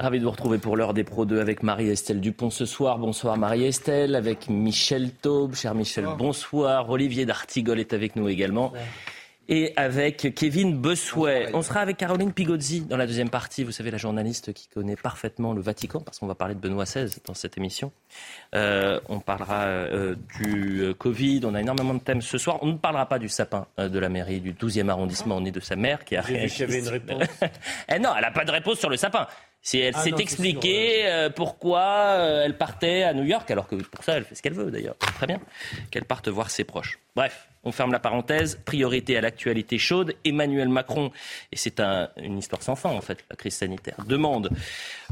Ravi 0.00 0.20
de 0.20 0.24
vous 0.24 0.30
retrouver 0.30 0.58
pour 0.58 0.76
l'heure 0.76 0.94
des 0.94 1.02
Pro 1.02 1.24
2 1.24 1.40
avec 1.40 1.64
Marie-Estelle 1.64 2.20
Dupont 2.20 2.50
ce 2.50 2.66
soir. 2.66 2.98
Bonsoir 2.98 3.36
Marie-Estelle, 3.36 4.14
avec 4.14 4.48
Michel 4.48 5.10
Taube. 5.10 5.56
Cher 5.56 5.74
Michel, 5.74 6.06
bonsoir. 6.16 6.88
Olivier 6.88 7.26
D'Artigol 7.26 7.80
est 7.80 7.92
avec 7.92 8.14
nous 8.14 8.28
également. 8.28 8.72
Et 9.48 9.72
avec 9.74 10.34
Kevin 10.36 10.76
Bossuet. 10.76 11.48
On 11.52 11.62
sera 11.62 11.80
avec 11.80 11.96
Caroline 11.96 12.32
Pigozzi 12.32 12.82
dans 12.82 12.96
la 12.96 13.08
deuxième 13.08 13.30
partie. 13.30 13.64
Vous 13.64 13.72
savez, 13.72 13.90
la 13.90 13.98
journaliste 13.98 14.52
qui 14.52 14.68
connaît 14.68 14.94
parfaitement 14.94 15.52
le 15.52 15.62
Vatican, 15.62 15.98
parce 15.98 16.20
qu'on 16.20 16.28
va 16.28 16.36
parler 16.36 16.54
de 16.54 16.60
Benoît 16.60 16.84
XVI 16.84 17.18
dans 17.26 17.34
cette 17.34 17.58
émission. 17.58 17.90
Euh, 18.54 19.00
on 19.08 19.18
parlera 19.18 19.64
euh, 19.64 20.14
du 20.38 20.82
euh, 20.82 20.94
Covid. 20.94 21.40
On 21.44 21.54
a 21.54 21.60
énormément 21.60 21.94
de 21.94 22.00
thèmes 22.00 22.22
ce 22.22 22.38
soir. 22.38 22.58
On 22.62 22.66
ne 22.66 22.76
parlera 22.78 23.06
pas 23.06 23.18
du 23.18 23.28
sapin 23.28 23.66
de 23.78 23.98
la 23.98 24.08
mairie 24.08 24.40
du 24.40 24.52
12e 24.52 24.90
arrondissement, 24.90 25.40
ni 25.40 25.50
de 25.50 25.60
sa 25.60 25.74
mère 25.74 26.04
qui 26.04 26.14
a 26.14 26.22
J'ai 26.22 26.44
vu 26.44 26.48
qu'il 26.48 26.60
y 26.60 26.62
avait 26.62 26.78
une 26.78 26.88
réponse. 26.88 27.24
Eh 27.92 27.98
non, 27.98 28.10
elle 28.14 28.22
n'a 28.22 28.30
pas 28.30 28.44
de 28.44 28.52
réponse 28.52 28.78
sur 28.78 28.90
le 28.90 28.96
sapin. 28.96 29.26
Si 29.62 29.78
elle 29.78 29.94
Ah 29.96 30.02
s'est 30.02 30.14
expliquée 30.18 31.06
euh, 31.06 31.30
pourquoi 31.30 31.80
euh, 31.80 32.44
elle 32.44 32.56
partait 32.56 33.02
à 33.02 33.12
New 33.12 33.24
York, 33.24 33.50
alors 33.50 33.66
que 33.66 33.76
pour 33.76 34.04
ça, 34.04 34.16
elle 34.16 34.24
fait 34.24 34.34
ce 34.34 34.42
qu'elle 34.42 34.54
veut 34.54 34.70
d'ailleurs. 34.70 34.96
Très 34.98 35.26
bien 35.26 35.40
qu'elle 35.90 36.04
parte 36.04 36.28
voir 36.28 36.50
ses 36.50 36.64
proches. 36.64 36.98
Bref, 37.16 37.48
on 37.64 37.72
ferme 37.72 37.92
la 37.92 37.98
parenthèse. 37.98 38.60
Priorité 38.64 39.16
à 39.16 39.20
l'actualité 39.20 39.78
chaude. 39.78 40.14
Emmanuel 40.24 40.68
Macron, 40.68 41.10
et 41.52 41.56
c'est 41.56 41.80
un- 41.80 42.08
une 42.16 42.38
histoire 42.38 42.62
sans 42.62 42.76
fin 42.76 42.90
en 42.90 43.00
fait, 43.00 43.24
la 43.30 43.36
crise 43.36 43.54
sanitaire, 43.54 43.96
demande 44.06 44.50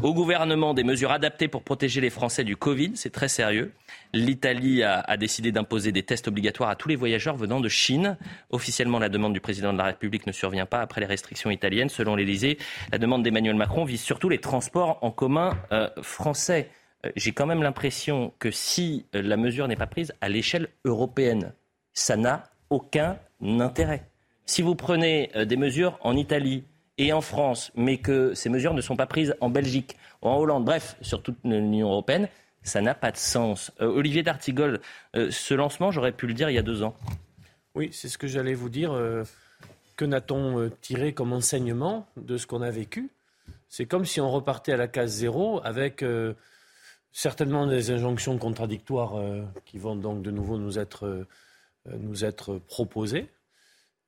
au 0.02 0.14
gouvernement 0.14 0.74
des 0.74 0.84
mesures 0.84 1.10
adaptées 1.12 1.48
pour 1.48 1.62
protéger 1.62 2.00
les 2.00 2.10
Français 2.10 2.44
du 2.44 2.56
Covid. 2.56 2.92
C'est 2.94 3.10
très 3.12 3.28
sérieux. 3.28 3.72
L'Italie 4.12 4.82
a, 4.82 5.00
a 5.00 5.16
décidé 5.16 5.52
d'imposer 5.52 5.92
des 5.92 6.02
tests 6.02 6.28
obligatoires 6.28 6.70
à 6.70 6.76
tous 6.76 6.88
les 6.88 6.96
voyageurs 6.96 7.36
venant 7.36 7.60
de 7.60 7.68
Chine. 7.68 8.16
Officiellement, 8.50 8.98
la 8.98 9.08
demande 9.08 9.32
du 9.32 9.40
président 9.40 9.72
de 9.72 9.78
la 9.78 9.84
République 9.84 10.26
ne 10.26 10.32
survient 10.32 10.66
pas 10.66 10.80
après 10.80 11.00
les 11.00 11.06
restrictions 11.06 11.50
italiennes. 11.50 11.88
Selon 11.88 12.16
l'Élysée, 12.16 12.58
la 12.92 12.98
demande 12.98 13.22
d'Emmanuel 13.22 13.56
Macron 13.56 13.84
vise 13.84 14.00
surtout 14.00 14.28
les 14.28 14.38
transports 14.38 14.98
en 15.02 15.10
commun 15.10 15.58
euh, 15.72 15.88
français. 16.02 16.70
Euh, 17.04 17.10
J'ai 17.16 17.32
quand 17.32 17.46
même 17.46 17.62
l'impression 17.62 18.32
que 18.38 18.50
si 18.50 19.06
euh, 19.14 19.22
la 19.22 19.36
mesure 19.36 19.68
n'est 19.68 19.76
pas 19.76 19.86
prise 19.86 20.12
à 20.20 20.28
l'échelle 20.28 20.68
européenne, 20.84 21.52
ça 21.96 22.16
n'a 22.16 22.44
aucun 22.70 23.18
intérêt. 23.42 24.08
Si 24.44 24.62
vous 24.62 24.76
prenez 24.76 25.30
euh, 25.34 25.44
des 25.44 25.56
mesures 25.56 25.98
en 26.02 26.14
Italie 26.14 26.62
et 26.98 27.12
en 27.12 27.22
France, 27.22 27.72
mais 27.74 27.96
que 27.96 28.34
ces 28.34 28.48
mesures 28.48 28.74
ne 28.74 28.80
sont 28.80 28.96
pas 28.96 29.06
prises 29.06 29.34
en 29.40 29.48
Belgique 29.48 29.96
ou 30.22 30.28
en 30.28 30.36
Hollande, 30.36 30.64
bref, 30.64 30.96
sur 31.00 31.22
toute 31.22 31.38
l'Union 31.42 31.90
européenne, 31.90 32.28
ça 32.62 32.82
n'a 32.82 32.94
pas 32.94 33.10
de 33.10 33.16
sens. 33.16 33.72
Euh, 33.80 33.86
Olivier 33.86 34.22
D'Artigol, 34.22 34.80
euh, 35.16 35.30
ce 35.30 35.54
lancement, 35.54 35.90
j'aurais 35.90 36.12
pu 36.12 36.26
le 36.26 36.34
dire 36.34 36.50
il 36.50 36.54
y 36.54 36.58
a 36.58 36.62
deux 36.62 36.82
ans. 36.82 36.94
Oui, 37.74 37.88
c'est 37.92 38.08
ce 38.08 38.18
que 38.18 38.26
j'allais 38.26 38.54
vous 38.54 38.68
dire. 38.68 38.92
que 39.96 40.04
n'a-t-on 40.04 40.70
tiré 40.80 41.12
comme 41.12 41.32
enseignement 41.34 42.06
de 42.16 42.38
ce 42.38 42.46
qu'on 42.46 42.62
a 42.62 42.70
vécu? 42.70 43.10
C'est 43.68 43.84
comme 43.84 44.06
si 44.06 44.18
on 44.20 44.30
repartait 44.30 44.72
à 44.72 44.78
la 44.78 44.88
case 44.88 45.12
zéro 45.12 45.60
avec 45.62 46.02
certainement 47.12 47.66
des 47.66 47.90
injonctions 47.90 48.38
contradictoires 48.38 49.20
qui 49.66 49.76
vont 49.76 49.94
donc 49.94 50.22
de 50.22 50.30
nouveau 50.30 50.56
nous 50.56 50.78
être, 50.78 51.26
nous 51.98 52.24
être 52.24 52.58
proposées, 52.58 53.28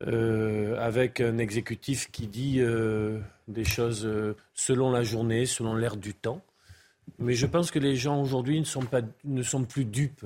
euh, 0.07 0.79
avec 0.79 1.21
un 1.21 1.39
exécutif 1.39 2.11
qui 2.13 2.29
dit 2.29 2.61
euh, 2.61 3.19
des 3.49 3.65
choses 3.65 4.07
euh, 4.07 4.37
selon 4.55 4.93
la 4.93 5.03
journée, 5.03 5.45
selon 5.45 5.75
l'air 5.75 5.97
du 5.97 6.15
temps. 6.15 6.41
Mais 7.19 7.35
je 7.35 7.47
pense 7.47 7.71
que 7.71 7.79
les 7.79 7.97
gens 7.97 8.21
aujourd'hui 8.21 8.61
ne 8.61 8.65
sont, 8.65 8.83
pas, 8.83 9.01
ne 9.25 9.43
sont 9.43 9.65
plus 9.65 9.85
dupes. 9.85 10.25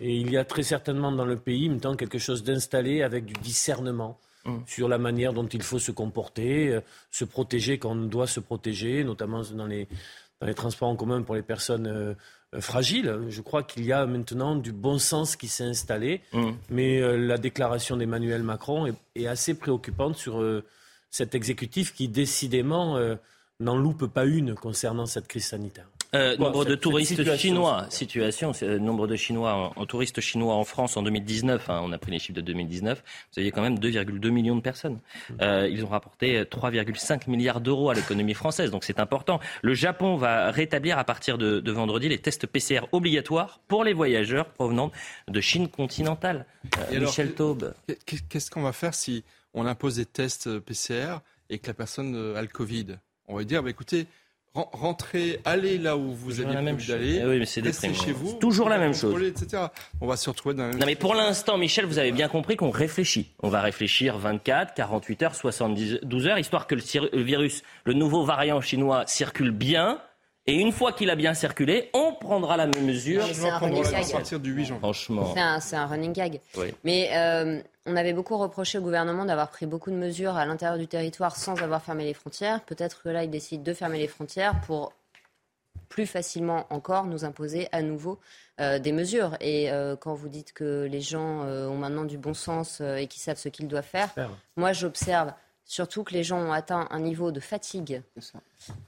Et 0.00 0.16
il 0.16 0.30
y 0.30 0.38
a 0.38 0.44
très 0.44 0.62
certainement 0.62 1.12
dans 1.12 1.26
le 1.26 1.36
pays, 1.36 1.68
en 1.68 1.72
même 1.72 1.80
temps, 1.80 1.96
quelque 1.96 2.18
chose 2.18 2.44
d'installé 2.44 3.02
avec 3.02 3.26
du 3.26 3.34
discernement 3.34 4.18
sur 4.66 4.88
la 4.88 4.98
manière 4.98 5.32
dont 5.32 5.46
il 5.46 5.62
faut 5.62 5.78
se 5.78 5.90
comporter, 5.90 6.68
euh, 6.68 6.80
se 7.10 7.24
protéger 7.24 7.78
quand 7.78 7.92
on 7.92 8.06
doit 8.06 8.26
se 8.26 8.40
protéger, 8.40 9.04
notamment 9.04 9.42
dans 9.54 9.66
les, 9.66 9.88
dans 10.40 10.46
les 10.46 10.54
transports 10.54 10.88
en 10.88 10.96
commun 10.96 11.22
pour 11.22 11.34
les 11.34 11.42
personnes 11.42 12.16
euh, 12.54 12.60
fragiles. 12.60 13.18
Je 13.28 13.40
crois 13.40 13.62
qu'il 13.62 13.84
y 13.84 13.92
a 13.92 14.06
maintenant 14.06 14.56
du 14.56 14.72
bon 14.72 14.98
sens 14.98 15.36
qui 15.36 15.48
s'est 15.48 15.64
installé, 15.64 16.20
mais 16.70 17.00
euh, 17.00 17.16
la 17.16 17.38
déclaration 17.38 17.96
d'Emmanuel 17.96 18.42
Macron 18.42 18.86
est, 18.86 18.94
est 19.14 19.26
assez 19.26 19.54
préoccupante 19.54 20.16
sur 20.16 20.40
euh, 20.40 20.64
cet 21.10 21.34
exécutif 21.34 21.94
qui, 21.94 22.08
décidément, 22.08 22.96
euh, 22.96 23.14
n'en 23.60 23.76
loupe 23.76 24.06
pas 24.06 24.24
une 24.24 24.54
concernant 24.54 25.06
cette 25.06 25.28
crise 25.28 25.46
sanitaire. 25.46 25.88
Euh, 26.14 26.36
nombre 26.36 26.64
de 26.64 26.74
touristes 26.74 27.10
situation 27.10 27.36
chinois, 27.36 27.86
situation, 27.90 28.52
euh, 28.62 28.78
nombre 28.78 29.06
de 29.06 29.16
Chinois, 29.16 29.52
en, 29.76 29.80
en 29.80 29.86
touristes 29.86 30.20
chinois 30.20 30.54
en 30.54 30.64
France 30.64 30.96
en 30.96 31.02
2019, 31.02 31.68
hein, 31.70 31.80
on 31.84 31.92
a 31.92 31.98
pris 31.98 32.12
les 32.12 32.18
chiffres 32.18 32.36
de 32.36 32.40
2019, 32.40 33.02
vous 33.32 33.38
aviez 33.40 33.50
quand 33.50 33.62
même 33.62 33.78
2,2 33.78 34.28
millions 34.30 34.56
de 34.56 34.60
personnes. 34.60 35.00
Euh, 35.40 35.68
ils 35.70 35.84
ont 35.84 35.88
rapporté 35.88 36.38
euh, 36.38 36.44
3,5 36.44 37.28
milliards 37.28 37.60
d'euros 37.60 37.90
à 37.90 37.94
l'économie 37.94 38.34
française, 38.34 38.70
donc 38.70 38.84
c'est 38.84 39.00
important. 39.00 39.40
Le 39.62 39.74
Japon 39.74 40.16
va 40.16 40.50
rétablir 40.50 40.98
à 40.98 41.04
partir 41.04 41.38
de, 41.38 41.60
de 41.60 41.72
vendredi 41.72 42.08
les 42.08 42.18
tests 42.18 42.46
PCR 42.46 42.80
obligatoires 42.92 43.60
pour 43.68 43.82
les 43.84 43.92
voyageurs 43.92 44.46
provenant 44.50 44.92
de 45.28 45.40
Chine 45.40 45.68
continentale. 45.68 46.46
Euh, 46.78 46.96
alors, 46.96 47.08
Michel 47.10 47.34
Taube. 47.34 47.74
Qu'est- 48.06 48.26
Qu'est-ce 48.28 48.50
qu'on 48.50 48.62
va 48.62 48.72
faire 48.72 48.94
si 48.94 49.24
on 49.52 49.66
impose 49.66 49.96
des 49.96 50.06
tests 50.06 50.46
euh, 50.46 50.60
PCR 50.60 51.16
et 51.50 51.58
que 51.58 51.66
la 51.66 51.74
personne 51.74 52.14
euh, 52.14 52.36
a 52.36 52.42
le 52.42 52.48
Covid? 52.48 52.96
On 53.26 53.36
va 53.36 53.44
dire, 53.44 53.62
bah, 53.62 53.70
écoutez, 53.70 54.06
rentrez, 54.54 55.40
allez 55.44 55.78
là 55.78 55.96
où 55.96 56.12
vous 56.14 56.40
prévu 56.40 56.80
chose. 56.80 56.88
d'aller, 56.88 57.20
Eh 57.22 57.26
oui, 57.26 57.38
mais 57.40 57.46
c'est 57.46 57.60
déprimant. 57.88 58.06
chez 58.06 58.12
vous. 58.12 58.34
Toujours 58.34 58.68
la 58.68 58.78
même 58.78 58.94
chose. 58.94 59.20
etc. 59.22 59.64
On 60.00 60.06
va 60.06 60.16
se 60.16 60.30
retrouver 60.30 60.54
dans 60.54 60.62
la 60.62 60.68
même 60.70 60.78
Non 60.78 60.86
mais 60.86 60.94
pour 60.94 61.14
l'instant, 61.14 61.58
Michel, 61.58 61.86
vous 61.86 61.98
avez 61.98 62.12
bien 62.12 62.28
compris 62.28 62.56
qu'on 62.56 62.70
réfléchit. 62.70 63.32
On 63.42 63.48
va 63.48 63.60
réfléchir 63.60 64.16
24, 64.18 64.74
48 64.74 65.22
heures, 65.24 65.34
72 65.34 66.26
heures, 66.28 66.38
histoire 66.38 66.66
que 66.66 66.74
le, 66.76 66.82
le 67.12 67.22
virus, 67.22 67.62
le 67.84 67.94
nouveau 67.94 68.24
variant 68.24 68.60
chinois, 68.60 69.04
circule 69.06 69.50
bien. 69.50 70.00
Et 70.46 70.54
une 70.56 70.72
fois 70.72 70.92
qu'il 70.92 71.08
a 71.08 71.16
bien 71.16 71.32
circulé, 71.32 71.88
on 71.94 72.12
prendra 72.12 72.56
la 72.56 72.66
même 72.66 72.84
mesure. 72.84 73.24
La- 73.42 73.56
à 73.56 73.60
partir 74.12 74.40
du 74.40 74.52
8 74.52 74.64
janvier. 74.66 74.80
Franchement. 74.80 75.34
C'est 75.60 75.76
un, 75.76 75.86
running 75.86 76.12
gag. 76.12 76.40
Oui. 76.58 76.74
Mais 76.84 77.08
euh, 77.14 77.62
on 77.86 77.96
avait 77.96 78.12
beaucoup 78.12 78.36
reproché 78.36 78.76
au 78.78 78.82
gouvernement 78.82 79.24
d'avoir 79.24 79.48
pris 79.50 79.64
beaucoup 79.64 79.90
de 79.90 79.96
mesures 79.96 80.36
à 80.36 80.44
l'intérieur 80.44 80.78
du 80.78 80.86
territoire 80.86 81.36
sans 81.36 81.60
avoir 81.62 81.82
fermé 81.82 82.04
les 82.04 82.12
frontières. 82.14 82.60
Peut-être 82.62 83.02
que 83.02 83.08
là, 83.08 83.24
il 83.24 83.30
décide 83.30 83.62
de 83.62 83.72
fermer 83.72 83.98
les 83.98 84.08
frontières 84.08 84.60
pour 84.66 84.92
plus 85.88 86.06
facilement 86.06 86.66
encore 86.70 87.06
nous 87.06 87.24
imposer 87.24 87.68
à 87.72 87.80
nouveau 87.80 88.18
euh, 88.60 88.78
des 88.78 88.92
mesures. 88.92 89.36
Et 89.40 89.70
euh, 89.70 89.96
quand 89.96 90.14
vous 90.14 90.28
dites 90.28 90.52
que 90.52 90.86
les 90.90 91.00
gens 91.00 91.42
euh, 91.44 91.68
ont 91.68 91.76
maintenant 91.76 92.04
du 92.04 92.18
bon 92.18 92.34
sens 92.34 92.78
euh, 92.80 92.96
et 92.96 93.06
qu'ils 93.06 93.22
savent 93.22 93.38
ce 93.38 93.48
qu'ils 93.48 93.68
doivent 93.68 93.84
faire, 93.84 94.10
Faire. 94.12 94.30
moi 94.56 94.72
j'observe 94.72 95.32
surtout 95.64 96.04
que 96.04 96.12
les 96.12 96.22
gens 96.22 96.38
ont 96.38 96.52
atteint 96.52 96.86
un 96.90 97.00
niveau 97.00 97.32
de 97.32 97.40
fatigue. 97.40 98.02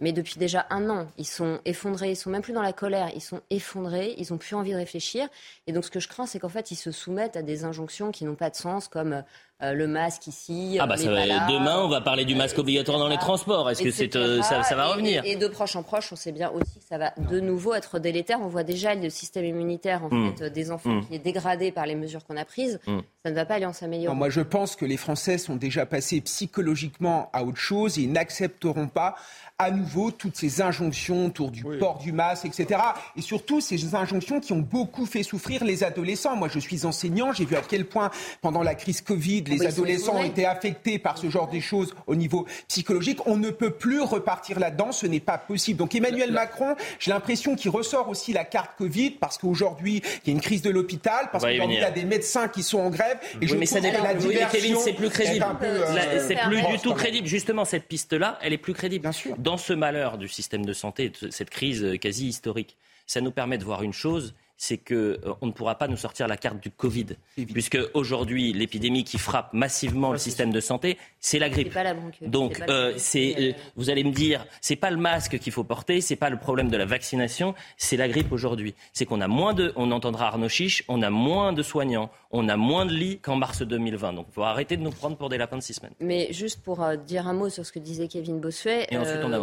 Mais 0.00 0.12
depuis 0.12 0.38
déjà 0.38 0.66
un 0.70 0.88
an, 0.91 1.06
ils 1.19 1.26
sont 1.26 1.60
effondrés, 1.64 2.10
ils 2.10 2.16
sont 2.16 2.31
même 2.31 2.42
plus 2.42 2.53
dans 2.53 2.62
la 2.62 2.72
colère, 2.72 3.10
ils 3.14 3.22
sont 3.22 3.41
effondrés, 3.50 4.14
ils 4.19 4.31
n'ont 4.31 4.38
plus 4.38 4.54
envie 4.54 4.72
de 4.72 4.76
réfléchir. 4.76 5.28
Et 5.66 5.72
donc 5.72 5.84
ce 5.84 5.91
que 5.91 6.00
je 6.00 6.09
crains, 6.09 6.26
c'est 6.26 6.38
qu'en 6.38 6.48
fait, 6.48 6.70
ils 6.70 6.76
se 6.76 6.91
soumettent 6.91 7.36
à 7.36 7.42
des 7.42 7.65
injonctions 7.65 8.12
qui 8.12 8.25
n'ont 8.25 8.34
pas 8.34 8.50
de 8.50 8.56
sens, 8.56 8.88
comme 8.88 9.25
euh, 9.62 9.72
le 9.72 9.86
masque 9.86 10.26
ici. 10.26 10.76
Ah 10.80 10.86
bah 10.86 10.94
euh, 10.98 11.02
ça 11.02 11.10
va- 11.10 11.24
là, 11.26 11.46
demain, 11.48 11.78
on 11.80 11.88
va 11.88 12.00
parler 12.00 12.24
du 12.24 12.34
masque 12.34 12.58
obligatoire 12.58 12.98
dans 12.98 13.08
les 13.08 13.16
transports. 13.16 13.70
Est-ce 13.70 13.82
que 13.82 13.91
c'est, 13.91 14.14
euh, 14.16 14.42
ça, 14.42 14.62
ça 14.62 14.74
va 14.76 14.88
revenir 14.88 15.24
et, 15.24 15.32
et 15.32 15.36
de 15.36 15.47
proche 15.48 15.76
en 15.76 15.82
proche, 15.82 16.12
on 16.12 16.16
sait 16.16 16.32
bien 16.32 16.50
aussi 16.50 16.78
que 16.78 16.84
ça 16.86 16.98
va 16.98 17.12
de 17.16 17.41
nouveau 17.41 17.74
être 17.74 17.98
délétère. 17.98 18.38
On 18.42 18.48
voit 18.48 18.64
déjà 18.64 18.94
le 18.94 19.08
système 19.10 19.44
immunitaire 19.44 20.04
en 20.04 20.08
Mm. 20.14 20.34
fait, 20.36 20.44
euh, 20.44 20.50
des 20.50 20.70
enfants 20.70 20.91
Mm. 20.91 21.06
qui 21.06 21.14
est 21.14 21.18
dégradé 21.18 21.72
par 21.72 21.86
les 21.86 21.94
mesures 21.94 22.24
qu'on 22.24 22.36
a 22.36 22.44
prises. 22.44 22.78
Mm. 22.86 22.98
Ça 23.24 23.30
ne 23.30 23.34
va 23.34 23.44
pas 23.47 23.54
aller 23.54 23.66
en 23.66 23.72
s'améliorant. 23.72 24.14
moi, 24.14 24.30
je 24.30 24.41
pense 24.42 24.76
que 24.76 24.84
les 24.84 24.97
Français 24.97 25.38
sont 25.38 25.56
déjà 25.56 25.84
passés 25.86 26.20
psychologiquement 26.20 27.28
à 27.32 27.42
autre 27.44 27.59
chose 27.59 27.98
et 27.98 28.02
ils 28.02 28.12
n'accepteront 28.12 28.88
pas 28.88 29.16
à 29.59 29.70
nouveau 29.70 30.10
toutes 30.10 30.36
ces 30.36 30.60
injonctions 30.60 31.26
autour 31.26 31.50
du 31.50 31.64
port 31.78 31.97
du 31.98 32.12
masque, 32.12 32.44
etc. 32.44 32.78
Et 33.16 33.22
surtout, 33.22 33.60
ces 33.62 33.94
injonctions 33.94 34.38
qui 34.38 34.52
ont 34.52 34.59
beaucoup 34.60 35.06
fait 35.06 35.22
souffrir 35.22 35.64
les 35.64 35.82
adolescents. 35.82 36.36
Moi, 36.36 36.48
je 36.52 36.59
suis 36.59 36.84
enseignant, 36.84 37.32
j'ai 37.32 37.47
vu 37.47 37.56
à 37.56 37.62
quel 37.62 37.86
point, 37.86 38.10
pendant 38.42 38.62
la 38.62 38.74
crise 38.74 39.00
Covid, 39.00 39.44
les 39.48 39.66
adolescents 39.66 40.16
ont 40.16 40.25
été 40.25 40.47
affectés 40.47 40.98
par 40.98 41.19
ce 41.19 41.31
genre 41.31 41.48
de 41.48 41.60
choses 41.60 41.95
au 42.07 42.15
niveau 42.15 42.47
psychologique. 42.69 43.27
On 43.27 43.37
ne 43.37 43.51
peut 43.51 43.71
plus 43.71 44.01
repartir 44.01 44.59
là-dedans, 44.59 44.93
ce 44.93 45.07
n'est 45.07 45.21
pas 45.21 45.39
possible. 45.39 45.78
Donc 45.78 45.95
Emmanuel 45.95 46.33
Macron 46.33 46.77
J'ai 46.98 47.10
l'impression 47.10 47.57
qu'il 47.57 47.71
ressort 47.71 48.09
aussi 48.09 48.33
la 48.33 48.45
carte 48.45 48.77
Covid 48.78 49.10
parce 49.10 49.39
qu'aujourd'hui, 49.39 50.03
il 50.25 50.28
y 50.28 50.31
a 50.31 50.33
une 50.34 50.41
crise 50.41 50.63
de 50.63 50.71
l'hôpital, 50.71 51.28
parce 51.33 51.45
qu'aujourd'hui, 51.45 51.77
il 51.77 51.83
y 51.83 51.84
a 51.84 51.91
des 51.91 52.04
médecins 52.04 52.48
qui 52.48 52.63
sont 52.63 52.78
en 52.78 52.91
grève. 52.91 53.19
Et 53.41 53.47
je 53.47 53.57
mais 53.57 53.66
ça 53.66 53.81
dépend. 53.81 54.03
La 54.03 54.15
oui, 54.15 54.39
Kevin, 54.51 54.77
c'est 54.77 54.93
plus 54.93 55.10
crédible. 55.10 55.45
Euh, 55.63 56.25
c'est 56.27 56.39
plus 56.47 56.63
du 56.63 56.78
tout 56.78 56.95
crédible. 56.95 57.27
Justement, 57.27 57.65
cette 57.65 57.87
piste-là, 57.87 58.39
elle 58.43 58.53
est 58.53 58.59
plus 58.59 58.75
crédible. 58.75 59.03
Bien 59.03 59.13
sûr. 59.13 59.37
Dans 59.39 59.57
ce 59.57 59.72
malheur 59.72 60.19
du 60.19 60.28
système 60.28 60.65
de 60.65 60.72
santé, 60.72 61.13
cette 61.31 61.51
crise 61.51 61.97
quasi 62.01 62.28
historique, 62.28 62.77
ça 63.07 63.21
nous 63.21 63.31
permet 63.31 63.59
de 63.59 63.65
voir 63.65 63.83
une 63.83 63.93
chose 63.93 64.34
c'est 64.56 64.78
qu'on 64.78 64.94
euh, 64.94 65.34
ne 65.42 65.50
pourra 65.50 65.76
pas 65.76 65.88
nous 65.88 65.97
sortir 65.97 66.26
la 66.28 66.36
carte 66.36 66.62
du 66.62 66.70
Covid. 66.70 67.06
Puisque 67.53 67.78
aujourd'hui, 67.94 68.53
l'épidémie 68.53 69.04
qui 69.04 69.18
frappe 69.18 69.53
massivement 69.53 70.12
le 70.12 70.18
système 70.18 70.50
de 70.50 70.60
santé, 70.60 70.97
c'est 71.20 71.38
la 71.38 71.50
grippe. 71.50 71.72
Pas 71.72 71.82
la 71.82 71.94
Donc, 72.22 72.62
euh, 72.68 72.94
c'est, 72.97 73.34
euh, 73.38 73.53
vous 73.76 73.91
allez 73.91 74.04
me 74.04 74.12
dire, 74.12 74.47
c'est 74.60 74.76
pas 74.76 74.91
le 74.91 74.97
masque 74.97 75.38
qu'il 75.38 75.53
faut 75.53 75.64
porter, 75.64 76.00
c'est 76.00 76.16
pas 76.16 76.30
le 76.30 76.38
problème 76.38 76.68
de 76.68 76.76
la 76.76 76.86
vaccination, 76.86 77.54
c'est 77.76 77.97
la 77.97 78.08
grippe 78.08 78.32
aujourd'hui. 78.32 78.74
C'est 78.92 79.04
qu'on 79.04 79.20
a 79.20 79.28
moins 79.28 79.53
de, 79.53 79.72
on 79.76 79.91
entendra 79.91 80.28
Arnaud 80.28 80.48
Chiche, 80.48 80.84
on 80.88 81.02
a 81.02 81.10
moins 81.10 81.52
de 81.52 81.62
soignants, 81.62 82.10
on 82.30 82.48
a 82.48 82.56
moins 82.56 82.86
de 82.86 82.92
lits 82.92 83.18
qu'en 83.18 83.36
mars 83.36 83.62
2020. 83.62 84.14
Donc, 84.14 84.26
il 84.30 84.34
faut 84.34 84.42
arrêter 84.42 84.76
de 84.76 84.82
nous 84.82 84.91
prendre 84.91 85.16
pour 85.16 85.28
des 85.28 85.38
lapins 85.38 85.59
de 85.59 85.62
six 85.62 85.74
semaines. 85.74 85.94
Mais 86.00 86.32
juste 86.32 86.62
pour 86.62 86.84
dire 87.06 87.28
un 87.28 87.34
mot 87.34 87.50
sur 87.50 87.66
ce 87.66 87.72
que 87.72 87.78
disait 87.78 88.09
Kevin 88.09 88.41
Bossuet, 88.41 88.86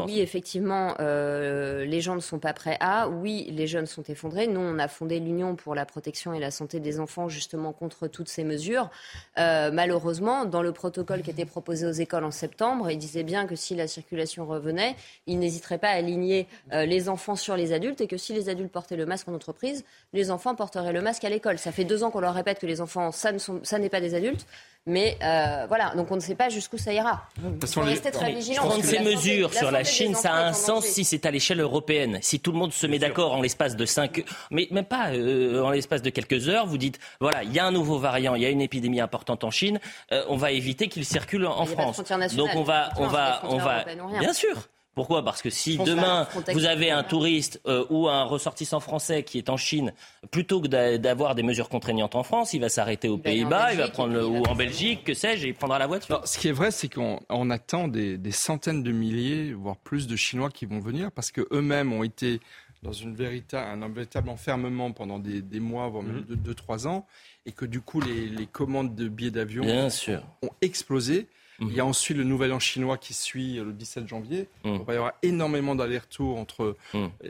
oui, 0.05 0.21
effectivement, 0.21 0.95
les 0.99 2.01
gens 2.01 2.15
ne 2.15 2.21
sont 2.21 2.39
pas 2.39 2.53
prêts 2.53 2.77
à, 2.79 3.09
oui, 3.09 3.47
les 3.51 3.67
jeunes 3.67 3.85
sont 3.85 4.03
effondrés. 4.03 4.47
Nous, 4.47 4.59
on 4.59 4.79
a 4.79 4.87
fondé 4.87 5.02
l'Union 5.09 5.55
pour 5.55 5.75
la 5.75 5.85
protection 5.85 6.33
et 6.33 6.39
la 6.39 6.51
santé 6.51 6.79
des 6.79 6.99
enfants 6.99 7.29
justement 7.29 7.73
contre 7.73 8.07
toutes 8.07 8.29
ces 8.29 8.43
mesures. 8.43 8.89
Euh, 9.37 9.71
malheureusement, 9.71 10.45
dans 10.45 10.61
le 10.61 10.71
protocole 10.71 11.21
qui 11.21 11.31
était 11.31 11.45
proposé 11.45 11.85
aux 11.85 11.91
écoles 11.91 12.23
en 12.23 12.31
septembre, 12.31 12.89
il 12.91 12.97
disait 12.97 13.23
bien 13.23 13.45
que 13.45 13.55
si 13.55 13.75
la 13.75 13.87
circulation 13.87 14.45
revenait, 14.45 14.95
il 15.27 15.39
n'hésiterait 15.39 15.77
pas 15.77 15.89
à 15.89 15.95
aligner 15.95 16.47
euh, 16.71 16.85
les 16.85 17.09
enfants 17.09 17.35
sur 17.35 17.55
les 17.55 17.73
adultes 17.73 18.01
et 18.01 18.07
que 18.07 18.17
si 18.17 18.33
les 18.33 18.49
adultes 18.49 18.71
portaient 18.71 18.95
le 18.95 19.05
masque 19.05 19.27
en 19.27 19.33
entreprise, 19.33 19.83
les 20.13 20.31
enfants 20.31 20.55
porteraient 20.55 20.93
le 20.93 21.01
masque 21.01 21.23
à 21.23 21.29
l'école. 21.29 21.57
Ça 21.57 21.71
fait 21.71 21.85
deux 21.85 22.03
ans 22.03 22.11
qu'on 22.11 22.21
leur 22.21 22.33
répète 22.33 22.59
que 22.59 22.67
les 22.67 22.81
enfants, 22.81 23.11
ça, 23.11 23.31
n'est 23.79 23.89
pas 23.89 24.01
des 24.01 24.15
adultes. 24.15 24.45
Mais 24.85 25.17
euh, 25.23 25.65
voilà, 25.69 25.93
donc 25.95 26.11
on 26.11 26.15
ne 26.15 26.19
sait 26.19 26.35
pas 26.35 26.49
jusqu'ù 26.49 26.77
ça 26.77 26.91
ira. 26.91 27.29
Il 27.41 27.67
faut 27.67 27.79
rester 27.81 28.11
très 28.11 28.33
vigilant. 28.33 28.63
Prendre 28.65 28.83
ces 28.83 28.99
mesures 28.99 29.53
sur 29.53 29.71
la 29.71 29.85
Chine, 29.85 30.13
ça 30.13 30.33
a 30.33 30.45
un 30.45 30.51
sens 30.51 30.83
si 30.85 31.05
c'est 31.05 31.25
à 31.25 31.31
l'échelle 31.31 31.61
européenne. 31.61 32.19
Si 32.21 32.41
tout 32.41 32.51
le 32.51 32.57
monde 32.57 32.73
se 32.73 32.85
met 32.85 32.99
d'accord 32.99 33.33
en 33.33 33.41
l'espace 33.41 33.77
de 33.77 33.85
5 33.85 34.25
mais 34.51 34.67
même 34.71 34.85
pas 34.85 34.92
euh, 35.11 35.61
en 35.61 35.71
l'espace 35.71 36.01
de 36.01 36.09
quelques 36.09 36.49
heures, 36.49 36.65
vous 36.65 36.77
dites 36.77 36.99
voilà, 37.19 37.43
il 37.43 37.53
y 37.53 37.59
a 37.59 37.65
un 37.65 37.71
nouveau 37.71 37.97
variant, 37.97 38.35
il 38.35 38.41
y 38.41 38.45
a 38.45 38.49
une 38.49 38.61
épidémie 38.61 38.99
importante 39.01 39.43
en 39.43 39.51
Chine, 39.51 39.79
euh, 40.11 40.23
on 40.29 40.37
va 40.37 40.51
éviter 40.51 40.87
qu'il 40.87 41.05
circule 41.05 41.45
en 41.45 41.65
France. 41.65 42.01
Donc 42.35 42.49
on 42.55 42.63
va, 42.63 42.89
on 42.97 43.07
va, 43.07 43.41
on 43.45 43.57
va, 43.57 43.85
bien 44.19 44.33
sûr. 44.33 44.67
Pourquoi? 44.95 45.23
Parce 45.23 45.41
que 45.41 45.49
si 45.49 45.77
demain 45.77 46.27
vous 46.53 46.65
avez 46.65 46.91
un 46.91 47.03
touriste 47.03 47.59
euh, 47.65 47.85
ou 47.89 48.07
un 48.09 48.23
ressortissant 48.23 48.79
français 48.79 49.23
qui 49.23 49.39
est 49.39 49.49
en 49.49 49.57
Chine, 49.57 49.91
plutôt 50.29 50.61
que 50.61 50.67
d'avoir 50.97 51.33
des 51.33 51.41
mesures 51.41 51.69
contraignantes 51.69 52.15
en 52.15 52.23
France, 52.23 52.53
il 52.53 52.61
va 52.61 52.69
s'arrêter 52.69 53.09
aux 53.09 53.17
Pays-Bas, 53.17 53.73
il 53.73 53.79
va 53.79 53.87
prendre 53.87 54.13
le, 54.13 54.25
ou 54.25 54.43
en 54.43 54.55
Belgique, 54.55 55.03
que 55.03 55.15
sais-je, 55.15 55.45
et 55.45 55.49
il 55.49 55.55
prendra 55.55 55.79
la 55.79 55.87
voiture. 55.87 56.21
ce 56.25 56.37
qui 56.37 56.47
est 56.47 56.53
vrai, 56.53 56.69
c'est 56.69 56.93
qu'on 56.93 57.49
attend 57.49 57.87
des, 57.87 58.19
centaines 58.31 58.83
de 58.83 58.91
milliers, 58.91 59.53
voire 59.53 59.77
plus 59.77 60.05
de 60.05 60.15
Chinois 60.15 60.49
qui 60.49 60.65
vont 60.65 60.79
venir 60.79 61.11
parce 61.11 61.31
qu'eux-mêmes 61.31 61.91
ont 61.91 62.03
été 62.03 62.39
dans 62.83 62.91
une 62.91 63.15
véritable, 63.15 63.83
un 63.83 63.89
véritable 63.89 64.29
enfermement 64.29 64.91
pendant 64.91 65.19
des, 65.19 65.59
mois, 65.59 65.87
voire 65.87 66.03
même 66.03 66.25
2-3 66.29 66.81
mhm. 66.83 66.87
ans, 66.87 67.07
et 67.45 67.51
que 67.51 67.65
du 67.65 67.81
coup 67.81 68.01
les, 68.01 68.45
commandes 68.47 68.95
de 68.95 69.07
billets 69.07 69.31
d'avion 69.31 69.63
ont 69.65 70.51
explosé. 70.61 71.27
Il 71.61 71.73
y 71.73 71.79
a 71.79 71.85
ensuite 71.85 72.17
le 72.17 72.25
nouvel 72.25 72.51
an 72.51 72.59
chinois 72.59 72.97
qui 72.97 73.13
suit 73.13 73.55
le 73.55 73.71
17 73.71 74.07
janvier. 74.07 74.49
Mm. 74.65 74.75
Il 74.81 74.85
va 74.85 74.93
y 74.93 74.97
avoir 74.97 75.13
énormément 75.21 75.75
d'allers-retours 75.75 76.37
entre. 76.37 76.75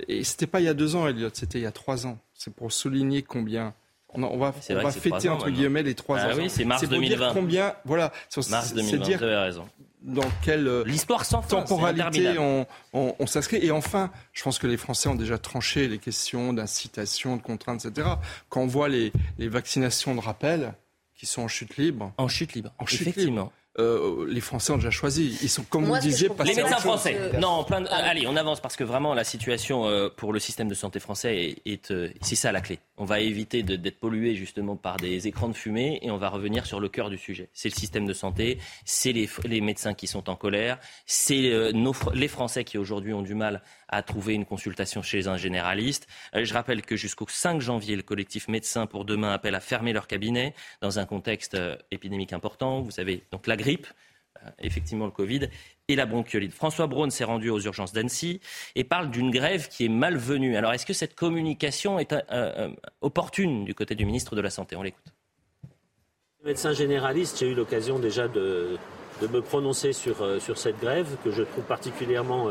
Et 0.08 0.24
c'était 0.24 0.48
pas 0.48 0.60
il 0.60 0.66
y 0.66 0.70
a 0.70 0.74
deux 0.74 0.96
ans, 0.96 1.08
Elliot, 1.08 1.30
c'était 1.34 1.60
il 1.60 1.64
y 1.64 1.68
a 1.68 1.72
trois 1.72 2.08
ans. 2.08 2.18
C'est 2.34 2.54
pour 2.54 2.72
souligner 2.72 3.22
combien. 3.22 3.76
On, 4.16 4.38
va, 4.38 4.54
va 4.70 4.92
fêter 4.92 5.30
entre 5.30 5.50
guillemets 5.50 5.84
les 5.84 5.96
trois 5.96 6.20
ah 6.20 6.34
ans. 6.34 6.38
Oui, 6.38 6.50
c'est 6.50 6.66
mars 6.66 6.82
pour 6.82 6.92
2020. 6.92 7.16
Dire 7.18 7.34
combien, 7.34 7.76
voilà, 7.84 8.12
mars 8.50 8.74
2020, 8.74 8.98
dire, 8.98 9.18
vous 9.18 9.24
avez 9.24 9.36
raison 9.36 9.68
dans 10.04 10.30
quelle 10.42 10.68
euh, 10.68 10.84
L'histoire 10.86 11.26
sans 11.26 11.42
temporalité 11.42 12.38
on, 12.38 12.66
on, 12.94 13.28
s'inscrit. 13.28 13.58
Et 13.66 13.72
enfin, 13.72 14.12
je 14.34 14.44
pense 14.44 14.60
que 14.60 14.68
les 14.68 14.78
Français 14.78 15.10
ont 15.10 15.16
déjà 15.16 15.38
tranché 15.38 15.88
les 15.88 15.98
questions 15.98 16.54
d'incitation, 16.54 17.38
de 17.38 17.42
contraintes, 17.42 17.86
etc. 17.86 18.10
Quand 18.50 18.62
on 18.62 18.68
voit 18.68 18.90
les, 18.90 19.12
les 19.38 19.48
vaccinations 19.48 20.14
de 20.16 20.20
rappel 20.20 20.74
qui 21.16 21.26
sont 21.26 21.44
en 21.44 21.48
chute 21.48 21.78
libre. 21.78 22.12
En 22.18 22.28
chute 22.28 22.54
libre, 22.54 22.72
en 22.80 22.86
chute 22.86 23.02
effectivement. 23.02 23.44
Libre. 23.44 23.54
Euh, 23.80 24.28
les 24.30 24.42
Français 24.42 24.72
ont 24.72 24.78
déjà 24.78 24.92
choisi. 24.92 25.38
Ils 25.42 25.50
sont, 25.50 25.64
comme 25.64 25.86
vous 25.86 25.98
disiez, 25.98 26.30
Les 26.46 26.54
médecins 26.54 26.78
français. 26.78 27.32
Non, 27.40 27.64
plein 27.64 27.84
allez, 27.86 28.28
on 28.28 28.36
avance 28.36 28.60
parce 28.60 28.76
que 28.76 28.84
vraiment 28.84 29.16
la 29.16 29.24
situation 29.24 29.88
euh, 29.88 30.10
pour 30.16 30.32
le 30.32 30.40
système 30.40 30.68
de 30.68 30.76
santé 30.76 31.00
français 31.00 31.56
est, 31.66 31.90
euh, 31.90 32.10
c'est 32.22 32.36
ça 32.36 32.52
la 32.52 32.62
clé. 32.62 32.80
On 32.98 33.06
va 33.06 33.20
éviter 33.20 33.64
d'être 33.64 34.00
pollué 34.00 34.36
justement 34.36 34.76
par 34.76 34.98
des 34.98 35.28
écrans 35.28 35.50
de 35.50 35.54
fumée 35.54 36.00
et 36.04 36.12
on 36.12 36.18
va 36.18 36.30
revenir 36.30 36.66
sur 36.66 36.80
le 36.80 36.90
cœur 36.90 37.10
du 37.10 37.18
sujet. 37.18 37.50
C'est 37.54 37.70
le 37.70 37.76
système 37.76 38.06
de 38.06 38.14
santé, 38.14 38.60
c'est 38.86 39.12
les, 39.12 39.62
médecins 39.62 39.96
qui 39.96 40.06
sont 40.06 40.30
en 40.30 40.36
colère, 40.36 40.78
c'est 41.06 41.72
les 42.14 42.28
Français 42.28 42.64
qui 42.64 42.78
aujourd'hui 42.78 43.14
ont 43.14 43.24
du 43.24 43.34
mal 43.34 43.64
à 43.90 44.04
trouver 44.04 44.34
une 44.34 44.46
consultation 44.46 45.02
chez 45.02 45.28
un 45.28 45.38
généraliste. 45.38 46.08
Euh, 46.36 46.46
je 46.46 46.54
rappelle 46.54 46.82
que 46.82 46.96
jusqu'au 46.96 47.26
5 47.28 47.62
janvier, 47.62 47.96
le 47.96 48.02
collectif 48.02 48.48
Médecins 48.48 48.88
pour 48.88 49.06
demain 49.06 49.34
appelle 49.34 49.56
à 49.56 49.60
fermer 49.60 49.94
leur 49.94 50.08
cabinet 50.08 50.54
dans 50.82 51.00
un 51.00 51.06
contexte 51.06 51.56
euh, 51.56 51.78
épidémique 51.92 52.34
important. 52.34 52.82
Vous 52.82 52.92
savez, 52.92 53.24
donc 53.32 53.48
la 53.48 53.56
grippe, 53.56 53.88
euh, 53.88 53.92
effectivement 54.60 55.06
le 55.06 55.12
Covid 55.12 55.48
et 55.88 55.96
la 55.96 56.06
bronchiolite. 56.06 56.54
François 56.54 56.88
Braun 56.88 57.10
s'est 57.10 57.24
rendu 57.24 57.50
aux 57.50 57.60
urgences 57.60 57.94
d'Annecy 57.94 58.40
et 58.76 58.84
parle 58.84 59.10
d'une 59.10 59.32
grève 59.32 59.68
qui 59.68 59.86
est 59.86 59.90
malvenue. 59.90 60.56
Alors 60.56 60.74
est-ce 60.74 60.86
que 60.86 60.94
cette 60.94 61.16
communication 61.16 62.00
est 62.00 62.16
opportune 63.02 63.66
du 63.66 63.74
côté 63.74 63.96
du 63.96 64.06
ministre 64.06 64.36
de 64.36 64.42
la 64.42 64.50
Santé? 64.50 64.76
On 64.76 64.84
l'écoute. 64.84 65.14
Médecin 66.44 66.74
généraliste, 66.74 67.40
j'ai 67.40 67.52
eu 67.52 67.56
l'occasion 67.56 68.00
déjà 68.00 68.28
de, 68.28 68.78
de, 69.22 69.28
me 69.28 69.42
prononcer 69.42 69.94
sur, 69.94 70.42
sur 70.42 70.58
cette 70.58 70.78
grève 70.80 71.16
que 71.24 71.32
je 71.32 71.44
trouve 71.44 71.64
particulièrement 71.64 72.50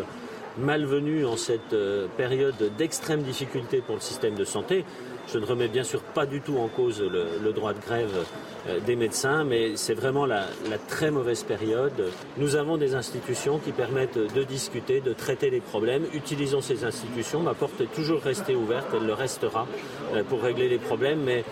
malvenue 0.59 1.25
en 1.25 1.37
cette 1.37 1.73
euh, 1.73 2.07
période 2.17 2.73
d'extrême 2.77 3.23
difficulté 3.23 3.81
pour 3.81 3.95
le 3.95 4.01
système 4.01 4.35
de 4.35 4.45
santé. 4.45 4.85
Je 5.33 5.39
ne 5.39 5.47
remets 5.47 5.69
bien 5.69 5.85
sûr 5.85 6.03
pas 6.03 6.27
du 6.27 6.41
tout 6.41 6.59
en 6.59 6.69
cause 6.69 7.01
le, 7.01 7.53
droit 7.53 7.73
de 7.73 7.81
grève 7.81 8.27
euh, 8.69 8.81
des 8.81 8.97
médecins, 8.97 9.45
mais 9.45 9.77
c'est 9.77 9.95
vraiment 9.95 10.27
la, 10.27 10.47
très 10.89 11.11
mauvaise 11.11 11.43
période. 11.45 12.11
Nous 12.37 12.57
avons 12.57 12.77
des 12.77 12.95
institutions 12.95 13.59
qui 13.59 13.73
permettent 13.73 14.19
de 14.19 14.43
discuter, 14.43 15.01
de 15.01 15.13
traiter 15.13 15.51
les 15.51 15.61
problèmes. 15.61 16.05
Utilisons 16.13 16.61
ces 16.61 16.85
institutions. 16.85 17.41
Ma 17.41 17.55
porte 17.55 17.81
est 17.81 17.93
toujours 17.93 18.21
restée 18.21 18.55
ouverte, 18.55 18.89
elle 18.95 19.07
le 19.07 19.15
restera 19.15 19.67
euh, 20.15 20.23
pour 20.25 20.43
régler 20.43 20.69
les 20.69 20.79
problèmes, 20.79 21.23
mais 21.23 21.45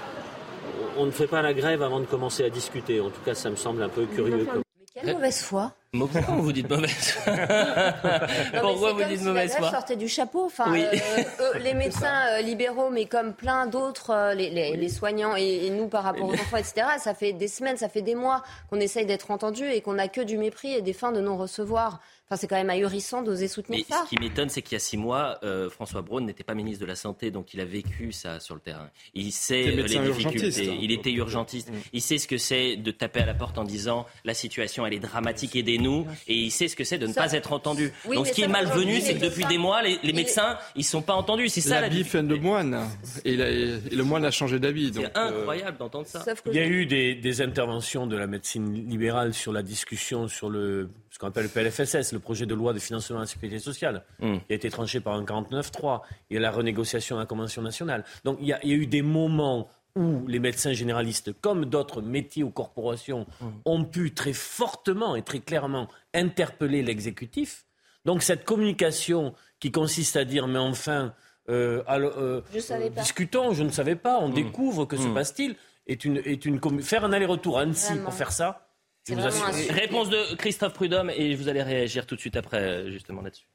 on 0.98 1.06
ne 1.06 1.10
fait 1.10 1.28
pas 1.28 1.42
la 1.42 1.54
grève 1.54 1.82
avant 1.82 2.00
de 2.00 2.06
commencer 2.06 2.44
à 2.44 2.50
discuter. 2.50 3.00
En 3.00 3.10
tout 3.10 3.22
cas, 3.24 3.34
ça 3.34 3.50
me 3.50 3.56
semble 3.56 3.82
un 3.82 3.88
peu 3.88 4.04
curieux. 4.06 4.46
Quelle 4.94 5.14
mauvaise 5.14 5.42
foi? 5.42 5.72
Pourquoi 5.92 6.36
vous 6.36 6.52
dites 6.52 6.70
mauvaise 6.70 6.90
foi 6.92 7.32
Pourquoi 8.60 8.92
vous 8.92 9.04
dites 9.04 9.22
mauvaise 9.22 9.52
foi 9.56 9.70
sortait 9.70 9.96
du 9.96 10.06
chapeau. 10.06 10.44
Enfin, 10.44 10.72
euh, 10.72 10.84
euh, 11.40 11.58
les 11.58 11.74
médecins 11.74 12.28
euh, 12.28 12.42
libéraux, 12.42 12.90
mais 12.90 13.06
comme 13.06 13.34
plein 13.34 13.66
d'autres, 13.66 14.34
les, 14.34 14.88
soignants 14.88 15.34
et, 15.34 15.68
nous 15.70 15.88
par 15.88 16.04
rapport 16.04 16.28
aux 16.28 16.34
enfants, 16.34 16.58
etc. 16.58 16.86
Ça 16.98 17.14
fait 17.14 17.32
des 17.32 17.48
semaines, 17.48 17.76
ça 17.76 17.88
fait 17.88 18.02
des 18.02 18.14
mois 18.14 18.42
qu'on 18.68 18.78
essaye 18.78 19.04
d'être 19.04 19.32
entendu 19.32 19.64
et 19.64 19.80
qu'on 19.80 19.94
n'a 19.94 20.06
que 20.06 20.20
du 20.20 20.38
mépris 20.38 20.72
et 20.72 20.82
des 20.82 20.92
fins 20.92 21.10
de 21.10 21.20
non-recevoir 21.20 22.00
c'est 22.36 22.46
quand 22.46 22.56
même 22.56 22.70
ahurissant 22.70 23.22
d'oser 23.22 23.48
soutenir 23.48 23.84
ça. 23.88 24.04
Ce 24.04 24.10
qui 24.10 24.20
m'étonne, 24.20 24.48
c'est 24.48 24.62
qu'il 24.62 24.74
y 24.74 24.76
a 24.76 24.80
six 24.80 24.96
mois, 24.96 25.38
euh, 25.42 25.68
François 25.68 26.02
Braun 26.02 26.24
n'était 26.24 26.44
pas 26.44 26.54
ministre 26.54 26.80
de 26.80 26.86
la 26.86 26.94
Santé, 26.94 27.30
donc 27.30 27.54
il 27.54 27.60
a 27.60 27.64
vécu 27.64 28.12
ça 28.12 28.38
sur 28.40 28.54
le 28.54 28.60
terrain. 28.60 28.90
Il 29.14 29.32
sait 29.32 29.62
les 29.62 29.82
difficultés. 29.82 30.78
Il 30.80 30.92
était 30.92 31.12
urgentiste. 31.12 31.72
Il 31.92 32.00
sait 32.00 32.18
ce 32.18 32.28
que 32.28 32.38
c'est 32.38 32.76
de 32.76 32.90
taper 32.90 33.20
à 33.20 33.26
la 33.26 33.34
porte 33.34 33.58
en 33.58 33.64
disant 33.64 34.06
la 34.24 34.34
situation 34.34 34.86
elle 34.86 34.94
est 34.94 35.00
dramatique, 35.00 35.56
aidez-nous. 35.80 36.06
Et 36.28 36.34
il 36.34 36.50
sait 36.50 36.68
ce 36.68 36.76
que 36.76 36.84
c'est 36.84 36.98
de 36.98 37.06
ne 37.06 37.12
pas 37.12 37.32
être 37.32 37.52
entendu. 37.52 37.92
donc 38.12 38.26
ce 38.26 38.32
qui 38.32 38.42
est 38.42 38.48
malvenu, 38.48 39.00
c'est 39.00 39.14
que 39.14 39.24
depuis 39.24 39.44
des 39.44 39.58
mois, 39.58 39.82
les, 39.82 40.12
médecins, 40.12 40.58
ils 40.76 40.84
sont 40.84 41.02
pas 41.02 41.14
entendus. 41.14 41.48
C'est 41.48 41.60
ça. 41.60 41.80
L'habit 41.80 42.04
fait 42.04 42.22
de 42.22 42.34
moine. 42.34 42.78
Et, 43.24 43.36
le 43.36 44.02
moine 44.02 44.24
a 44.24 44.30
changé 44.30 44.58
d'avis. 44.58 44.92
C'est 44.94 45.04
euh, 45.16 45.40
incroyable 45.40 45.78
d'entendre 45.78 46.06
ça. 46.06 46.24
Il 46.46 46.54
y 46.54 46.58
a 46.58 46.66
eu 46.66 46.86
des, 46.86 47.14
des 47.14 47.42
interventions 47.42 48.06
de 48.06 48.16
la 48.16 48.26
médecine 48.26 48.88
libérale 48.88 49.34
sur 49.34 49.52
la 49.52 49.62
discussion 49.62 50.28
sur 50.28 50.50
le 50.50 50.90
ce 51.10 51.18
qu'on 51.18 51.26
appelle 51.26 51.44
le 51.44 51.48
PLFSS, 51.48 52.12
le 52.12 52.20
projet 52.20 52.46
de 52.46 52.54
loi 52.54 52.72
de 52.72 52.78
financement 52.78 53.16
de 53.16 53.22
la 53.22 53.26
sécurité 53.26 53.58
sociale, 53.58 54.04
hmm. 54.20 54.38
qui 54.46 54.52
a 54.52 54.54
été 54.54 54.70
tranché 54.70 55.00
par 55.00 55.14
un 55.14 55.24
49-3. 55.24 56.02
Il 56.30 56.34
y 56.34 56.36
a 56.36 56.40
la 56.40 56.52
renégociation 56.52 57.16
de 57.16 57.20
la 57.20 57.26
Convention 57.26 57.62
nationale. 57.62 58.04
Donc 58.24 58.38
il 58.40 58.46
y, 58.46 58.52
a, 58.52 58.64
eu 58.64 58.86
des 58.86 59.02
moments 59.02 59.68
où 59.96 60.26
les 60.26 60.38
médecins 60.38 60.72
généralistes, 60.72 61.32
comme 61.40 61.64
d'autres 61.64 62.02
métiers 62.02 62.42
ou 62.42 62.50
corporations, 62.50 63.26
hmm. 63.40 63.46
ont 63.64 63.84
pu 63.84 64.12
très 64.14 64.32
fortement 64.32 65.16
et 65.16 65.22
très 65.22 65.40
clairement 65.40 65.88
interpeller 66.14 66.82
l'exécutif. 66.82 67.64
Donc 68.04 68.22
cette 68.22 68.44
communication 68.44 69.34
qui 69.58 69.72
consiste 69.72 70.16
à 70.16 70.24
dire, 70.24 70.46
mais 70.46 70.58
enfin, 70.58 71.14
euh, 71.48 71.82
euh, 71.88 72.40
discutons, 72.96 73.52
je 73.52 73.62
ne 73.62 73.70
savais 73.70 73.96
pas, 73.96 74.18
on 74.20 74.28
hmm. 74.28 74.34
découvre, 74.34 74.84
que 74.86 74.96
se 74.96 75.08
passe-t-il 75.08 75.56
est 75.86 76.04
une, 76.04 76.18
est 76.18 76.44
une, 76.44 76.60
Faire 76.82 77.04
un 77.04 77.12
aller-retour 77.12 77.58
à 77.58 77.62
Annecy 77.62 77.94
pour 78.04 78.14
faire 78.14 78.32
ça, 78.32 78.66
Réponse 79.08 80.10
de 80.10 80.36
Christophe 80.36 80.74
Prudhomme 80.74 81.10
et 81.10 81.34
vous 81.34 81.48
allez 81.48 81.62
réagir 81.62 82.06
tout 82.06 82.14
de 82.14 82.20
suite 82.20 82.36
après, 82.36 82.90
justement, 82.90 83.22
là-dessus. 83.22 83.46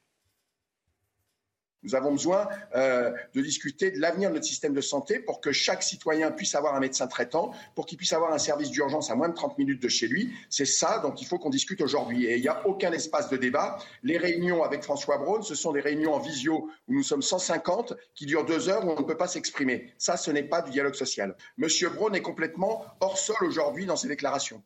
Nous 1.85 1.93
avons 1.93 2.11
besoin 2.11 2.47
euh, 2.75 3.11
de 3.35 3.41
discuter 3.41 3.91
de 3.91 3.99
l'avenir 3.99 4.29
de 4.29 4.35
notre 4.35 4.47
système 4.47 4.73
de 4.73 4.81
santé 4.81 5.19
pour 5.19 5.39
que 5.39 5.51
chaque 5.51 5.83
citoyen 5.83 6.31
puisse 6.31 6.55
avoir 6.55 6.75
un 6.75 6.79
médecin 6.79 7.07
traitant, 7.07 7.51
pour 7.75 7.85
qu'il 7.85 7.97
puisse 7.97 8.13
avoir 8.13 8.33
un 8.33 8.39
service 8.39 8.71
d'urgence 8.71 9.11
à 9.11 9.15
moins 9.15 9.29
de 9.29 9.35
30 9.35 9.57
minutes 9.59 9.81
de 9.81 9.87
chez 9.87 10.07
lui. 10.07 10.33
C'est 10.49 10.65
ça 10.65 10.99
dont 10.99 11.13
il 11.13 11.27
faut 11.27 11.37
qu'on 11.37 11.51
discute 11.51 11.81
aujourd'hui. 11.81 12.25
Et 12.25 12.37
il 12.37 12.41
n'y 12.41 12.47
a 12.47 12.65
aucun 12.65 12.91
espace 12.91 13.29
de 13.29 13.37
débat. 13.37 13.77
Les 14.01 14.17
réunions 14.17 14.63
avec 14.63 14.83
François 14.83 15.19
Braun, 15.19 15.43
ce 15.43 15.53
sont 15.53 15.71
des 15.71 15.81
réunions 15.81 16.13
en 16.15 16.19
visio 16.19 16.69
où 16.87 16.93
nous 16.93 17.03
sommes 17.03 17.21
150 17.21 17.93
qui 18.15 18.25
durent 18.25 18.45
deux 18.45 18.67
heures 18.67 18.85
où 18.85 18.89
on 18.89 18.99
ne 18.99 19.05
peut 19.05 19.17
pas 19.17 19.27
s'exprimer. 19.27 19.93
Ça, 19.99 20.17
ce 20.17 20.31
n'est 20.31 20.43
pas 20.43 20.63
du 20.63 20.71
dialogue 20.71 20.95
social. 20.95 21.35
Monsieur 21.57 21.89
Braun 21.89 22.13
est 22.13 22.21
complètement 22.21 22.83
hors 22.99 23.17
sol 23.17 23.37
aujourd'hui 23.41 23.85
dans 23.85 23.95
ses 23.95 24.07
déclarations. 24.07 24.63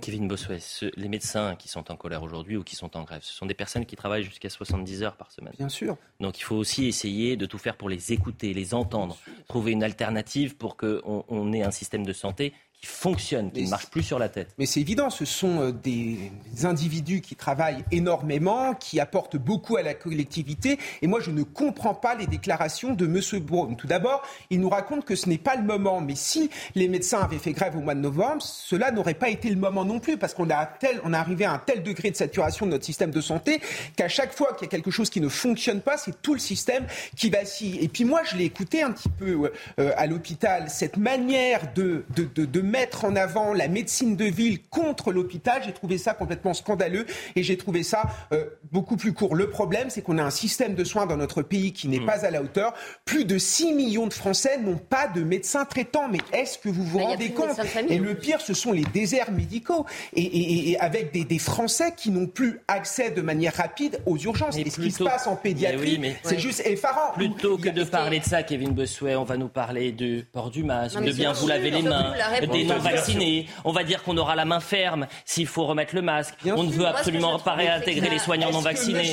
Kevin 0.00 0.28
Bossuet, 0.28 0.58
les 0.96 1.08
médecins 1.08 1.56
qui 1.56 1.68
sont 1.68 1.90
en 1.90 1.96
colère 1.96 2.22
aujourd'hui 2.22 2.56
ou 2.56 2.62
qui 2.62 2.76
sont 2.76 2.96
en 2.96 3.02
grève, 3.02 3.22
ce 3.22 3.32
sont 3.32 3.46
des 3.46 3.54
personnes 3.54 3.86
qui 3.86 3.96
travaillent 3.96 4.22
jusqu'à 4.22 4.48
70 4.48 5.02
heures 5.02 5.16
par 5.16 5.32
semaine. 5.32 5.54
Bien 5.58 5.68
sûr. 5.68 5.96
Donc 6.20 6.38
il 6.38 6.42
faut 6.42 6.56
aussi 6.56 6.86
essayer 6.86 7.36
de 7.36 7.46
tout 7.46 7.58
faire 7.58 7.76
pour 7.76 7.88
les 7.88 8.12
écouter, 8.12 8.54
les 8.54 8.74
entendre, 8.74 9.18
trouver 9.48 9.72
une 9.72 9.82
alternative 9.82 10.56
pour 10.56 10.76
qu'on 10.76 11.24
on 11.28 11.52
ait 11.52 11.62
un 11.62 11.70
système 11.70 12.06
de 12.06 12.12
santé 12.12 12.52
qui 12.80 12.86
fonctionne, 12.86 13.50
qui 13.50 13.64
ne 13.64 13.68
marche 13.68 13.88
plus 13.88 14.02
sur 14.02 14.18
la 14.18 14.30
tête. 14.30 14.48
Mais 14.56 14.64
c'est 14.64 14.80
évident, 14.80 15.10
ce 15.10 15.26
sont 15.26 15.60
euh, 15.60 15.72
des 15.72 16.30
individus 16.62 17.20
qui 17.20 17.36
travaillent 17.36 17.84
énormément, 17.92 18.74
qui 18.74 19.00
apportent 19.00 19.36
beaucoup 19.36 19.76
à 19.76 19.82
la 19.82 19.92
collectivité. 19.92 20.78
Et 21.02 21.06
moi, 21.06 21.20
je 21.20 21.30
ne 21.30 21.42
comprends 21.42 21.94
pas 21.94 22.14
les 22.14 22.26
déclarations 22.26 22.94
de 22.94 23.04
M. 23.04 23.40
Braun. 23.40 23.74
Tout 23.74 23.86
d'abord, 23.86 24.22
il 24.48 24.60
nous 24.60 24.70
raconte 24.70 25.04
que 25.04 25.14
ce 25.14 25.28
n'est 25.28 25.38
pas 25.38 25.56
le 25.56 25.62
moment. 25.62 26.00
Mais 26.00 26.14
si 26.14 26.48
les 26.74 26.88
médecins 26.88 27.20
avaient 27.20 27.38
fait 27.38 27.52
grève 27.52 27.76
au 27.76 27.80
mois 27.80 27.94
de 27.94 28.00
novembre, 28.00 28.40
cela 28.40 28.90
n'aurait 28.90 29.14
pas 29.14 29.28
été 29.28 29.50
le 29.50 29.56
moment 29.56 29.84
non 29.84 30.00
plus, 30.00 30.16
parce 30.16 30.32
qu'on 30.32 30.48
a 30.48 30.64
tel, 30.64 31.00
on 31.04 31.12
est 31.12 31.16
arrivé 31.16 31.44
à 31.44 31.52
un 31.52 31.58
tel 31.58 31.82
degré 31.82 32.10
de 32.10 32.16
saturation 32.16 32.64
de 32.64 32.70
notre 32.70 32.84
système 32.86 33.10
de 33.10 33.20
santé 33.20 33.60
qu'à 33.96 34.08
chaque 34.08 34.32
fois 34.32 34.54
qu'il 34.54 34.66
y 34.66 34.68
a 34.68 34.70
quelque 34.70 34.90
chose 34.90 35.10
qui 35.10 35.20
ne 35.20 35.28
fonctionne 35.28 35.82
pas, 35.82 35.98
c'est 35.98 36.22
tout 36.22 36.32
le 36.32 36.40
système 36.40 36.86
qui 37.14 37.28
vacille. 37.28 37.78
Et 37.80 37.88
puis 37.88 38.04
moi, 38.04 38.22
je 38.24 38.36
l'ai 38.36 38.44
écouté 38.44 38.82
un 38.82 38.92
petit 38.92 39.10
peu 39.10 39.50
euh, 39.78 39.92
à 39.98 40.06
l'hôpital, 40.06 40.70
cette 40.70 40.96
manière 40.96 41.74
de, 41.74 42.04
de, 42.16 42.24
de, 42.34 42.46
de 42.46 42.69
mettre 42.70 43.04
en 43.04 43.16
avant 43.16 43.52
la 43.52 43.68
médecine 43.68 44.16
de 44.16 44.24
ville 44.24 44.62
contre 44.68 45.12
l'hôpital. 45.12 45.62
J'ai 45.64 45.72
trouvé 45.72 45.98
ça 45.98 46.14
complètement 46.14 46.54
scandaleux 46.54 47.06
et 47.36 47.42
j'ai 47.42 47.56
trouvé 47.56 47.82
ça 47.82 48.02
euh, 48.32 48.44
beaucoup 48.72 48.96
plus 48.96 49.12
court. 49.12 49.34
Le 49.34 49.50
problème, 49.50 49.90
c'est 49.90 50.02
qu'on 50.02 50.18
a 50.18 50.22
un 50.22 50.30
système 50.30 50.74
de 50.74 50.84
soins 50.84 51.06
dans 51.06 51.16
notre 51.16 51.42
pays 51.42 51.72
qui 51.72 51.88
n'est 51.88 52.00
mmh. 52.00 52.06
pas 52.06 52.24
à 52.24 52.30
la 52.30 52.42
hauteur. 52.42 52.74
Plus 53.04 53.24
de 53.24 53.38
6 53.38 53.74
millions 53.74 54.06
de 54.06 54.14
Français 54.14 54.58
n'ont 54.58 54.78
pas 54.78 55.08
de 55.08 55.22
médecin 55.22 55.64
traitant. 55.64 56.08
Mais 56.08 56.18
est-ce 56.32 56.58
que 56.58 56.68
vous 56.68 56.84
vous 56.84 56.98
bah, 56.98 57.04
rendez 57.04 57.30
compte? 57.30 57.58
Et 57.88 57.98
le 57.98 58.14
pire, 58.14 58.40
ce 58.40 58.54
sont 58.54 58.72
les 58.72 58.84
déserts 58.84 59.32
médicaux. 59.32 59.86
Et, 60.14 60.76
avec 60.80 61.12
des, 61.12 61.38
Français 61.40 61.94
qui 61.96 62.10
n'ont 62.10 62.26
plus 62.26 62.60
accès 62.68 63.10
de 63.10 63.22
manière 63.22 63.54
rapide 63.54 64.00
aux 64.04 64.18
urgences. 64.18 64.56
et 64.58 64.68
ce 64.68 64.80
qui 64.80 64.90
se 64.90 65.02
passe 65.02 65.26
en 65.26 65.36
pédiatrie, 65.36 66.00
c'est 66.22 66.38
juste 66.38 66.62
effarant. 66.66 67.12
Plutôt 67.14 67.56
que 67.56 67.70
de 67.70 67.84
parler 67.84 68.20
de 68.20 68.24
ça, 68.24 68.42
Kevin 68.42 68.70
Bossuet, 68.70 69.16
on 69.16 69.24
va 69.24 69.36
nous 69.36 69.48
parler 69.48 69.92
du 69.92 70.26
port 70.30 70.50
du 70.50 70.64
masque, 70.64 71.00
de 71.00 71.12
bien 71.12 71.32
vous 71.32 71.46
laver 71.46 71.70
les 71.70 71.82
mains, 71.82 72.12
des 72.40 72.59
non-vaccinés. 72.64 73.46
On 73.64 73.72
va 73.72 73.84
dire 73.84 74.02
qu'on 74.02 74.16
aura 74.16 74.34
la 74.36 74.44
main 74.44 74.60
ferme 74.60 75.06
s'il 75.24 75.46
faut 75.46 75.64
remettre 75.66 75.94
le 75.94 76.02
masque. 76.02 76.34
on 76.44 76.64
ne 76.64 76.72
veut 76.72 76.86
absolument 76.86 77.38
pas 77.38 77.54
réintégrer 77.54 78.10
les 78.10 78.18
soignants 78.18 78.50
non 78.50 78.60
vaccinés. 78.60 79.04
Je 79.04 79.12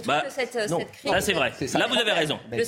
trouve 0.00 0.22
que 0.22 0.30
cette, 0.30 0.68
crise. 0.92 1.10
Là, 1.10 1.20
c'est 1.20 1.32
vrai. 1.32 1.52
Là, 1.74 1.86
vous 1.88 1.98
avez 1.98 2.12
raison. 2.12 2.38
Le 2.50 2.58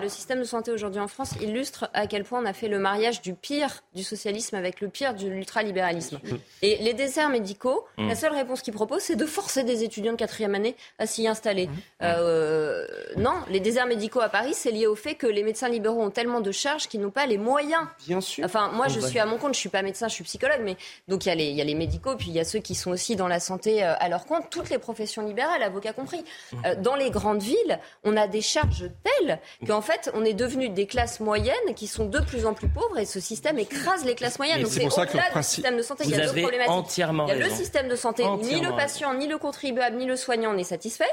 le 0.00 0.08
système 0.08 0.40
de 0.40 0.44
santé 0.44 0.70
aujourd'hui 0.70 1.00
en 1.00 1.08
France 1.08 1.34
illustre 1.40 1.88
à 1.92 2.06
quel 2.06 2.24
point 2.24 2.40
on 2.42 2.46
a 2.46 2.52
fait 2.52 2.68
le 2.68 2.78
mariage 2.78 3.20
du 3.20 3.34
pire 3.34 3.82
du 3.94 4.02
socialisme 4.02 4.56
avec 4.56 4.80
le 4.80 4.88
pire 4.88 5.14
de 5.14 5.28
l'ultralibéralisme. 5.28 6.18
Et 6.62 6.78
les 6.78 6.94
déserts 6.94 7.28
médicaux, 7.28 7.84
mm. 7.98 8.08
la 8.08 8.14
seule 8.14 8.32
réponse 8.32 8.62
qu'ils 8.62 8.74
proposent, 8.74 9.02
c'est 9.02 9.16
de 9.16 9.26
forcer 9.26 9.64
des 9.64 9.84
étudiants 9.84 10.12
de 10.12 10.16
quatrième 10.16 10.54
année 10.54 10.76
à 10.98 11.06
s'y 11.06 11.26
installer. 11.26 11.66
Mm. 11.66 11.72
Euh, 12.02 12.86
non, 13.16 13.34
les 13.48 13.60
déserts 13.60 13.86
médicaux 13.86 14.20
à 14.20 14.28
Paris, 14.28 14.54
c'est 14.54 14.70
lié 14.70 14.86
au 14.86 14.94
fait 14.94 15.14
que 15.14 15.26
les 15.26 15.42
médecins 15.42 15.68
libéraux 15.68 16.02
ont 16.02 16.10
tellement 16.10 16.40
de 16.40 16.52
charges 16.52 16.69
qu'ils 16.76 17.00
n'ont 17.00 17.10
pas 17.10 17.26
les 17.26 17.38
moyens. 17.38 17.86
Bien 18.06 18.20
sûr. 18.20 18.44
Enfin, 18.44 18.70
moi, 18.72 18.88
je 18.88 19.00
suis 19.00 19.18
à 19.18 19.26
mon 19.26 19.38
compte, 19.38 19.54
je 19.54 19.58
suis 19.58 19.68
pas 19.68 19.82
médecin, 19.82 20.08
je 20.08 20.14
suis 20.14 20.24
psychologue, 20.24 20.60
mais 20.62 20.76
donc 21.08 21.26
il 21.26 21.28
y, 21.28 21.32
a 21.32 21.34
les, 21.34 21.46
il 21.46 21.56
y 21.56 21.60
a 21.60 21.64
les 21.64 21.74
médicaux, 21.74 22.16
puis 22.16 22.28
il 22.28 22.34
y 22.34 22.40
a 22.40 22.44
ceux 22.44 22.58
qui 22.60 22.74
sont 22.74 22.90
aussi 22.90 23.16
dans 23.16 23.28
la 23.28 23.40
santé 23.40 23.84
euh, 23.84 23.94
à 23.98 24.08
leur 24.08 24.26
compte, 24.26 24.50
toutes 24.50 24.70
les 24.70 24.78
professions 24.78 25.22
libérales, 25.26 25.62
avocats 25.62 25.92
compris. 25.92 26.22
Mmh. 26.52 26.56
Euh, 26.66 26.74
dans 26.76 26.96
les 26.96 27.10
grandes 27.10 27.42
villes, 27.42 27.78
on 28.04 28.16
a 28.16 28.26
des 28.26 28.40
charges 28.40 28.90
telles 29.02 29.38
qu'en 29.66 29.80
fait, 29.80 30.10
on 30.14 30.24
est 30.24 30.34
devenu 30.34 30.68
des 30.68 30.86
classes 30.86 31.20
moyennes 31.20 31.74
qui 31.76 31.86
sont 31.86 32.06
de 32.06 32.20
plus 32.20 32.46
en 32.46 32.54
plus 32.54 32.68
pauvres 32.68 32.98
et 32.98 33.06
ce 33.06 33.20
système 33.20 33.58
écrase 33.58 34.04
les 34.04 34.14
classes 34.14 34.38
moyennes. 34.38 34.62
Donc 34.62 34.70
c'est 34.72 34.86
au-delà 34.86 35.30
du 35.34 35.42
système 35.42 35.76
de 35.76 35.82
santé, 35.82 36.04
il 36.04 36.10
y 36.10 36.14
a 36.14 36.26
deux 36.26 36.40
problématiques. 36.42 36.96
il 36.96 37.28
y 37.28 37.32
a 37.32 37.34
le 37.36 37.50
système 37.50 37.88
de 37.88 37.96
santé, 37.96 38.24
ni 38.42 38.60
le 38.60 38.74
patient, 38.76 39.14
ni 39.14 39.26
le 39.26 39.38
contribuable, 39.38 39.96
ni 39.96 40.06
le 40.06 40.16
soignant 40.16 40.52
n'est 40.52 40.64
satisfait. 40.64 41.10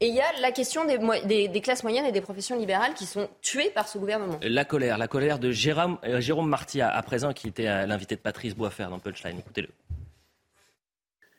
Et 0.00 0.08
il 0.08 0.14
y 0.14 0.20
a 0.20 0.40
la 0.40 0.50
question 0.50 0.84
des, 0.84 1.48
des, 1.48 1.60
classes 1.60 1.84
moyennes 1.84 2.06
et 2.06 2.12
des 2.12 2.20
professions 2.20 2.58
libérales 2.58 2.94
qui 2.94 3.06
sont 3.06 3.28
tuées 3.40 3.70
par 3.70 3.86
ce 3.86 3.98
gouvernement. 3.98 4.40
La 4.42 4.64
colère, 4.64 4.98
la 4.98 5.06
colère 5.06 5.38
de 5.38 5.52
Jérôme, 5.52 5.98
euh, 6.04 6.20
Jérôme 6.20 6.48
Martia, 6.48 6.88
à 6.88 7.02
présent, 7.02 7.32
qui 7.32 7.48
était 7.48 7.86
l'invité 7.86 8.16
de 8.16 8.20
Patrice 8.20 8.56
Boisfer 8.56 8.86
dans 8.90 8.98
Punchline. 8.98 9.38
Écoutez-le. 9.38 9.68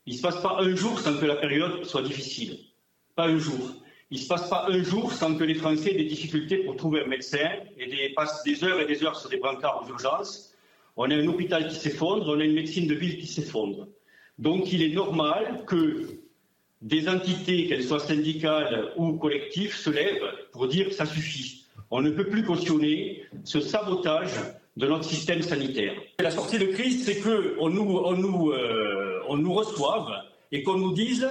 Il 0.06 0.14
ne 0.14 0.18
se 0.18 0.22
passe 0.22 0.42
pas 0.42 0.58
un 0.60 0.76
jour 0.76 1.00
sans 1.00 1.18
que 1.18 1.26
la 1.26 1.36
période 1.36 1.84
soit 1.86 2.04
difficile. 2.04 2.60
Pas 3.16 3.28
un 3.28 3.38
jour. 3.38 3.74
Il 4.12 4.18
ne 4.18 4.24
se 4.24 4.28
passe 4.28 4.50
pas 4.50 4.68
un 4.70 4.84
jour 4.84 5.12
sans 5.12 5.36
que 5.36 5.44
les 5.44 5.56
Français 5.56 5.92
aient 5.92 5.98
des 5.98 6.04
difficultés 6.06 6.58
pour 6.58 6.76
trouver 6.76 7.02
un 7.02 7.08
médecin 7.08 7.50
et 7.78 8.14
passent 8.14 8.44
des 8.44 8.64
heures 8.64 8.80
et 8.80 8.86
des 8.86 9.04
heures 9.04 9.20
sur 9.20 9.30
des 9.30 9.38
brancards 9.38 9.84
aux 9.84 9.90
urgences. 9.90 10.54
On 10.96 11.10
a 11.10 11.16
un 11.16 11.28
hôpital 11.28 11.68
qui 11.68 11.76
s'effondre, 11.76 12.28
on 12.28 12.40
a 12.40 12.44
une 12.44 12.54
médecine 12.54 12.86
de 12.86 12.94
ville 12.94 13.18
qui 13.18 13.26
s'effondre. 13.26 13.88
Donc 14.38 14.72
il 14.72 14.84
est 14.84 14.94
normal 14.94 15.64
que 15.66 16.23
des 16.84 17.08
entités, 17.08 17.68
qu'elles 17.68 17.84
soient 17.84 18.00
syndicales 18.00 18.92
ou 18.98 19.14
collectives, 19.14 19.74
se 19.74 19.90
lèvent 19.90 20.32
pour 20.52 20.68
dire 20.68 20.92
ça 20.94 21.06
suffit. 21.06 21.66
On 21.90 22.02
ne 22.02 22.12
peut 22.12 22.28
plus 22.28 22.44
cautionner 22.44 23.24
ce 23.44 23.62
sabotage 23.62 24.34
de 24.76 24.88
notre 24.88 25.06
système 25.06 25.42
sanitaire. 25.42 25.94
La 26.20 26.32
sortie 26.32 26.60
de 26.60 26.66
crise, 26.66 27.06
c'est 27.06 27.20
qu'on 27.22 27.70
nous, 27.70 28.02
on 28.04 28.14
nous, 28.14 28.52
euh, 28.52 29.22
on 29.30 29.38
nous 29.38 29.54
reçoive 29.54 30.12
et 30.52 30.62
qu'on 30.64 30.78
nous 30.78 30.94
dise 30.94 31.30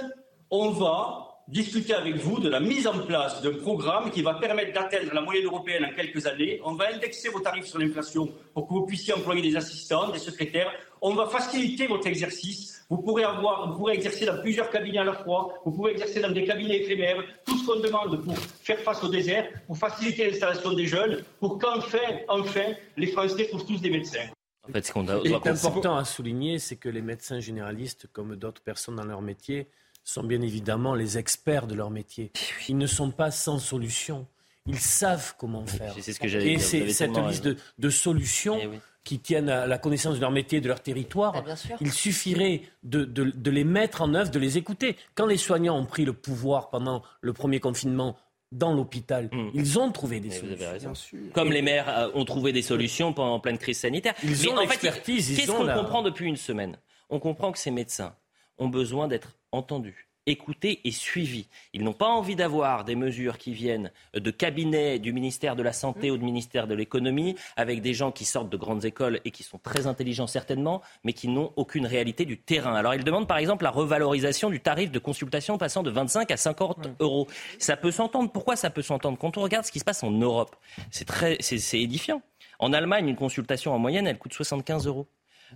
on 0.49 0.71
va 0.71 1.33
discuter 1.47 1.93
avec 1.93 2.15
vous 2.15 2.39
de 2.39 2.49
la 2.49 2.59
mise 2.59 2.87
en 2.87 2.99
place 2.99 3.41
d'un 3.41 3.53
programme 3.53 4.09
qui 4.11 4.21
va 4.21 4.35
permettre 4.35 4.73
d'atteindre 4.73 5.13
la 5.13 5.21
moyenne 5.21 5.45
européenne 5.45 5.85
en 5.85 5.93
quelques 5.93 6.25
années. 6.25 6.61
On 6.63 6.73
va 6.73 6.85
indexer 6.93 7.29
vos 7.29 7.41
tarifs 7.41 7.65
sur 7.65 7.79
l'inflation 7.79 8.29
pour 8.53 8.67
que 8.67 8.73
vous 8.73 8.85
puissiez 8.85 9.13
employer 9.13 9.41
des 9.41 9.55
assistants, 9.57 10.09
des 10.09 10.19
secrétaires. 10.19 10.71
On 11.05 11.15
va 11.15 11.27
faciliter 11.27 11.85
votre 11.85 12.07
exercice. 12.07 12.85
Vous 12.89 12.97
pourrez, 12.97 13.25
avoir, 13.25 13.69
vous 13.69 13.77
pourrez 13.77 13.95
exercer 13.95 14.25
dans 14.25 14.39
plusieurs 14.39 14.69
cabinets 14.69 14.99
à 14.99 15.03
la 15.03 15.13
fois. 15.13 15.53
Vous 15.65 15.71
pouvez 15.71 15.91
exercer 15.91 16.21
dans 16.21 16.31
des 16.31 16.45
cabinets 16.45 16.77
éphémères. 16.77 17.21
Tout 17.45 17.57
ce 17.57 17.65
qu'on 17.65 17.81
demande 17.81 18.23
pour 18.23 18.37
faire 18.37 18.79
face 18.79 19.03
au 19.03 19.09
désert, 19.09 19.49
pour 19.67 19.77
faciliter 19.77 20.29
l'installation 20.29 20.71
des 20.71 20.87
jeunes, 20.87 21.21
pour 21.41 21.59
qu'enfin, 21.59 21.97
enfin, 22.29 22.71
les 22.95 23.07
Français 23.07 23.47
trouvent 23.49 23.65
tous 23.65 23.81
des 23.81 23.89
médecins. 23.89 24.29
En 24.65 24.71
fait, 24.71 24.85
ce 24.85 24.93
qu'on 24.93 25.05
est 25.05 25.47
important 25.47 25.97
à 25.97 26.05
souligner, 26.05 26.57
c'est 26.57 26.77
que 26.77 26.87
les 26.87 27.01
médecins 27.01 27.41
généralistes, 27.41 28.07
comme 28.13 28.37
d'autres 28.37 28.61
personnes 28.61 28.95
dans 28.95 29.03
leur 29.03 29.21
métier, 29.21 29.67
sont 30.05 30.23
bien 30.23 30.41
évidemment 30.41 30.95
les 30.95 31.17
experts 31.17 31.67
de 31.67 31.75
leur 31.75 31.89
métier. 31.89 32.31
Ils 32.69 32.77
ne 32.77 32.87
sont 32.87 33.11
pas 33.11 33.29
sans 33.29 33.59
solution. 33.59 34.25
Ils 34.65 34.79
savent 34.79 35.35
comment 35.37 35.65
faire. 35.65 35.93
C'est 35.99 36.13
ce 36.13 36.19
que 36.21 36.27
Et 36.27 36.59
c'est 36.59 36.93
cette 36.93 37.17
liste 37.17 37.49
de, 37.77 37.89
solutions 37.89 38.57
eh 38.61 38.69
qui 39.03 39.19
tiennent 39.19 39.49
à 39.49 39.67
la 39.67 39.77
connaissance 39.77 40.15
de 40.15 40.21
leur 40.21 40.31
métier, 40.31 40.61
de 40.61 40.67
leur 40.67 40.81
territoire. 40.81 41.43
Bah, 41.43 41.55
il 41.81 41.91
suffirait 41.91 42.61
de, 42.83 43.03
de, 43.03 43.51
les 43.51 43.63
mettre 43.63 44.01
en 44.01 44.13
œuvre, 44.13 44.31
de 44.31 44.39
les 44.39 44.57
écouter. 44.57 44.95
Quand 45.15 45.25
les 45.25 45.37
soignants 45.37 45.77
ont 45.77 45.85
pris 45.85 46.05
le 46.05 46.13
pouvoir 46.13 46.69
pendant 46.69 47.03
le 47.21 47.33
premier 47.33 47.59
confinement 47.59 48.15
dans 48.53 48.73
l'hôpital. 48.73 49.29
Hmm. 49.31 49.49
Ils 49.53 49.79
ont 49.79 49.91
trouvé 49.91 50.19
des 50.19 50.29
solutions. 50.29 50.93
Comme 51.33 51.51
les 51.51 51.61
maires 51.61 51.89
euh, 51.89 52.09
ont 52.13 52.23
trouvé 52.23 52.53
des 52.53 52.61
solutions 52.61 53.11
pendant 53.11 53.39
pleine 53.39 53.57
crise 53.57 53.79
sanitaire. 53.79 54.13
Ils 54.23 54.47
ont 54.47 54.59
l'expertise. 54.59 55.35
Qu'est-ce 55.35 55.51
qu'on 55.51 55.67
comprend 55.67 56.03
depuis 56.03 56.27
une 56.27 56.37
semaine? 56.37 56.77
On 57.09 57.19
comprend 57.19 57.51
que 57.51 57.57
ces 57.57 57.71
médecins 57.71 58.15
ont 58.57 58.69
besoin 58.69 59.07
d'être 59.07 59.35
entendus, 59.51 60.07
écoutés 60.25 60.81
et 60.85 60.91
suivis. 60.91 61.47
Ils 61.73 61.83
n'ont 61.83 61.93
pas 61.93 62.07
envie 62.07 62.35
d'avoir 62.35 62.83
des 62.85 62.95
mesures 62.95 63.37
qui 63.37 63.53
viennent 63.53 63.91
de 64.13 64.31
cabinets 64.31 64.99
du 64.99 65.13
ministère 65.13 65.55
de 65.55 65.63
la 65.63 65.73
Santé 65.73 66.11
ou 66.11 66.17
du 66.17 66.25
ministère 66.25 66.67
de 66.67 66.75
l'Économie, 66.75 67.35
avec 67.55 67.81
des 67.81 67.93
gens 67.93 68.11
qui 68.11 68.25
sortent 68.25 68.49
de 68.49 68.57
grandes 68.57 68.85
écoles 68.85 69.19
et 69.25 69.31
qui 69.31 69.43
sont 69.43 69.57
très 69.57 69.87
intelligents 69.87 70.27
certainement, 70.27 70.81
mais 71.03 71.13
qui 71.13 71.27
n'ont 71.27 71.51
aucune 71.55 71.85
réalité 71.85 72.25
du 72.25 72.37
terrain. 72.37 72.75
Alors 72.75 72.95
ils 72.95 73.03
demandent 73.03 73.27
par 73.27 73.37
exemple 73.37 73.63
la 73.63 73.71
revalorisation 73.71 74.49
du 74.49 74.59
tarif 74.59 74.91
de 74.91 74.99
consultation 74.99 75.57
passant 75.57 75.83
de 75.83 75.91
25 75.91 76.31
à 76.31 76.37
50 76.37 76.89
euros. 76.99 77.27
Ça 77.59 77.77
peut 77.77 77.91
s'entendre. 77.91 78.31
Pourquoi 78.31 78.55
ça 78.55 78.69
peut 78.69 78.81
s'entendre? 78.81 79.17
Quand 79.17 79.37
on 79.37 79.41
regarde 79.41 79.65
ce 79.65 79.71
qui 79.71 79.79
se 79.79 79.85
passe 79.85 80.03
en 80.03 80.11
Europe, 80.11 80.55
c'est 80.91 81.05
très, 81.05 81.37
c'est 81.39 81.79
édifiant. 81.79 82.21
En 82.59 82.71
Allemagne, 82.71 83.07
une 83.09 83.15
consultation 83.15 83.73
en 83.73 83.79
moyenne, 83.79 84.07
elle 84.07 84.17
coûte 84.17 84.33
75 84.33 84.87
euros. 84.87 85.07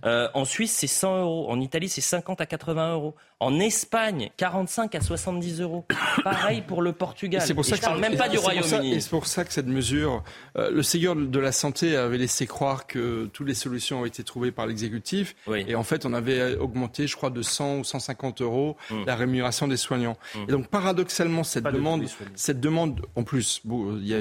Euh, 0.04 0.28
en 0.34 0.44
Suisse, 0.44 0.72
c'est 0.72 0.86
100 0.86 1.22
euros. 1.22 1.50
En 1.50 1.60
Italie, 1.60 1.88
c'est 1.88 2.00
50 2.00 2.40
à 2.40 2.46
80 2.46 2.92
euros. 2.94 3.14
En 3.40 3.60
Espagne, 3.60 4.30
45 4.36 4.94
à 4.96 5.00
70 5.00 5.60
euros. 5.60 5.84
Pareil 6.24 6.62
pour 6.62 6.82
le 6.82 6.92
Portugal. 6.92 7.40
C'est 7.44 7.54
pour 7.54 7.64
ça 7.64 7.74
Et 7.74 7.78
je 7.78 7.82
parle 7.82 8.00
même 8.00 8.16
pas 8.16 8.28
du 8.28 8.36
Royaume-Uni. 8.38 8.94
Et 8.94 9.00
c'est 9.00 9.10
pour 9.10 9.26
ça 9.26 9.44
que 9.44 9.52
cette 9.52 9.66
mesure, 9.68 10.24
euh, 10.56 10.70
le 10.72 10.82
Ségur 10.82 11.14
de 11.14 11.38
la 11.38 11.52
santé 11.52 11.96
avait 11.96 12.18
laissé 12.18 12.46
croire 12.46 12.86
que 12.88 13.26
toutes 13.32 13.46
les 13.46 13.54
solutions 13.54 14.00
ont 14.00 14.04
été 14.04 14.24
trouvées 14.24 14.50
par 14.50 14.66
l'exécutif. 14.66 15.36
Oui. 15.46 15.64
Et 15.68 15.76
en 15.76 15.84
fait, 15.84 16.04
on 16.04 16.14
avait 16.14 16.56
augmenté, 16.56 17.06
je 17.06 17.14
crois, 17.16 17.30
de 17.30 17.42
100 17.42 17.78
ou 17.78 17.84
150 17.84 18.40
euros 18.42 18.76
Mm. 18.90 19.04
la 19.06 19.14
rémunération 19.16 19.68
des 19.68 19.76
soignants. 19.76 20.16
Et 20.48 20.52
donc, 20.52 20.66
paradoxalement, 20.68 21.44
cette 21.44 21.64
Pas 21.64 21.72
demande, 21.72 22.04
cette 22.34 22.60
demande, 22.60 23.02
en 23.16 23.22
plus, 23.22 23.60
bon, 23.64 23.96
il 23.98 24.06
y, 24.08 24.14
a- 24.14 24.18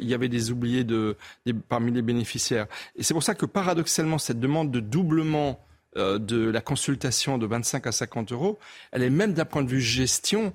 il 0.00 0.14
avait 0.14 0.28
des 0.28 0.50
oubliés 0.50 0.84
de, 0.84 1.16
des- 1.44 1.52
parmi 1.54 1.92
les 1.92 2.02
bénéficiaires. 2.02 2.66
Et 2.96 3.02
c'est 3.02 3.12
pour 3.14 3.22
ça 3.22 3.34
que 3.34 3.44
paradoxalement, 3.46 4.18
cette 4.18 4.40
demande 4.40 4.70
de 4.70 4.80
doublement 5.06 5.64
euh, 5.96 6.18
de 6.18 6.50
la 6.50 6.60
consultation 6.60 7.38
de 7.38 7.46
25 7.46 7.86
à 7.86 7.92
50 7.92 8.32
euros, 8.32 8.58
elle 8.90 9.02
est 9.02 9.10
même 9.10 9.32
d'un 9.32 9.44
point 9.44 9.62
de 9.62 9.68
vue 9.68 9.80
gestion 9.80 10.52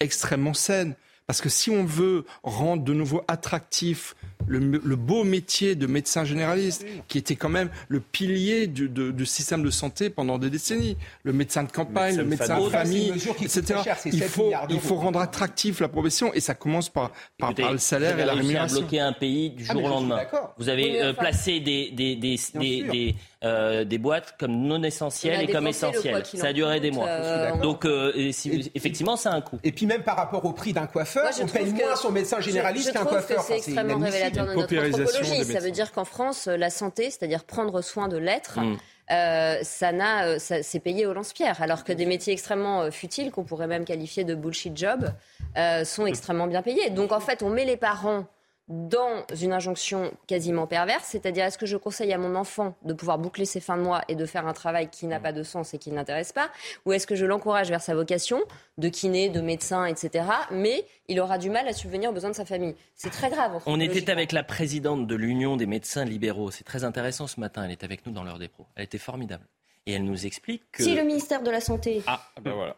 extrêmement 0.00 0.54
saine. 0.54 0.94
Parce 1.32 1.40
que 1.40 1.48
si 1.48 1.70
on 1.70 1.82
veut 1.82 2.26
rendre 2.42 2.84
de 2.84 2.92
nouveau 2.92 3.22
attractif 3.26 4.14
le, 4.46 4.58
le 4.58 4.96
beau 4.96 5.24
métier 5.24 5.74
de 5.76 5.86
médecin 5.86 6.24
généraliste, 6.26 6.84
qui 7.08 7.16
était 7.16 7.36
quand 7.36 7.48
même 7.48 7.70
le 7.88 8.00
pilier 8.00 8.66
du, 8.66 8.88
de- 8.90 9.10
du 9.12 9.24
système 9.24 9.62
de 9.62 9.70
santé 9.70 10.10
pendant 10.10 10.36
des 10.36 10.50
décennies, 10.50 10.98
le 11.22 11.32
médecin 11.32 11.62
de 11.62 11.72
campagne, 11.72 12.16
le 12.16 12.24
Médecin 12.24 12.56
médecin 12.58 12.66
de 12.66 12.70
famille. 12.70 13.12
etc. 13.40 13.80
cher, 13.82 13.96
Il 14.04 14.18
7 14.18 14.28
faut, 14.28 14.52
il 14.68 14.80
faut 14.80 14.96
rendre 14.96 15.20
attractif 15.20 15.80
la 15.80 15.88
profession 15.88 16.34
et 16.34 16.40
ça 16.40 16.52
commence 16.54 16.90
par, 16.90 17.12
par, 17.38 17.50
Écoutez, 17.52 17.62
par 17.62 17.72
le 17.72 17.78
salaire 17.78 18.14
vous 18.16 18.20
et 18.20 18.24
la 18.26 18.32
avez 18.32 18.40
réussi 18.42 18.56
à 18.56 18.60
rémunération. 18.66 18.80
bloquer 18.80 19.00
un 19.00 19.12
pays 19.14 19.50
du 19.50 19.64
Ah, 19.68 19.72
jour 19.72 19.84
au 19.84 19.88
lendemain. 19.88 20.20
Vous 20.58 20.68
avez 20.68 20.82
Oui, 20.90 20.98
euh, 21.00 21.12
placé 21.14 21.60
des, 21.60 21.92
des, 21.92 22.16
des, 22.16 22.32
des, 22.32 22.36
sûr. 22.36 22.60
des, 22.60 23.14
euh, 23.44 23.84
des 23.84 23.98
boîtes 23.98 24.34
comme 24.38 24.52
non 24.66 24.82
essentielles 24.82 25.48
et 25.48 25.52
comme 25.52 25.66
essentielles. 25.68 26.24
Ça 26.34 26.48
a 26.48 26.52
duré 26.52 26.80
des 26.80 26.90
mois. 26.90 27.06
euh. 27.08 27.56
Donc, 27.58 27.84
euh, 27.86 28.12
et 28.16 28.32
si- 28.32 28.50
Et- 28.50 28.72
effectivement, 28.74 29.16
ça 29.16 29.30
a 29.32 29.36
un 29.36 29.40
coût. 29.40 29.58
Et 29.62 29.70
puis 29.72 29.86
même 29.86 30.02
par 30.02 30.16
rapport 30.16 30.44
au 30.44 30.52
prix 30.52 30.72
d'un 30.72 30.86
coiffeur, 30.88 31.21
Moi, 31.22 31.30
je 31.30 31.42
on 31.42 31.46
paye 31.46 31.64
trouve 31.66 31.74
moins 31.74 31.92
que- 31.92 31.98
son 31.98 32.10
médecin 32.10 32.40
généraliste 32.40 32.88
je 32.88 32.92
qu'un 32.92 33.04
coiffeur. 33.04 33.36
que 33.38 33.42
c'est 33.42 33.52
Enfin, 33.54 33.54
extrêmement 33.56 33.98
révélateur 34.04 34.46
de 34.46 34.54
notre 34.54 34.74
anthropologie. 34.74 35.44
Ça 35.44 35.60
veut 35.60 35.70
dire 35.70 35.92
qu'en 35.92 36.04
France, 36.04 36.46
la 36.46 36.70
santé, 36.70 37.04
c'est-à-dire 37.10 37.44
prendre 37.44 37.80
soin 37.82 38.08
de 38.08 38.16
l'être, 38.16 38.60
Mm. 38.60 38.76
euh, 39.12 39.58
ça 39.62 39.92
n'a, 39.92 40.26
euh, 40.26 40.38
ça- 40.38 40.62
c'est 40.62 40.80
payé 40.80 41.06
au 41.06 41.12
lance-pierre. 41.12 41.60
Alors 41.62 41.84
que 41.84 41.92
des 41.92 42.06
métiers 42.06 42.32
extrêmement 42.32 42.82
euh, 42.82 42.90
futiles, 42.90 43.30
qu'on 43.30 43.44
pourrait 43.44 43.66
même 43.66 43.84
qualifier 43.84 44.24
de 44.24 44.34
bullshit 44.34 44.76
job, 44.76 45.10
euh, 45.56 45.84
sont 45.84 46.06
extrêmement 46.06 46.46
bien 46.46 46.62
payés. 46.62 46.90
Donc 46.90 47.12
en 47.12 47.20
fait, 47.20 47.42
on 47.42 47.50
met 47.50 47.64
les 47.64 47.76
parents 47.76 48.24
dans 48.72 49.26
une 49.38 49.52
injonction 49.52 50.10
quasiment 50.26 50.66
perverse, 50.66 51.04
c'est-à-dire 51.04 51.44
est-ce 51.44 51.58
que 51.58 51.66
je 51.66 51.76
conseille 51.76 52.10
à 52.14 52.16
mon 52.18 52.34
enfant 52.34 52.74
de 52.82 52.94
pouvoir 52.94 53.18
boucler 53.18 53.44
ses 53.44 53.60
fins 53.60 53.76
de 53.76 53.82
mois 53.82 54.00
et 54.08 54.14
de 54.14 54.24
faire 54.24 54.46
un 54.46 54.54
travail 54.54 54.88
qui 54.88 55.06
n'a 55.06 55.20
pas 55.20 55.32
de 55.32 55.42
sens 55.42 55.74
et 55.74 55.78
qui 55.78 55.90
ne 55.90 55.96
l'intéresse 55.96 56.32
pas, 56.32 56.50
ou 56.86 56.92
est-ce 56.94 57.06
que 57.06 57.14
je 57.14 57.26
l'encourage 57.26 57.68
vers 57.68 57.82
sa 57.82 57.94
vocation 57.94 58.40
de 58.78 58.88
kiné, 58.88 59.28
de 59.28 59.42
médecin, 59.42 59.84
etc. 59.84 60.24
Mais 60.50 60.86
il 61.08 61.20
aura 61.20 61.36
du 61.36 61.50
mal 61.50 61.68
à 61.68 61.74
subvenir 61.74 62.08
aux 62.08 62.12
besoins 62.14 62.30
de 62.30 62.34
sa 62.34 62.46
famille. 62.46 62.74
C'est 62.94 63.10
très 63.10 63.28
grave. 63.28 63.60
On 63.66 63.78
était 63.78 64.10
avec 64.10 64.32
la 64.32 64.42
présidente 64.42 65.06
de 65.06 65.14
l'Union 65.14 65.58
des 65.58 65.66
médecins 65.66 66.06
libéraux. 66.06 66.50
C'est 66.50 66.64
très 66.64 66.82
intéressant 66.82 67.26
ce 67.26 67.38
matin. 67.40 67.64
Elle 67.64 67.72
est 67.72 67.84
avec 67.84 68.06
nous 68.06 68.12
dans 68.12 68.24
l'heure 68.24 68.38
des 68.38 68.48
pros. 68.48 68.66
Elle 68.74 68.84
était 68.84 68.96
formidable. 68.96 69.46
Et 69.84 69.92
elle 69.92 70.04
nous 70.04 70.24
explique 70.24 70.62
que. 70.72 70.82
Si 70.82 70.94
le 70.94 71.02
ministère 71.02 71.42
de 71.42 71.50
la 71.50 71.60
Santé, 71.60 72.02
Ah, 72.06 72.22
ben 72.40 72.52
voilà. 72.54 72.76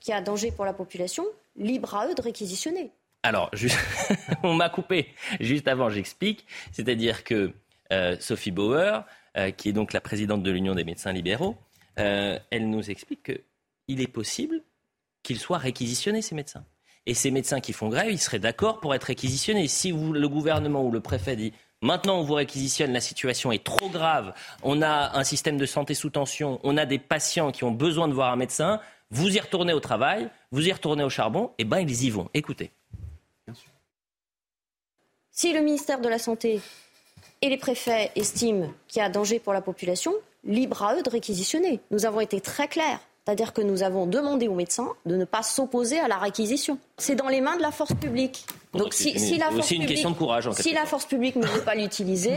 qui 0.00 0.12
a 0.12 0.20
danger 0.20 0.50
pour 0.50 0.64
la 0.64 0.72
population, 0.72 1.24
libre 1.54 1.94
à 1.94 2.08
eux 2.08 2.14
de 2.14 2.22
réquisitionner. 2.22 2.90
Alors, 3.22 3.50
on 4.42 4.54
m'a 4.54 4.68
coupé 4.68 5.08
juste 5.40 5.68
avant, 5.68 5.90
j'explique. 5.90 6.44
C'est-à-dire 6.72 7.24
que 7.24 7.52
euh, 7.92 8.16
Sophie 8.18 8.50
Bauer, 8.50 9.04
euh, 9.36 9.50
qui 9.50 9.68
est 9.68 9.72
donc 9.72 9.92
la 9.92 10.00
présidente 10.00 10.42
de 10.42 10.50
l'Union 10.50 10.74
des 10.74 10.84
médecins 10.84 11.12
libéraux, 11.12 11.56
euh, 11.98 12.38
elle 12.50 12.68
nous 12.68 12.90
explique 12.90 13.22
qu'il 13.24 14.00
est 14.00 14.08
possible 14.08 14.60
qu'ils 15.22 15.38
soient 15.38 15.58
réquisitionnés, 15.58 16.22
ces 16.22 16.34
médecins. 16.34 16.64
Et 17.06 17.14
ces 17.14 17.30
médecins 17.30 17.60
qui 17.60 17.72
font 17.72 17.88
grève, 17.88 18.10
ils 18.10 18.18
seraient 18.18 18.38
d'accord 18.38 18.80
pour 18.80 18.94
être 18.94 19.04
réquisitionnés. 19.04 19.68
Si 19.68 19.92
le 19.92 20.28
gouvernement 20.28 20.84
ou 20.84 20.90
le 20.90 21.00
préfet 21.00 21.36
dit 21.36 21.52
maintenant 21.80 22.18
on 22.18 22.22
vous 22.22 22.34
réquisitionne, 22.34 22.92
la 22.92 23.00
situation 23.00 23.52
est 23.52 23.64
trop 23.64 23.88
grave, 23.88 24.34
on 24.62 24.82
a 24.82 25.16
un 25.16 25.24
système 25.24 25.58
de 25.58 25.66
santé 25.66 25.94
sous 25.94 26.10
tension, 26.10 26.60
on 26.62 26.76
a 26.76 26.86
des 26.86 26.98
patients 26.98 27.50
qui 27.52 27.64
ont 27.64 27.72
besoin 27.72 28.08
de 28.08 28.12
voir 28.12 28.32
un 28.32 28.36
médecin, 28.36 28.80
vous 29.10 29.36
y 29.36 29.40
retournez 29.40 29.72
au 29.72 29.80
travail, 29.80 30.28
vous 30.52 30.66
y 30.66 30.72
retournez 30.72 31.02
au 31.02 31.10
charbon, 31.10 31.52
et 31.58 31.64
ben 31.64 31.80
ils 31.80 32.04
y 32.04 32.10
vont. 32.10 32.28
Écoutez. 32.34 32.72
Si 35.32 35.52
le 35.54 35.60
ministère 35.62 36.00
de 36.00 36.08
la 36.08 36.18
Santé 36.18 36.60
et 37.40 37.48
les 37.48 37.56
préfets 37.56 38.10
estiment 38.16 38.68
qu'il 38.86 39.00
y 39.00 39.04
a 39.04 39.08
danger 39.08 39.38
pour 39.38 39.54
la 39.54 39.62
population, 39.62 40.12
libre 40.44 40.82
à 40.82 40.94
eux 40.94 41.02
de 41.02 41.08
réquisitionner. 41.08 41.80
Nous 41.90 42.04
avons 42.04 42.20
été 42.20 42.40
très 42.40 42.68
clairs. 42.68 43.00
C'est-à-dire 43.24 43.52
que 43.52 43.62
nous 43.62 43.82
avons 43.82 44.06
demandé 44.06 44.48
aux 44.48 44.54
médecins 44.54 44.90
de 45.06 45.16
ne 45.16 45.24
pas 45.24 45.42
s'opposer 45.42 45.98
à 45.98 46.08
la 46.08 46.18
réquisition. 46.18 46.78
C'est 46.98 47.14
dans 47.14 47.28
les 47.28 47.40
mains 47.40 47.56
de 47.56 47.62
la 47.62 47.70
force 47.70 47.94
publique. 47.94 48.44
Donc 48.74 48.92
si, 48.92 49.18
si 49.18 49.38
la 49.38 49.46
aussi 49.46 49.56
force 49.56 49.70
une 49.70 49.76
publique, 49.78 49.88
question 49.94 50.10
de 50.10 50.16
courage, 50.16 50.48
en 50.48 50.52
si 50.52 50.64
quelque 50.64 50.74
la 50.74 50.80
sorte. 50.80 50.90
force 50.90 51.06
publique 51.06 51.36
ne 51.36 51.46
veut 51.46 51.62
pas 51.62 51.76
l'utiliser, 51.76 52.34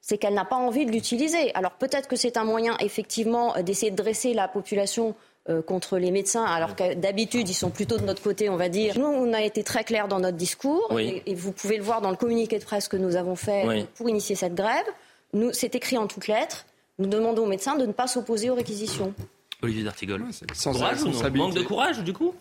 c'est 0.00 0.18
qu'elle 0.18 0.34
n'a 0.34 0.44
pas 0.44 0.56
envie 0.56 0.86
de 0.86 0.92
l'utiliser. 0.92 1.52
Alors 1.54 1.72
peut-être 1.72 2.08
que 2.08 2.16
c'est 2.16 2.36
un 2.36 2.44
moyen 2.44 2.76
effectivement 2.78 3.56
euh, 3.56 3.62
d'essayer 3.62 3.90
de 3.90 3.96
dresser 3.96 4.34
la 4.34 4.48
population 4.48 5.16
euh, 5.48 5.62
contre 5.62 5.98
les 5.98 6.10
médecins, 6.10 6.44
alors 6.44 6.76
que 6.76 6.94
d'habitude 6.94 7.48
ils 7.48 7.54
sont 7.54 7.70
plutôt 7.70 7.96
de 7.98 8.04
notre 8.04 8.22
côté, 8.22 8.48
on 8.48 8.56
va 8.56 8.68
dire. 8.68 8.98
Nous, 8.98 9.06
on 9.06 9.32
a 9.32 9.42
été 9.42 9.62
très 9.62 9.84
clair 9.84 10.08
dans 10.08 10.20
notre 10.20 10.36
discours, 10.36 10.86
Oui. 10.90 11.22
et, 11.26 11.30
et 11.32 11.34
vous 11.34 11.52
pouvez 11.52 11.76
le 11.76 11.82
voir 11.82 12.00
dans 12.00 12.10
le 12.10 12.16
communiqué 12.16 12.58
de 12.58 12.64
presse 12.64 12.88
que 12.88 12.96
nous 12.96 13.16
avons 13.16 13.36
fait 13.36 13.64
Oui. 13.66 13.86
pour 13.96 14.08
initier 14.08 14.36
cette 14.36 14.54
grève. 14.54 14.84
Nous, 15.32 15.52
c'est 15.52 15.74
écrit 15.74 15.96
en 15.98 16.06
toutes 16.06 16.26
lettres. 16.28 16.66
Nous 16.98 17.06
demandons 17.08 17.44
aux 17.44 17.48
médecins 17.48 17.76
de 17.76 17.86
ne 17.86 17.92
pas 17.92 18.06
s'opposer 18.06 18.50
aux 18.50 18.54
réquisitions. 18.54 19.14
Olivier 19.62 19.84
d'Artigol. 19.84 20.24
Sans 20.54 20.72
courage 20.72 21.02
ou 21.02 21.08
non. 21.08 21.30
Manque 21.34 21.54
de 21.54 21.62
courage, 21.62 21.98
du 22.04 22.12
coup 22.12 22.34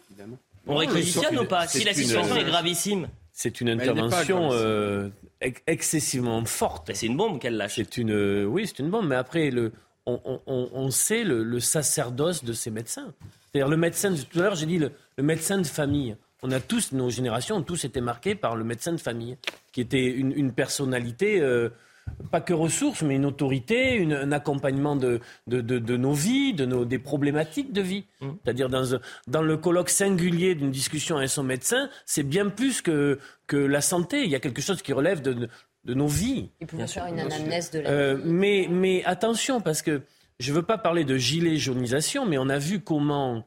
On 0.68 0.74
Non, 0.74 0.78
réquisitionne 0.80 1.38
ou 1.40 1.46
pas 1.46 1.68
Si 1.68 1.84
la 1.84 1.92
une- 1.92 1.98
situation 1.98 2.36
est 2.36 2.44
gravissime, 2.44 3.08
C'est 3.34 3.62
une 3.62 3.70
intervention 3.70 4.50
euh, 4.52 5.10
ex- 5.42 5.62
excessivement 5.68 6.44
forte. 6.46 6.92
c'est 6.94 7.06
une 7.06 7.16
bombe 7.18 7.40
qu'elle 7.40 7.56
lâche. 7.58 7.76
C'est 7.76 7.98
une, 7.98 8.12
euh, 8.12 8.46
oui, 8.46 8.66
c'est 8.68 8.80
une 8.80 8.90
bombe. 8.90 9.08
Mais 9.08 9.16
après, 9.16 9.50
le, 9.52 9.72
on, 10.08 10.20
on- 10.26 10.42
on- 10.48 10.70
on 10.74 10.90
sait 10.90 11.24
le, 11.24 11.44
le 11.44 11.60
sacerdoce 11.60 12.44
de 12.44 12.54
ces 12.54 12.72
médecins. 12.72 13.14
C'est-à-dire 13.52 13.70
le 13.70 13.78
médecin. 13.78 14.10
de- 14.12 14.18
Tout 14.18 14.40
à 14.40 14.44
l'heure, 14.44 14.56
j'ai 14.56 14.66
dit 14.66 14.80
le, 14.80 14.92
le 15.18 15.24
médecin 15.24 15.58
de 15.60 15.68
famille. 15.68 16.16
On 16.44 16.52
a 16.52 16.60
tous, 16.60 16.92
nos 16.94 17.10
générations 17.10 17.58
ont 17.58 17.64
tous 17.64 17.84
été 17.86 18.00
marqués 18.02 18.36
par 18.36 18.56
le 18.56 18.64
médecin 18.64 18.92
de 18.94 19.00
famille, 19.00 19.38
qui 19.72 19.82
était 19.82 20.06
une, 20.06 20.32
une 20.32 20.52
personnalité. 20.54 21.40
euh, 21.42 21.70
pas 22.32 22.40
que 22.40 22.54
ressource, 22.54 23.02
mais 23.02 23.16
une 23.18 23.26
autorité, 23.26 23.96
une- 23.96 24.14
un 24.14 24.32
accompagnement 24.32 24.96
de, 24.96 25.20
de, 25.48 25.60
de- 25.60 25.78
de 25.80 25.98
nos 25.98 26.14
vies, 26.14 26.54
de 26.54 26.66
nos, 26.66 26.86
des 26.86 27.00
problématiques 27.00 27.74
de 27.74 27.82
vie. 27.82 28.06
Mmh. 28.22 28.28
C'est-à-dire 28.44 28.70
dans, 28.70 28.98
dans 29.28 29.42
le 29.42 29.58
colloque 29.58 29.90
singulier 29.90 30.56
d'une 30.56 30.72
discussion 30.72 31.18
avec 31.18 31.28
son 31.30 31.44
médecin, 31.44 31.90
c'est 32.06 32.24
bien 32.24 32.48
plus 32.48 32.82
que, 32.82 33.20
que 33.46 33.58
la 33.58 33.82
santé. 33.82 34.24
Il 34.24 34.30
y 34.30 34.36
a 34.36 34.40
quelque 34.40 34.62
chose 34.62 34.82
qui 34.82 34.94
relève 34.94 35.22
de, 35.22 35.50
de 35.84 35.94
nos 35.94 36.08
vies. 36.08 36.50
Faire 36.88 37.06
une 37.08 37.20
anamnèse 37.20 37.72
de 37.72 37.80
la 37.80 37.90
Euh, 37.90 38.16
vie. 38.16 38.24
mais, 38.26 38.68
mais 38.70 39.04
attention, 39.06 39.62
parce 39.62 39.82
que 39.82 40.02
je 40.40 40.52
ne 40.52 40.56
veux 40.58 40.64
pas 40.64 40.78
parler 40.78 41.04
de 41.06 41.18
gilet 41.18 41.58
jaunisation, 41.58 42.26
mais 42.26 42.38
on 42.38 42.50
a 42.50 42.60
vu 42.60 42.80
comment 42.82 43.46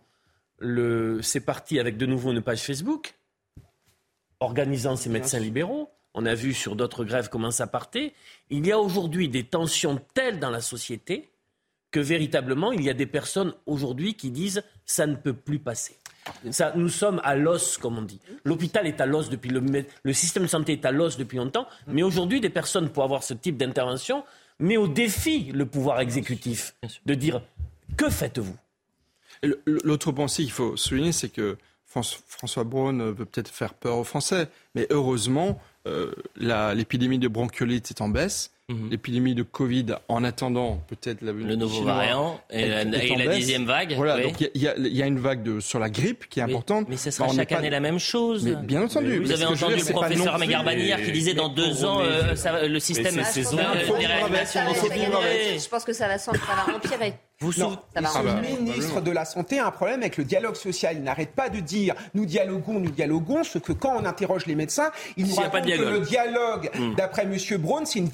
le, 0.59 1.21
c'est 1.23 1.41
parti 1.41 1.79
avec 1.79 1.97
de 1.97 2.07
nouveau 2.07 2.33
une 2.33 2.43
page 2.43 2.61
Facebook, 2.61 3.15
organisant 4.41 4.97
ces 4.97 5.11
médecins 5.11 5.39
libéraux. 5.39 5.91
On 6.15 6.27
a 6.27 6.35
vu 6.35 6.55
sur 6.55 6.75
d'autres 6.77 7.05
grèves 7.05 7.29
comment 7.29 7.51
ça 7.51 7.67
partait. 7.67 8.15
Il 8.49 8.67
y 8.67 8.73
a 8.73 8.79
aujourd'hui 8.79 9.29
des 9.29 9.45
tensions 9.45 10.01
telles 10.15 10.41
dans 10.41 10.51
la 10.51 10.61
société 10.61 11.31
que 11.93 12.01
véritablement, 12.01 12.73
il 12.73 12.83
y 12.83 12.91
a 12.91 12.95
des 12.95 13.07
personnes 13.07 13.53
aujourd'hui 13.67 14.15
qui 14.15 14.31
disent 14.31 14.63
ça 14.87 15.07
ne 15.07 15.15
peut 15.17 15.33
plus 15.35 15.59
passer. 15.59 15.97
Ça, 16.51 16.73
nous 16.77 16.89
sommes 16.89 17.21
à 17.25 17.35
l'os, 17.37 17.79
comme 17.79 17.99
on 17.99 18.03
dit. 18.03 18.21
L'hôpital 18.45 18.87
est 18.87 19.01
à 19.01 19.07
l'os 19.07 19.29
depuis 19.31 19.51
le, 19.51 19.63
le 20.03 20.13
système 20.13 20.45
de 20.45 20.49
santé 20.49 20.73
est 20.73 20.85
à 20.85 20.93
l'os 20.93 21.17
depuis 21.17 21.39
longtemps, 21.39 21.67
mais 21.87 22.03
aujourd'hui, 22.03 22.41
des 22.41 22.51
personnes 22.51 22.89
pour 22.91 23.05
avoir 23.05 23.23
ce 23.23 23.35
type 23.35 23.57
d'intervention 23.57 24.25
met 24.59 24.77
au 24.77 24.89
défi 24.89 25.51
le 25.53 25.67
pouvoir 25.67 26.01
exécutif 26.01 26.75
de 27.07 27.15
dire 27.15 27.43
que 27.97 28.09
faites-vous? 28.09 28.57
L'autre 29.67 30.13
point 30.13 30.27
aussi 30.27 30.43
qu'il 30.43 30.53
faut 30.53 30.77
souligner, 30.77 31.13
c'est 31.13 31.31
que 31.31 31.57
François, 31.87 32.63
Braun 32.65 33.11
veut 33.11 33.25
peut-être 33.25 33.49
faire 33.49 33.75
peur 33.75 33.97
aux 33.97 34.05
Français, 34.05 34.49
mais 34.75 34.87
heureusement, 34.91 35.61
euh, 35.89 36.13
l'épidémie 36.37 37.19
de 37.19 37.27
bronchiolite 37.27 37.91
est 37.91 38.01
en 38.01 38.09
baisse. 38.09 38.53
L'épidémie 38.91 39.35
de 39.35 39.43
Covid, 39.43 39.87
en 40.09 40.25
attendant 40.25 40.81
peut-être 40.89 41.23
la 41.23 41.33
venue 41.33 41.45
Mhm. 41.45 41.49
Le 41.51 41.57
nouveau 41.57 41.75
Chinois, 41.79 41.95
variant 41.95 42.41
et 42.51 42.69
la, 42.69 42.83
est- 42.83 42.95
est 42.95 43.09
et 43.09 43.17
la 43.17 43.35
dixième 43.37 43.65
vague. 43.65 43.95
Voilà, 43.97 44.17
oui. 44.17 44.23
donc 44.25 44.41
il 44.41 44.61
y, 44.63 44.69
a- 44.69 44.77
il 44.77 44.97
y 44.97 45.03
a 45.03 45.07
une 45.07 45.19
vague 45.19 45.43
de, 45.43 45.61
sur 45.61 45.79
la 45.79 45.89
grippe 45.91 46.29
qui 46.29 46.41
est 46.41 46.43
importante. 46.43 46.87
Mais 46.89 46.97
ce 46.97 47.07
Bah, 47.07 47.11
sera 47.13 47.29
n'est 47.29 47.35
chaque 47.37 47.49
pas- 47.49 47.57
année 47.57 47.71
la 47.71 47.81
même 47.81 47.99
chose. 47.99 48.45
Mais 48.45 48.55
bien 48.55 48.83
entendu. 48.83 49.19
Vous 49.19 49.29
mais 49.29 49.35
avez 49.35 49.47
entendu 49.47 49.77
dire, 49.77 49.87
le 49.87 49.93
professeur 49.93 50.39
Megarbani 50.39 50.83
hier 50.85 51.03
qui 51.03 51.13
disait 51.13 51.35
dans 51.35 51.49
deux 51.49 51.85
ans, 51.85 52.01
euh, 52.01 52.35
ça- 52.37 52.67
le 52.67 52.79
système 52.81 53.19
aggravé. 53.19 53.43
Je 55.59 55.69
pense 55.69 55.85
que 55.85 55.93
ça 55.93 56.09
va, 56.09 56.17
empirer. 56.75 57.15
Vous 57.43 57.53
Non, 57.59 57.79
Ça 57.95 58.01
va 58.03 58.23
le 58.23 58.43
bah, 58.43 58.61
ministre 58.61 59.01
de 59.01 59.11
la 59.11 59.25
Santé 59.25 59.59
a 59.61 59.67
un 59.67 59.71
problème 59.71 60.01
avec 60.01 60.19
le 60.19 60.25
dialogue 60.25 60.57
social. 60.57 60.95
Il 60.99 61.03
n'arrête 61.03 61.31
pas 61.35 61.49
de 61.49 61.59
dire 61.61 61.95
nous 62.13 62.27
dialoguons, 62.27 62.79
nous 62.81 62.91
dialoguons, 62.91 63.45
ce 63.45 63.57
que 63.59 63.73
quand 63.73 63.97
on 63.99 64.05
interroge 64.05 64.45
les 64.45 64.55
médecins, 64.55 64.91
ils 65.17 65.27
nous 65.27 65.35
racontent 65.37 65.65
de 65.65 65.71
que 65.71 65.77
dialogue. 65.77 65.93
le 65.95 66.01
dialogue, 66.01 66.71
d'après 66.99 67.23
M. 67.23 67.35
Braun, 67.59 67.87
c'est 67.87 67.99
une 67.99 68.09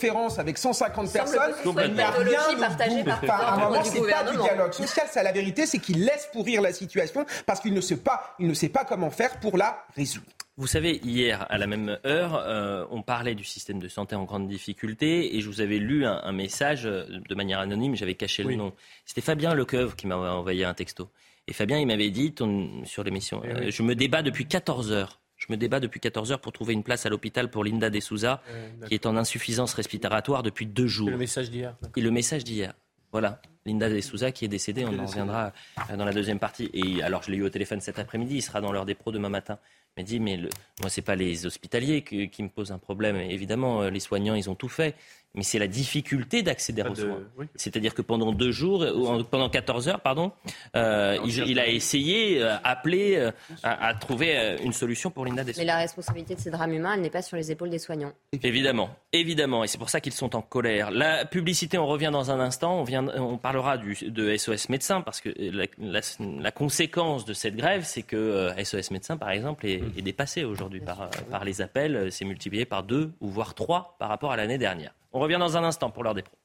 conférence 0.00 0.38
avec 0.38 0.56
150 0.58 1.06
semble 1.08 1.12
personnes. 1.12 1.52
Il 1.64 1.72
n'y 1.94 2.00
a 2.00 2.08
méthodologie 2.10 2.36
rien 2.48 2.58
partagée 2.58 3.02
bout. 3.02 3.10
Enfin, 3.10 3.32
à 3.34 3.54
un 3.54 3.68
moment, 3.68 3.84
c'est 3.84 4.00
pas 4.10 4.24
du 4.30 4.36
dialogue 4.38 4.72
social, 4.72 5.06
c'est 5.10 5.22
la 5.22 5.32
vérité, 5.32 5.66
c'est 5.66 5.78
qu'il 5.78 6.04
laisse 6.04 6.28
pourrir 6.32 6.62
la 6.62 6.72
situation 6.72 7.24
parce 7.46 7.60
qu'il 7.60 7.74
ne 7.74 7.80
sait 7.80 7.98
pas, 7.98 8.34
il 8.38 8.46
ne 8.48 8.54
sait 8.54 8.68
pas 8.70 8.84
comment 8.84 9.10
faire 9.10 9.38
pour 9.40 9.56
la 9.56 9.84
résoudre. 9.94 10.26
Vous 10.56 10.66
savez, 10.66 10.96
hier, 11.02 11.46
à 11.48 11.56
la 11.58 11.66
même 11.66 11.98
heure, 12.04 12.34
euh, 12.34 12.84
on 12.90 13.02
parlait 13.02 13.34
du 13.34 13.44
système 13.44 13.78
de 13.78 13.88
santé 13.88 14.14
en 14.14 14.24
grande 14.24 14.46
difficulté 14.48 15.36
et 15.36 15.40
je 15.40 15.48
vous 15.48 15.60
avais 15.62 15.78
lu 15.78 16.04
un, 16.04 16.20
un 16.22 16.32
message 16.32 16.84
euh, 16.84 17.04
de 17.28 17.34
manière 17.34 17.60
anonyme, 17.60 17.94
j'avais 17.96 18.14
caché 18.14 18.42
le 18.42 18.54
nom. 18.56 18.72
C'était 19.06 19.22
Fabien 19.22 19.54
Lecoeuvre 19.54 19.96
qui 19.96 20.06
m'a 20.06 20.16
envoyé 20.16 20.64
un 20.64 20.74
texto. 20.74 21.08
Et 21.46 21.52
Fabien, 21.54 21.78
il 21.78 21.86
m'avait 21.86 22.10
dit 22.10 22.32
ton- 22.34 22.84
sur 22.84 23.04
l'émission, 23.04 23.40
Eh 23.44 23.48
euh, 23.48 23.54
oui. 23.60 23.70
je 23.72 23.82
me 23.82 23.94
débat 23.94 24.22
depuis 24.22 24.46
14 24.46 24.92
heures. 24.92 25.20
Je 25.40 25.46
me 25.48 25.56
débat 25.56 25.80
depuis 25.80 26.00
14 26.00 26.32
heures 26.32 26.40
pour 26.40 26.52
trouver 26.52 26.74
une 26.74 26.82
place 26.82 27.06
à 27.06 27.08
l'hôpital 27.08 27.50
pour 27.50 27.64
Linda 27.64 27.88
De 27.90 27.98
Souza, 28.00 28.42
Euh, 28.50 28.86
qui 28.86 28.94
est 28.94 29.06
en 29.06 29.16
insuffisance 29.16 29.72
respiratoire 29.74 30.42
depuis 30.42 30.66
deux 30.66 30.86
jours. 30.86 31.08
C'est 31.08 31.12
le 31.12 31.18
message 31.18 31.50
d'hier. 31.50 31.74
Et 31.96 32.00
le 32.00 32.10
message 32.10 32.44
d'hier. 32.44 32.74
Voilà. 33.10 33.40
Linda 33.66 33.88
De 33.88 34.00
Souza 34.00 34.32
qui 34.32 34.44
est 34.44 34.48
décédée, 34.48 34.84
on 34.84 34.98
en 34.98 35.06
reviendra 35.06 35.52
euh, 35.90 35.96
dans 35.96 36.04
la 36.04 36.12
deuxième 36.12 36.38
partie. 36.38 36.70
Et 36.74 37.02
alors, 37.02 37.22
je 37.22 37.30
l'ai 37.30 37.38
eu 37.38 37.42
au 37.42 37.50
téléphone 37.50 37.80
cet 37.80 37.98
après-midi, 37.98 38.36
il 38.36 38.42
sera 38.42 38.60
dans 38.60 38.70
l'heure 38.72 38.86
des 38.86 38.94
pros 38.94 39.12
demain 39.12 39.28
matin. 39.30 39.58
Il 39.96 40.02
m'a 40.02 40.06
dit, 40.06 40.20
mais 40.20 40.36
le... 40.36 40.48
moi, 40.80 40.88
c'est 40.88 41.02
pas 41.02 41.16
les 41.16 41.46
hospitaliers 41.46 42.02
que- 42.02 42.26
qui 42.26 42.42
me 42.42 42.48
posent 42.48 42.72
un 42.72 42.78
problème. 42.78 43.16
Évidemment, 43.16 43.82
euh, 43.82 43.90
les 43.90 44.00
soignants, 44.00 44.34
ils 44.34 44.48
ont 44.48 44.54
tout 44.54 44.68
fait. 44.68 44.94
Mais 45.36 45.44
c'est 45.44 45.60
la 45.60 45.68
difficulté 45.68 46.42
d'accéder 46.42 46.82
aux 46.82 46.88
de- 46.90 46.94
soins. 47.02 47.20
oui. 47.38 47.46
C'est-à-dire 47.54 47.94
que 47.94 48.02
pendant 48.02 48.32
deux 48.32 48.50
jours, 48.50 48.82
euh, 48.82 48.92
ou 48.92 49.22
pendant 49.22 49.48
14 49.48 49.86
heures, 49.88 50.00
pardon, 50.00 50.32
euh, 50.74 51.18
il, 51.24 51.38
il 51.50 51.60
a 51.60 51.68
essayé, 51.68 52.42
euh, 52.42 52.56
appelé 52.64 53.14
euh, 53.14 53.30
à, 53.62 53.86
à 53.88 53.94
trouver 53.94 54.36
euh, 54.36 54.56
une 54.64 54.72
solution 54.72 55.12
pour 55.12 55.24
Linda 55.24 55.44
De 55.44 55.52
Souza. 55.52 55.62
Mais 55.62 55.66
la 55.66 55.76
responsabilité 55.78 56.34
de 56.34 56.40
ces 56.40 56.50
drames 56.50 56.72
humains, 56.72 56.94
elle 56.94 57.02
n'est 57.02 57.10
pas 57.10 57.22
sur 57.22 57.36
les 57.36 57.52
épaules 57.52 57.70
des 57.70 57.78
soignants. 57.78 58.12
Évidemment, 58.42 58.90
évidemment, 59.12 59.62
et 59.62 59.68
c'est 59.68 59.78
pour 59.78 59.90
ça 59.90 60.00
qu'ils 60.00 60.14
sont 60.14 60.34
en 60.34 60.42
colère. 60.42 60.90
La 60.90 61.24
publicité, 61.24 61.78
on 61.78 61.86
revient 61.86 62.10
dans 62.12 62.32
un 62.32 62.40
instant, 62.40 62.80
on, 62.80 62.84
vient, 62.84 63.06
on 63.16 63.38
parlera 63.38 63.78
du, 63.78 63.94
de 64.10 64.36
SOS 64.36 64.68
Médecins, 64.68 65.00
parce 65.00 65.20
que 65.20 65.28
la, 65.38 65.66
la- 65.78 66.00
la 66.40 66.50
conséquence 66.50 67.24
de 67.24 67.34
cette 67.34 67.54
grève, 67.54 67.84
c'est 67.84 68.02
que 68.02 68.16
euh, 68.16 68.64
SOS 68.64 68.90
Médecins, 68.90 69.16
par 69.16 69.30
exemple, 69.30 69.64
est, 69.64 69.79
est 69.96 70.02
dépassé 70.02 70.44
aujourd'hui 70.44 70.80
par, 70.80 71.10
par 71.30 71.44
les 71.44 71.60
appels, 71.60 72.10
c'est 72.12 72.24
multiplié 72.24 72.64
par 72.64 72.82
deux 72.82 73.12
ou 73.20 73.28
voire 73.28 73.54
trois 73.54 73.96
par 73.98 74.08
rapport 74.08 74.32
à 74.32 74.36
l'année 74.36 74.58
dernière. 74.58 74.94
On 75.12 75.20
revient 75.20 75.38
dans 75.38 75.56
un 75.56 75.64
instant 75.64 75.90
pour 75.90 76.04
l'heure 76.04 76.14
des 76.14 76.22
pros. 76.22 76.36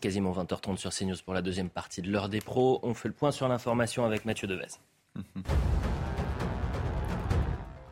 Quasiment 0.00 0.32
20h30 0.32 0.76
sur 0.76 0.92
CNews 0.92 1.16
pour 1.24 1.34
la 1.34 1.42
deuxième 1.42 1.70
partie 1.70 2.02
de 2.02 2.10
l'heure 2.10 2.28
des 2.28 2.40
pros. 2.40 2.78
On 2.82 2.94
fait 2.94 3.08
le 3.08 3.14
point 3.14 3.32
sur 3.32 3.48
l'information 3.48 4.04
avec 4.04 4.24
Mathieu 4.24 4.46
Devez. 4.46 4.78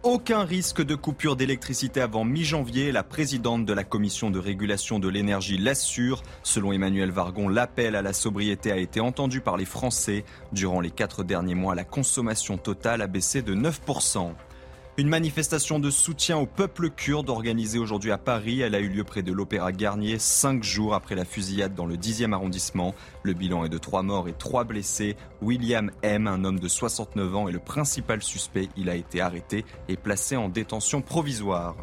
Aucun 0.06 0.44
risque 0.44 0.82
de 0.82 0.94
coupure 0.94 1.34
d'électricité 1.34 2.00
avant 2.00 2.22
mi-janvier. 2.22 2.92
La 2.92 3.02
présidente 3.02 3.64
de 3.66 3.72
la 3.72 3.82
commission 3.82 4.30
de 4.30 4.38
régulation 4.38 5.00
de 5.00 5.08
l'énergie 5.08 5.58
l'assure. 5.58 6.22
Selon 6.44 6.70
Emmanuel 6.70 7.10
Vargon, 7.10 7.48
l'appel 7.48 7.96
à 7.96 8.02
la 8.02 8.12
sobriété 8.12 8.70
a 8.70 8.76
été 8.76 9.00
entendu 9.00 9.40
par 9.40 9.56
les 9.56 9.64
Français. 9.64 10.24
Durant 10.52 10.80
les 10.80 10.92
quatre 10.92 11.24
derniers 11.24 11.56
mois, 11.56 11.74
la 11.74 11.82
consommation 11.82 12.56
totale 12.56 13.02
a 13.02 13.08
baissé 13.08 13.42
de 13.42 13.56
9%. 13.56 14.30
Une 14.98 15.08
manifestation 15.08 15.78
de 15.78 15.90
soutien 15.90 16.38
au 16.38 16.46
peuple 16.46 16.88
kurde 16.88 17.28
organisée 17.28 17.78
aujourd'hui 17.78 18.12
à 18.12 18.16
Paris. 18.16 18.62
Elle 18.62 18.74
a 18.74 18.80
eu 18.80 18.88
lieu 18.88 19.04
près 19.04 19.22
de 19.22 19.30
l'Opéra 19.30 19.70
Garnier, 19.70 20.18
cinq 20.18 20.64
jours 20.64 20.94
après 20.94 21.14
la 21.14 21.26
fusillade 21.26 21.74
dans 21.74 21.84
le 21.84 21.96
10e 21.96 22.32
arrondissement. 22.32 22.94
Le 23.22 23.34
bilan 23.34 23.66
est 23.66 23.68
de 23.68 23.76
trois 23.76 24.02
morts 24.02 24.26
et 24.26 24.32
trois 24.32 24.64
blessés. 24.64 25.14
William 25.42 25.90
M., 26.00 26.26
un 26.26 26.44
homme 26.44 26.58
de 26.58 26.66
69 26.66 27.36
ans, 27.36 27.46
est 27.46 27.52
le 27.52 27.58
principal 27.58 28.22
suspect. 28.22 28.70
Il 28.78 28.88
a 28.88 28.94
été 28.94 29.20
arrêté 29.20 29.66
et 29.90 29.98
placé 29.98 30.34
en 30.34 30.48
détention 30.48 31.02
provisoire. 31.02 31.76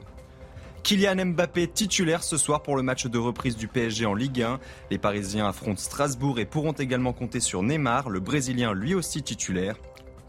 Kylian 0.81 1.27
Mbappé 1.27 1.67
titulaire 1.67 2.23
ce 2.23 2.35
soir 2.35 2.63
pour 2.63 2.75
le 2.75 2.81
match 2.81 3.05
de 3.05 3.19
reprise 3.19 3.55
du 3.55 3.67
PSG 3.67 4.07
en 4.07 4.15
Ligue 4.15 4.41
1. 4.41 4.59
Les 4.89 4.97
Parisiens 4.97 5.47
affrontent 5.47 5.79
Strasbourg 5.79 6.39
et 6.39 6.45
pourront 6.45 6.71
également 6.71 7.13
compter 7.13 7.41
sur 7.41 7.61
Neymar, 7.61 8.09
le 8.09 8.19
Brésilien 8.19 8.73
lui 8.73 8.95
aussi 8.95 9.21
titulaire. 9.21 9.75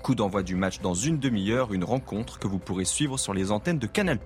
Coup 0.05 0.15
d'envoi 0.15 0.43
du 0.43 0.55
match 0.55 0.83
dans 0.83 0.93
une 0.93 1.19
demi-heure, 1.19 1.73
une 1.73 1.83
rencontre 1.83 2.39
que 2.39 2.47
vous 2.47 2.59
pourrez 2.59 2.85
suivre 2.85 3.17
sur 3.17 3.33
les 3.33 3.51
antennes 3.51 3.79
de 3.79 3.87
Canal+. 3.87 4.19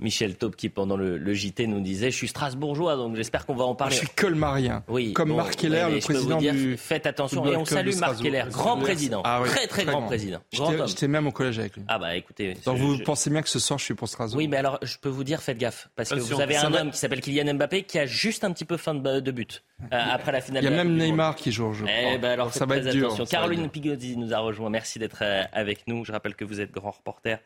Michel 0.00 0.36
Taube 0.36 0.54
qui 0.56 0.68
pendant 0.68 0.96
le, 0.96 1.16
le 1.18 1.32
JT 1.34 1.66
nous 1.66 1.80
disait 1.80 2.10
je 2.10 2.16
suis 2.16 2.28
strasbourgeois 2.28 2.96
donc 2.96 3.16
j'espère 3.16 3.46
qu'on 3.46 3.54
va 3.54 3.64
en 3.64 3.74
parler. 3.74 3.94
Je 3.94 4.00
suis 4.00 4.08
colmarien. 4.08 4.82
Oui, 4.88 5.12
Comme 5.12 5.30
bon, 5.30 5.36
Marc 5.36 5.56
Keller, 5.56 5.86
le 5.90 6.00
je 6.00 6.06
peux 6.06 6.12
vous 6.14 6.18
président 6.28 6.36
dire, 6.38 6.52
du 6.54 6.76
Faites 6.76 7.06
attention 7.06 7.44
et 7.46 7.56
on 7.56 7.64
salue 7.64 7.94
Marc. 7.96 8.20
Keller, 8.22 8.44
grand 8.50 8.76
président, 8.78 9.22
Ah 9.24 9.40
oui, 9.42 9.48
très 9.48 9.66
très 9.66 9.84
grand 9.84 9.98
grand. 9.98 10.06
président. 10.06 10.38
J'étais 10.86 11.08
même 11.08 11.26
au 11.26 11.32
collège 11.32 11.58
avec 11.58 11.76
lui. 11.76 11.84
Ah 11.88 11.98
bah 11.98 12.16
écoutez. 12.16 12.54
Donc 12.64 12.76
je- 12.78 12.82
vous 12.82 12.96
je- 12.96 13.02
pensez 13.02 13.30
bien 13.30 13.42
que 13.42 13.48
ce 13.48 13.58
soir 13.58 13.78
je 13.78 13.84
suis 13.84 13.94
pour 13.94 14.08
Strasbourg 14.08 14.38
Oui, 14.38 14.48
mais 14.48 14.56
alors 14.56 14.78
je 14.82 14.96
peux 14.98 15.08
vous 15.08 15.24
dire, 15.24 15.40
faites 15.42 15.58
gaffe, 15.58 15.88
parce 15.96 16.10
que 16.10 16.20
vous 16.20 16.40
avez 16.40 16.56
un 16.56 16.72
homme 16.72 16.90
qui 16.90 16.98
s'appelle 16.98 17.20
Kylian 17.20 17.54
Mbappé 17.54 17.82
qui 17.82 17.98
a 17.98 18.06
juste 18.06 18.44
un 18.44 18.52
petit 18.52 18.64
peu 18.64 18.76
faim 18.76 18.94
de, 18.94 19.20
de 19.20 19.30
but 19.30 19.62
euh, 19.82 19.86
après 20.10 20.32
la 20.32 20.40
finale. 20.40 20.62
Il 20.62 20.64
y 20.64 20.68
a 20.68 20.70
de 20.70 20.76
la 20.76 20.84
même 20.84 20.92
Coupe 20.92 20.96
du 20.98 21.02
Monde. 21.02 21.10
Neymar 21.10 21.36
qui 21.36 21.52
joue, 21.52 21.72
je 21.72 21.84
Eh 21.86 22.18
ben 22.18 22.30
alors 22.30 22.52
ça 22.52 22.66
va 22.66 22.76
être 22.78 22.90
dur. 22.90 23.14
Caroline. 23.28 23.68
Pigozzi 23.70 24.16
nous 24.16 24.32
a 24.34 24.38
rejoint. 24.38 24.70
Merci 24.70 24.98
d'être 24.98 25.18
euh, 25.22 25.42
avec 25.52 25.86
nous. 25.86 26.04
Je 26.04 26.12
rappelle 26.12 26.34
que 26.34 26.44
vous 26.44 26.60
êtes 26.60 26.72
grand 26.72 26.90
reporter 26.90 27.38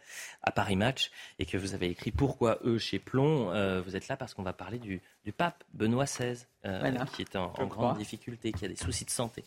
à 0.42 0.50
Paris 0.52 0.76
Match 0.76 1.10
et 1.38 1.44
que 1.46 1.56
vous 1.58 1.74
avez 1.74 1.86
écrit 1.88 2.12
Pourquoi 2.12 2.43
eux 2.64 2.78
chez 2.78 2.98
Plomb. 2.98 3.50
Euh, 3.50 3.82
vous 3.84 3.96
êtes 3.96 4.08
là 4.08 4.16
parce 4.16 4.34
qu'on 4.34 4.42
va 4.42 4.52
parler 4.52 4.78
du, 4.78 5.00
du 5.24 5.32
pape 5.32 5.64
Benoît 5.72 6.04
XVI, 6.04 6.44
euh, 6.66 6.78
Voilà. 6.80 7.04
qui 7.06 7.22
est 7.22 7.36
en, 7.36 7.52
grande 7.66 7.98
difficulté, 7.98 8.52
qui 8.52 8.64
a 8.64 8.68
des 8.68 8.76
soucis 8.76 9.04
de 9.04 9.10
santé. 9.10 9.44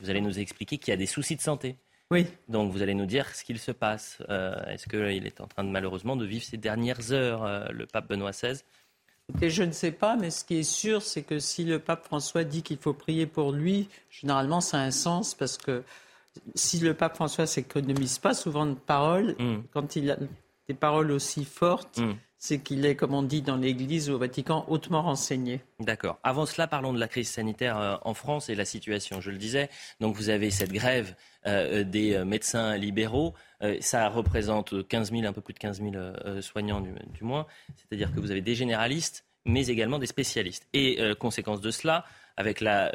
Vous 0.00 0.10
allez 0.10 0.20
nous 0.20 0.38
expliquer 0.38 0.78
qu'il 0.78 0.92
a 0.92 0.96
des 0.96 1.06
soucis 1.06 1.36
de 1.36 1.40
santé. 1.40 1.76
Oui. 2.10 2.26
Donc 2.48 2.72
vous 2.72 2.82
allez 2.82 2.94
nous 2.94 3.06
dire 3.06 3.28
ce 3.34 3.44
qu'il 3.44 3.58
se 3.58 3.70
passe. 3.72 4.18
Euh, 4.30 4.54
Est-ce 4.66 4.88
qu'il 4.88 5.26
est 5.26 5.40
en 5.40 5.46
train 5.46 5.62
de 5.64 5.70
malheureusement 5.70 6.16
de 6.16 6.26
vivre 6.26 6.44
ses 6.44 6.56
dernières 6.56 7.12
heures, 7.12 7.70
le 7.72 7.86
pape 7.86 8.08
Benoît 8.08 8.32
XVI 8.32 8.60
je 9.42 9.62
ne 9.62 9.70
sais 9.70 9.92
pas, 9.92 10.16
mais 10.16 10.30
ce 10.30 10.44
qui 10.44 10.56
est 10.58 10.62
sûr, 10.64 11.02
c'est 11.02 11.22
que 11.22 11.38
si 11.38 11.64
le 11.64 11.78
pape 11.78 12.04
François 12.04 12.42
dit 12.42 12.64
qu'il 12.64 12.78
faut 12.78 12.92
prier 12.94 13.26
pour 13.26 13.52
lui, 13.52 13.88
généralement, 14.10 14.60
ça 14.60 14.78
a 14.78 14.80
un 14.80 14.90
sens 14.90 15.34
parce 15.34 15.56
que 15.56 15.84
si 16.56 16.80
le 16.80 16.94
pape 16.94 17.14
François 17.14 17.46
s'économise 17.46 18.18
pas 18.18 18.34
souvent 18.34 18.66
de 18.66 18.74
paroles, 18.74 19.36
Mm. 19.38 19.62
quand 19.72 19.94
il 19.94 20.10
a 20.10 20.16
des 20.68 20.74
paroles 20.74 21.12
aussi 21.12 21.44
fortes, 21.44 22.00
c'est 22.40 22.58
qu'il 22.58 22.86
est, 22.86 22.96
comme 22.96 23.12
on 23.12 23.22
dit 23.22 23.42
dans 23.42 23.56
l'Église 23.56 24.08
au 24.08 24.18
Vatican, 24.18 24.64
hautement 24.66 25.02
renseigné. 25.02 25.60
D'accord. 25.78 26.18
Avant 26.24 26.46
cela, 26.46 26.66
parlons 26.66 26.94
de 26.94 26.98
la 26.98 27.06
crise 27.06 27.28
sanitaire 27.28 27.78
euh, 27.78 27.96
en 28.02 28.14
France 28.14 28.48
et 28.48 28.54
la 28.54 28.64
situation. 28.64 29.20
Je 29.20 29.30
le 29.30 29.36
disais, 29.36 29.68
donc 30.00 30.16
vous 30.16 30.30
avez 30.30 30.50
cette 30.50 30.72
grève 30.72 31.14
euh, 31.46 31.84
des 31.84 32.14
euh, 32.14 32.24
médecins 32.24 32.76
libéraux. 32.76 33.34
Ça 33.80 34.08
représente 34.08 34.88
15 34.88 35.10
000, 35.10 35.24
un 35.24 35.34
peu 35.34 35.42
plus 35.42 35.52
de 35.52 35.58
15 35.58 35.82
000 35.82 35.92
euh, 35.94 36.40
soignants 36.40 36.80
du, 36.80 36.92
du 37.12 37.24
moins. 37.24 37.46
C'est-à-dire 37.76 38.10
que 38.10 38.18
vous 38.18 38.30
avez 38.30 38.40
des 38.40 38.54
généralistes, 38.54 39.26
mais 39.44 39.66
également 39.66 39.98
des 39.98 40.06
spécialistes. 40.06 40.66
Et 40.72 40.98
conséquence 41.18 41.60
de 41.60 41.70
cela, 41.70 42.06
avec 42.38 42.60
la 42.60 42.90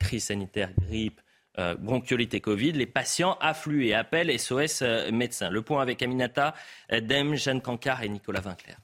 crise 0.00 0.24
sanitaire, 0.24 0.70
grippe, 0.80 1.20
euh, 1.58 1.74
bronchiolite 1.74 2.34
et 2.34 2.40
Covid, 2.40 2.72
les 2.72 2.86
patients 2.86 3.36
affluent 3.40 3.86
et 3.86 3.94
appellent 3.94 4.38
SOS 4.38 4.80
euh, 4.82 5.10
médecins. 5.12 5.50
Le 5.50 5.62
point 5.62 5.82
avec 5.82 6.02
Aminata 6.02 6.54
euh, 6.92 7.00
Dem, 7.00 7.34
Jeanne 7.34 7.60
Cancard 7.60 8.02
et 8.02 8.08
Nicolas 8.08 8.40
Vinclair. 8.40 8.78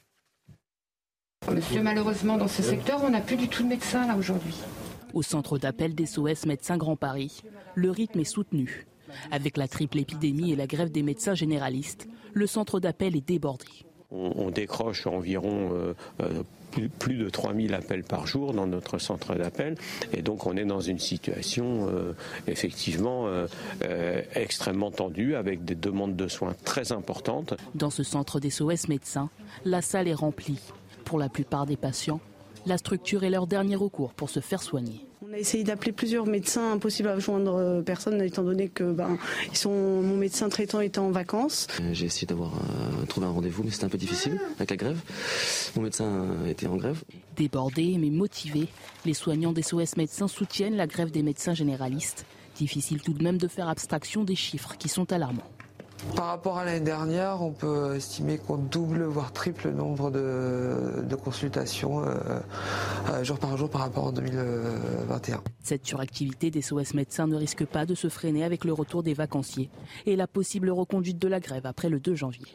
Monsieur, 1.51 1.83
malheureusement, 1.83 2.37
dans 2.37 2.49
ce 2.49 2.63
secteur, 2.63 3.03
on 3.03 3.11
n'a 3.11 3.23
plus 3.23 3.37
du 3.37 3.49
tout 3.49 3.63
de 3.63 3.69
médecins 3.69 4.07
là 4.07 4.17
aujourd'hui. 4.17 4.55
Au 5.15 5.23
centre 5.23 5.57
d'appel 5.57 5.95
des 5.95 6.05
SOS 6.05 6.45
Médecins 6.45 6.77
Grand 6.77 6.97
Paris, 6.97 7.43
le 7.75 7.91
rythme 7.91 8.21
est 8.21 8.25
soutenu. 8.25 8.87
Avec 9.31 9.57
la 9.57 9.67
triple 9.67 9.99
épidémie 9.99 10.53
et 10.53 10.57
la 10.57 10.67
grève 10.67 10.91
des 10.91 11.03
médecins 11.03 11.35
généralistes, 11.35 12.07
le 12.35 12.47
centre 12.47 12.81
d'appel 12.81 13.17
est 13.17 13.27
débordé. 13.27 13.65
On, 14.11 14.51
décroche 14.51 15.07
environ 15.07 15.71
euh, 15.73 15.95
euh, 16.21 16.43
plus, 16.71 16.89
plus 16.89 17.17
de 17.17 17.29
3000 17.29 17.75
appels 17.75 18.05
par 18.05 18.27
jour 18.27 18.55
dans 18.55 18.67
notre 18.67 18.99
centre 18.99 19.35
d'appel. 19.35 19.77
Et 20.15 20.23
donc 20.23 20.47
on 20.47 20.57
est 20.57 20.65
dans 20.65 20.81
une 20.81 20.99
situation 20.99 21.89
euh, 21.89 22.15
effectivement 22.47 23.27
extrêmement 24.35 24.91
tendue 24.91 25.35
avec 25.35 25.65
des 25.65 25.75
demandes 25.75 26.17
de 26.17 26.29
soins 26.29 26.55
très 26.65 26.93
importantes. 26.93 27.55
Dans 27.75 27.91
ce 27.91 28.03
centre 28.03 28.41
des 28.41 28.51
SOS 28.51 28.89
Médecins, 28.89 29.29
la 29.65 29.83
salle 29.83 30.09
est 30.09 30.15
remplie. 30.15 30.61
Pour 31.05 31.19
la 31.19 31.29
plupart 31.29 31.67
des 31.67 31.77
patients, 31.77 32.21
la 32.67 32.79
structure 32.79 33.25
est 33.25 33.31
leur 33.31 33.47
dernier 33.47 33.77
recours 33.77 34.13
pour 34.15 34.31
se 34.31 34.41
faire 34.41 34.63
soigner. 34.63 35.05
On 35.29 35.33
a 35.33 35.39
essayé 35.39 35.65
d'appeler 35.65 35.93
plusieurs 35.93 36.27
médecins, 36.27 36.73
impossible 36.73 37.09
à 37.09 37.19
joindre 37.19 37.57
euh, 37.57 37.83
personne 37.83 38.23
étant 38.23 38.43
donné 38.45 38.69
que 38.69 38.85
ben, 38.85 39.19
ils 39.51 39.57
sont, 39.57 39.71
mon 39.71 40.17
médecin 40.17 40.49
traitant 40.49 40.81
était 40.81 41.01
en 41.01 41.11
vacances. 41.11 41.67
Euh, 41.81 41.91
J'ai 41.93 42.07
essayé 42.07 42.27
d'avoir 42.27 42.55
euh, 42.55 43.05
trouvé 43.07 43.27
un 43.27 43.31
rendez-vous, 43.31 43.63
mais 43.63 43.71
c'était 43.71 43.85
un 43.85 43.89
peu 43.91 43.99
difficile 43.99 44.41
avec 44.57 44.71
la 44.71 44.77
grève. 44.77 45.01
Mon 45.77 45.83
médecin 45.83 46.29
était 46.49 46.67
en 46.67 46.77
grève. 46.77 47.03
Débordés 47.37 47.97
mais 47.99 48.11
motivés, 48.11 48.69
les 49.05 49.15
soignants 49.15 49.53
des 49.53 49.63
SOS 49.63 49.97
Médecins 49.97 50.29
soutiennent 50.29 50.77
la 50.77 50.87
grève 50.87 51.11
des 51.11 51.23
médecins 51.23 51.55
généralistes. 51.55 52.25
Difficile 52.57 53.03
tout 53.03 53.13
de 53.13 53.23
même 53.23 53.39
de 53.39 53.49
faire 53.49 53.69
abstraction 53.69 54.25
des 54.25 54.35
chiffres 54.35 54.77
qui 54.79 54.89
sont 54.89 55.13
alarmants. 55.13 55.51
Par 56.15 56.27
rapport 56.27 56.59
à 56.59 56.65
l'année 56.65 56.81
dernière, 56.81 57.43
on 57.43 57.53
peut 57.53 57.97
estimer 57.97 58.39
qu'on 58.39 58.57
double, 58.57 59.03
voire 59.05 59.33
triple 59.33 59.69
le 59.69 59.75
nombre 59.75 60.11
de, 60.11 61.15
consultations 61.17 62.05
euh, 62.05 62.15
euh, 63.11 63.25
jour 63.25 63.39
par 63.39 63.57
jour 63.57 63.69
par 63.69 63.81
rapport 63.83 64.05
en 64.05 64.13
2021. 64.13 65.43
Cette 65.63 65.87
suractivité 65.87 66.51
des 66.51 66.63
SOS 66.63 66.95
médecins 66.95 67.27
ne 67.27 67.37
risque 67.37 67.65
pas 67.67 67.87
de 67.87 67.95
se 67.95 68.09
freiner 68.09 68.45
avec 68.45 68.65
le 68.65 68.73
retour 68.73 69.03
des 69.03 69.15
vacanciers 69.15 69.71
et 70.07 70.17
la 70.17 70.27
possible 70.27 70.71
reconduite 70.71 71.19
de 71.19 71.29
la 71.29 71.41
grève 71.41 71.67
après 71.67 71.89
le 71.89 71.99
2 71.99 72.15
janvier. 72.15 72.47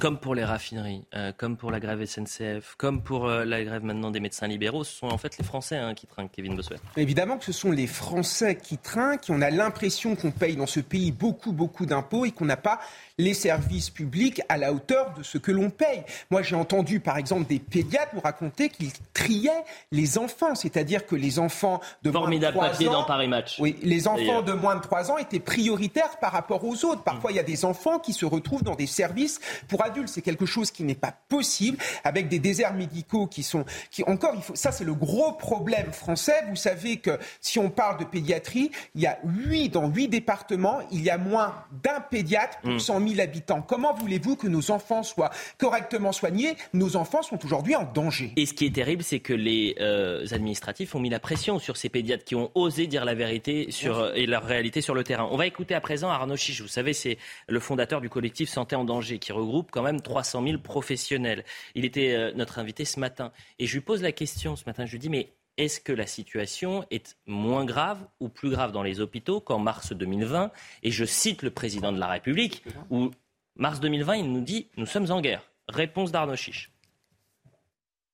Comme 0.00 0.18
pour 0.18 0.34
les 0.34 0.44
raffineries, 0.44 1.04
euh, 1.14 1.30
comme 1.36 1.56
pour 1.58 1.70
la 1.70 1.78
grève 1.78 2.04
SNCF, 2.04 2.74
comme 2.78 3.02
pour 3.02 3.26
euh, 3.26 3.44
la 3.44 3.62
grève 3.62 3.84
maintenant 3.84 4.10
des 4.10 4.18
médecins 4.18 4.48
libéraux, 4.48 4.82
ce 4.82 4.96
sont 4.96 5.08
en 5.08 5.18
fait 5.18 5.36
les 5.36 5.44
Français 5.44 5.76
hein, 5.76 5.94
qui 5.94 6.06
trinquent, 6.06 6.32
Kevin 6.32 6.56
Bossuet. 6.56 6.76
Évidemment 6.96 7.36
que 7.36 7.44
ce 7.44 7.52
sont 7.52 7.70
les 7.70 7.86
Français 7.86 8.56
qui 8.56 8.78
trinquent, 8.78 9.26
on 9.28 9.42
a 9.42 9.50
l'impression 9.50 10.16
qu'on 10.16 10.30
paye 10.30 10.56
dans 10.56 10.66
ce 10.66 10.80
pays 10.80 11.12
beaucoup, 11.12 11.52
beaucoup 11.52 11.84
d'impôts 11.84 12.24
et 12.24 12.30
qu'on 12.30 12.46
n'a 12.46 12.56
pas 12.56 12.80
les 13.18 13.34
services 13.34 13.90
publics 13.90 14.40
à 14.48 14.56
la 14.56 14.72
hauteur 14.72 15.12
de 15.16 15.22
ce 15.22 15.36
que 15.36 15.52
l'on 15.52 15.68
paye. 15.68 16.02
Moi, 16.30 16.42
j'ai 16.42 16.56
entendu, 16.56 17.00
par 17.00 17.18
exemple, 17.18 17.46
des 17.46 17.58
pédiatres 17.58 18.14
nous 18.14 18.20
raconter 18.20 18.70
qu'ils 18.70 18.92
triaient 19.12 19.64
les 19.92 20.16
enfants, 20.16 20.54
c'est-à-dire 20.54 21.04
que 21.04 21.14
les 21.14 21.38
enfants 21.38 21.80
de 22.02 22.10
Formidable 22.10 22.56
moins 22.56 22.68
de 22.68 22.72
3 22.72 22.78
papier 22.78 22.88
ans, 22.88 22.92
dans 22.92 23.04
Paris 23.04 23.28
Match. 23.28 23.58
Oui, 23.60 23.76
les 23.82 24.08
enfants 24.08 24.16
D'ailleurs. 24.16 24.44
de 24.44 24.52
moins 24.54 24.76
de 24.76 24.80
3 24.80 25.10
ans 25.10 25.18
étaient 25.18 25.40
prioritaires 25.40 26.18
par 26.20 26.32
rapport 26.32 26.64
aux 26.64 26.86
autres. 26.86 27.02
Parfois, 27.02 27.32
il 27.32 27.36
y 27.36 27.40
a 27.40 27.44
des 27.44 27.66
enfants 27.66 27.98
qui 27.98 28.14
se 28.14 28.24
retrouvent 28.24 28.62
dans 28.64 28.74
des 28.74 28.86
services 28.86 29.40
pour 29.68 29.84
C'est 30.06 30.22
quelque 30.22 30.46
chose 30.46 30.70
qui 30.70 30.84
n'est 30.84 30.94
pas 30.94 31.14
possible 31.28 31.78
avec 32.04 32.28
des 32.28 32.38
déserts 32.38 32.74
médicaux 32.74 33.26
qui 33.26 33.42
sont, 33.42 33.64
qui 33.90 34.02
encore, 34.04 34.32
il 34.34 34.42
faut, 34.42 34.54
ça 34.54 34.72
c'est 34.72 34.84
le 34.84 34.94
gros 34.94 35.32
problème 35.32 35.92
français. 35.92 36.44
Vous 36.48 36.56
savez 36.56 36.96
que 36.98 37.18
si 37.40 37.58
on 37.58 37.70
parle 37.70 37.98
de 37.98 38.04
pédiatrie, 38.04 38.70
il 38.94 39.02
y 39.02 39.06
a 39.06 39.18
8 39.24 39.70
dans 39.70 39.88
8 39.88 40.08
départements, 40.08 40.80
il 40.90 41.02
y 41.02 41.10
a 41.10 41.18
moins 41.18 41.54
d'un 41.82 42.00
pédiatre 42.00 42.58
pour 42.60 42.70
Mm. 42.70 42.78
100 42.78 43.08
000 43.08 43.20
habitants. 43.20 43.62
Comment 43.62 43.94
voulez-vous 43.94 44.36
que 44.36 44.46
nos 44.46 44.70
enfants 44.70 45.02
soient 45.02 45.30
correctement 45.58 46.12
soignés? 46.12 46.56
Nos 46.72 46.96
enfants 46.96 47.22
sont 47.22 47.44
aujourd'hui 47.44 47.74
en 47.74 47.84
danger. 47.84 48.32
Et 48.36 48.46
ce 48.46 48.54
qui 48.54 48.66
est 48.66 48.74
terrible, 48.74 49.02
c'est 49.02 49.20
que 49.20 49.32
les 49.32 49.76
euh, 49.80 50.26
administratifs 50.30 50.94
ont 50.94 51.00
mis 51.00 51.10
la 51.10 51.20
pression 51.20 51.58
sur 51.58 51.76
ces 51.76 51.88
pédiatres 51.88 52.24
qui 52.24 52.34
ont 52.34 52.50
osé 52.54 52.86
dire 52.86 53.04
la 53.04 53.14
vérité 53.14 53.70
sur, 53.70 53.98
euh, 53.98 54.12
et 54.14 54.26
leur 54.26 54.44
réalité 54.44 54.80
sur 54.80 54.94
le 54.94 55.04
terrain. 55.04 55.28
On 55.30 55.36
va 55.36 55.46
écouter 55.46 55.74
à 55.74 55.80
présent 55.80 56.10
Arnaud 56.10 56.36
Chiche. 56.36 56.60
Vous 56.60 56.68
savez, 56.68 56.92
c'est 56.92 57.18
le 57.48 57.60
fondateur 57.60 58.00
du 58.00 58.08
collectif 58.08 58.48
Santé 58.48 58.76
en 58.76 58.84
danger 58.84 59.18
qui 59.18 59.32
regroupe 59.32 59.70
quand 59.80 59.86
même 59.86 60.02
300 60.02 60.44
000 60.44 60.58
professionnels. 60.58 61.42
Il 61.74 61.86
était 61.86 62.14
euh, 62.14 62.32
notre 62.34 62.58
invité 62.58 62.84
ce 62.84 63.00
matin. 63.00 63.32
Et 63.58 63.66
je 63.66 63.72
lui 63.72 63.80
pose 63.80 64.02
la 64.02 64.12
question 64.12 64.54
ce 64.54 64.64
matin. 64.66 64.84
Je 64.84 64.92
lui 64.92 64.98
dis, 64.98 65.08
mais 65.08 65.32
est-ce 65.56 65.80
que 65.80 65.92
la 65.92 66.06
situation 66.06 66.84
est 66.90 67.16
moins 67.26 67.64
grave 67.64 67.98
ou 68.20 68.28
plus 68.28 68.50
grave 68.50 68.72
dans 68.72 68.82
les 68.82 69.00
hôpitaux 69.00 69.40
qu'en 69.40 69.58
mars 69.58 69.94
2020 69.94 70.50
Et 70.82 70.90
je 70.90 71.06
cite 71.06 71.42
le 71.42 71.50
président 71.50 71.92
de 71.92 71.98
la 71.98 72.08
République, 72.08 72.62
où 72.90 73.10
mars 73.56 73.80
2020, 73.80 74.16
il 74.16 74.30
nous 74.30 74.42
dit, 74.42 74.68
nous 74.76 74.86
sommes 74.86 75.10
en 75.10 75.22
guerre. 75.22 75.50
Réponse 75.68 76.12
d'Arnaud 76.12 76.36
Chiche. 76.36 76.70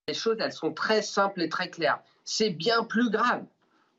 Les 0.07 0.15
choses, 0.15 0.37
elles 0.39 0.53
sont 0.53 0.73
très 0.73 1.03
simples 1.03 1.43
et 1.43 1.49
très 1.49 1.69
claires. 1.69 1.99
C'est 2.23 2.51
bien 2.51 2.85
plus 2.85 3.11
grave. 3.11 3.45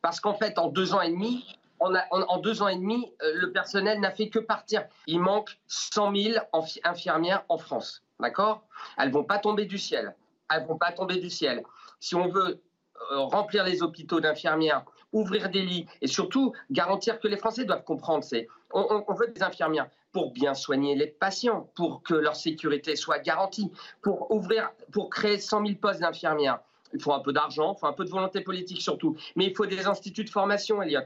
Parce 0.02 0.22
qu'en 0.22 0.36
fait, 0.36 0.58
en 0.58 0.70
deux 0.70 0.94
ans 0.94 1.02
et 1.02 1.10
demi, 1.10 1.46
en, 1.80 2.38
deux 2.40 2.62
ans 2.62 2.68
et 2.68 2.76
demi, 2.76 3.12
euh, 3.22 3.32
le 3.36 3.52
personnel 3.52 4.00
n'a 4.00 4.12
fait 4.12 4.30
que 4.30 4.40
partir. 4.40 4.86
Il 5.08 5.20
manque 5.20 5.58
100 5.68 6.16
000 6.16 6.40
enfi- 6.54 6.80
infirmières 6.84 7.44
en 7.50 7.58
France. 7.58 8.04
D'accord? 8.20 8.64
Elles 8.98 9.12
vont 9.12 9.24
pas 9.24 9.38
tomber 9.40 9.66
du 9.66 9.78
ciel. 9.78 10.16
Elles 10.50 10.66
vont 10.66 10.78
pas 10.78 10.92
tomber 10.92 11.18
du 11.18 11.30
ciel. 11.30 11.64
Si 12.00 12.16
on 12.16 12.28
veut 12.30 12.62
euh, 13.12 13.20
remplir 13.20 13.64
les 13.64 13.84
hôpitaux 13.84 14.20
d'infirmières, 14.20 14.84
ouvrir 15.14 15.50
des 15.50 15.62
lits 15.62 15.86
et 16.02 16.08
surtout 16.08 16.54
garantir 16.72 17.20
que 17.20 17.28
les 17.28 17.38
Français 17.38 17.66
doivent 17.66 17.84
comprendre, 17.84 18.24
c'est 18.24 18.48
on 18.74 19.14
veut 19.14 19.28
des 19.28 19.44
infirmières 19.44 19.88
pour 20.12 20.32
bien 20.32 20.54
soigner 20.54 20.96
les 20.96 21.08
patients, 21.08 21.70
pour 21.76 22.02
que 22.04 22.14
leur 22.16 22.36
sécurité 22.36 22.96
soit 22.96 23.20
garantie, 23.20 23.72
pour 24.02 24.32
ouvrir, 24.32 24.72
pour 24.92 25.10
créer 25.10 25.38
100 25.38 25.66
000 25.66 25.78
postes 25.80 26.02
d'infirmières. 26.02 26.60
Il 26.94 27.02
faut 27.02 27.14
un 27.14 27.20
peu 27.20 27.34
d'argent, 27.34 27.76
il 27.76 27.80
faut 27.80 27.86
un 27.88 27.94
peu 27.94 28.04
de 28.04 28.10
volonté 28.10 28.42
politique 28.42 28.82
surtout, 28.82 29.16
mais 29.36 29.46
il 29.46 29.56
faut 29.56 29.66
des 29.66 29.86
instituts 29.88 30.24
de 30.24 30.30
formation, 30.30 30.82
Elliot. 30.82 31.02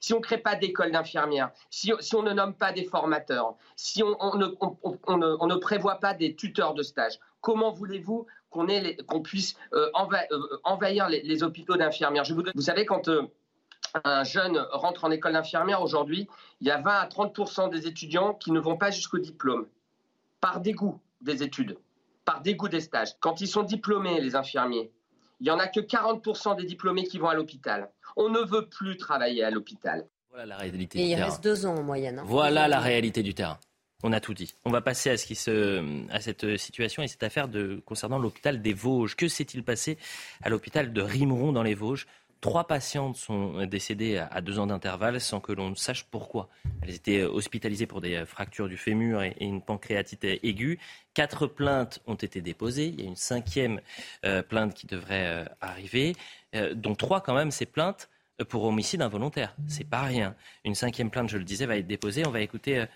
Si 0.00 0.14
on 0.14 0.16
ne 0.16 0.22
crée 0.22 0.38
pas 0.38 0.56
d'école 0.56 0.92
d'infirmières, 0.92 1.50
si, 1.68 1.92
on 2.14 2.22
ne 2.22 2.32
nomme 2.32 2.54
pas 2.54 2.72
des 2.72 2.84
formateurs, 2.84 3.54
si 3.76 4.02
on, 4.02 4.34
ne, 4.36 5.56
prévoit 5.56 5.96
pas 5.96 6.14
des 6.14 6.34
tuteurs 6.34 6.74
de 6.74 6.82
stage, 6.82 7.20
comment 7.42 7.70
voulez-vous 7.70 8.26
qu'on 8.48 9.22
puisse 9.22 9.56
euh, 9.74 9.90
euh, 9.94 10.38
envahir 10.64 11.08
les, 11.08 11.42
hôpitaux 11.42 11.76
d'infirmières? 11.76 12.24
Vous 12.54 12.62
savez, 12.62 12.86
quand 12.86 13.08
euh, 13.08 13.22
un 14.04 14.24
jeune 14.24 14.58
rentre 14.72 15.04
en 15.04 15.10
école 15.10 15.34
d'infirmière 15.34 15.82
aujourd'hui, 15.82 16.28
il 16.60 16.66
y 16.66 16.70
a 16.70 16.80
20 16.80 16.90
à 16.90 17.06
30% 17.06 17.70
des 17.70 17.86
étudiants 17.86 18.34
qui 18.34 18.52
ne 18.52 18.60
vont 18.60 18.76
pas 18.76 18.90
jusqu'au 18.90 19.18
diplôme, 19.18 19.66
par 20.40 20.60
dégoût 20.60 20.98
des 21.20 21.42
études, 21.42 21.76
par 22.24 22.40
dégoût 22.40 22.68
des 22.68 22.80
stages. 22.80 23.18
Quand 23.20 23.42
ils 23.42 23.48
sont 23.48 23.62
diplômés, 23.64 24.20
les 24.20 24.34
infirmiers, 24.34 24.90
il 25.40 25.44
n'y 25.44 25.50
en 25.50 25.58
a 25.58 25.66
que 25.68 25.80
40 25.80 26.56
des 26.58 26.64
diplômés 26.64 27.04
qui 27.04 27.18
vont 27.18 27.28
à 27.28 27.34
l'hôpital. 27.34 27.90
On 28.16 28.28
ne 28.28 28.40
veut 28.40 28.66
plus 28.66 28.96
travailler 28.96 29.42
à 29.44 29.50
l'hôpital. 29.50 30.06
Voilà 30.30 30.46
la 30.46 30.56
réalité 30.58 30.98
Et 30.98 31.02
du 31.02 31.08
il 31.08 31.14
terrain. 31.16 31.24
reste 31.26 31.42
deux 31.42 31.66
ans 31.66 31.76
en 31.76 31.82
moyenne. 31.82 32.18
hein. 32.18 32.24
Voilà 32.26 32.68
la 32.68 32.78
réalité 32.80 33.22
du 33.22 33.34
terrain. 33.34 33.58
On 34.02 34.12
a 34.12 34.20
tout 34.20 34.32
dit. 34.32 34.54
On 34.64 34.70
va 34.70 34.80
passer 34.80 35.10
à, 35.10 35.16
ce 35.18 35.26
qui 35.26 35.34
se, 35.34 35.82
à 36.10 36.20
cette 36.20 36.56
situation 36.56 37.02
et 37.02 37.08
cette 37.08 37.22
affaire 37.22 37.48
de, 37.48 37.82
concernant 37.84 38.18
l'hôpital 38.18 38.62
des 38.62 38.72
Vosges. 38.72 39.14
Que 39.16 39.28
s'est-il 39.28 39.62
passé 39.62 39.98
à 40.42 40.48
l'hôpital 40.48 40.92
de 40.92 41.02
Rimeron 41.02 41.52
dans 41.52 41.62
les 41.62 41.74
Vosges 41.74 42.06
Trois 42.40 42.66
patientes 42.66 43.16
sont 43.16 43.66
décédées 43.66 44.16
à- 44.16 44.40
deux 44.40 44.58
ans 44.58 44.66
d'intervalle 44.66 45.20
sans 45.20 45.40
que 45.40 45.52
l'on 45.52 45.74
sache 45.74 46.04
pourquoi. 46.04 46.48
Elles 46.80 46.94
étaient 46.94 47.22
hospitalisées 47.22 47.86
pour 47.86 48.00
des 48.00 48.24
fractures 48.24 48.66
du 48.68 48.78
fémur 48.78 49.22
et 49.22 49.36
une 49.40 49.60
pancréatite 49.60 50.24
aiguë. 50.24 50.78
Quatre 51.12 51.46
plaintes 51.46 52.00
ont 52.06 52.14
été 52.14 52.40
déposées. 52.40 52.86
Il 52.86 53.00
y 53.00 53.04
a 53.04 53.06
une 53.06 53.16
cinquième 53.16 53.80
euh, 54.24 54.42
plainte 54.42 54.72
qui 54.72 54.86
devrait 54.86 55.26
euh, 55.26 55.44
arriver, 55.60 56.16
euh, 56.54 56.72
dont 56.74 56.94
trois 56.94 57.20
quand 57.20 57.34
même 57.34 57.50
ces 57.50 57.66
plaintes 57.66 58.08
pour 58.48 58.64
homicide 58.64 59.02
involontaire. 59.02 59.54
C'est 59.68 59.84
pas 59.88 60.02
rien. 60.02 60.34
Une 60.64 60.74
cinquième 60.74 61.10
plainte, 61.10 61.28
je 61.28 61.36
le 61.36 61.44
disais, 61.44 61.66
va 61.66 61.76
être 61.76 61.86
déposée. 61.86 62.26
On 62.26 62.30
va 62.30 62.40
écouter 62.40 62.86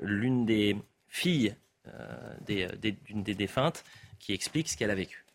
l'une 0.00 0.46
des 0.46 0.78
filles 1.08 1.54
d'une 2.46 3.22
des 3.22 3.34
défuntes 3.34 3.84
qui 4.18 4.32
explique 4.32 4.66
ce 4.66 4.78
qu'elle 4.78 4.90
a 4.90 4.94
vécu. 4.94 5.26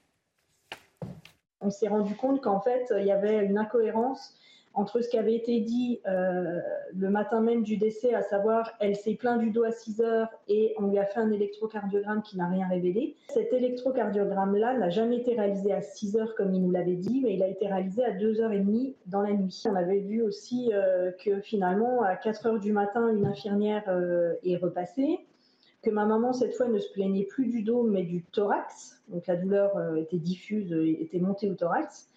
On 1.63 1.69
s'est 1.69 1.87
rendu 1.87 2.15
compte 2.15 2.41
qu'en 2.41 2.59
fait, 2.59 2.93
il 2.97 3.05
y 3.05 3.11
avait 3.11 3.45
une 3.45 3.57
incohérence 3.57 4.35
entre 4.73 5.01
ce 5.01 5.09
qui 5.09 5.17
avait 5.17 5.35
été 5.35 5.59
dit 5.59 5.99
euh, 6.07 6.59
le 6.95 7.09
matin 7.09 7.41
même 7.41 7.63
du 7.63 7.77
décès, 7.77 8.13
à 8.13 8.21
savoir 8.21 8.71
elle 8.79 8.95
s'est 8.95 9.13
plaint 9.13 9.39
du 9.39 9.51
dos 9.51 9.63
à 9.63 9.71
6 9.71 10.01
heures 10.01 10.29
et 10.47 10.73
on 10.79 10.87
lui 10.87 10.97
a 10.97 11.05
fait 11.05 11.19
un 11.19 11.31
électrocardiogramme 11.31 12.23
qui 12.23 12.37
n'a 12.37 12.47
rien 12.47 12.67
révélé. 12.67 13.15
Cet 13.29 13.53
électrocardiogramme-là 13.53 14.77
n'a 14.77 14.89
jamais 14.89 15.17
été 15.17 15.35
réalisé 15.35 15.71
à 15.73 15.81
6 15.81 16.17
heures 16.17 16.35
comme 16.35 16.53
il 16.53 16.61
nous 16.61 16.71
l'avait 16.71 16.95
dit, 16.95 17.21
mais 17.23 17.35
il 17.35 17.43
a 17.43 17.47
été 17.47 17.67
réalisé 17.67 18.03
à 18.03 18.11
2h30 18.11 18.95
dans 19.05 19.21
la 19.21 19.33
nuit. 19.33 19.63
On 19.69 19.75
avait 19.75 19.99
vu 19.99 20.21
aussi 20.21 20.71
euh, 20.73 21.11
que 21.23 21.39
finalement, 21.41 22.01
à 22.01 22.15
4 22.15 22.45
heures 22.47 22.59
du 22.59 22.71
matin, 22.71 23.09
une 23.09 23.25
infirmière 23.25 23.83
euh, 23.87 24.33
est 24.43 24.57
repassée 24.57 25.19
que 25.83 25.89
ma 25.89 26.05
maman, 26.05 26.33
cette 26.33 26.55
fois, 26.55 26.67
ne 26.67 26.79
se 26.79 26.91
plaignait 26.91 27.25
plus 27.25 27.47
du 27.47 27.61
dos, 27.61 27.83
mais 27.83 28.03
du 28.03 28.23
thorax. 28.23 29.01
Donc 29.09 29.27
la 29.27 29.35
douleur 29.35 29.75
euh, 29.77 29.95
était 29.95 30.17
diffuse, 30.17 30.71
euh, 30.73 30.87
était 30.87 31.19
montée 31.19 31.49
au 31.49 31.55
thorax. 31.55 32.09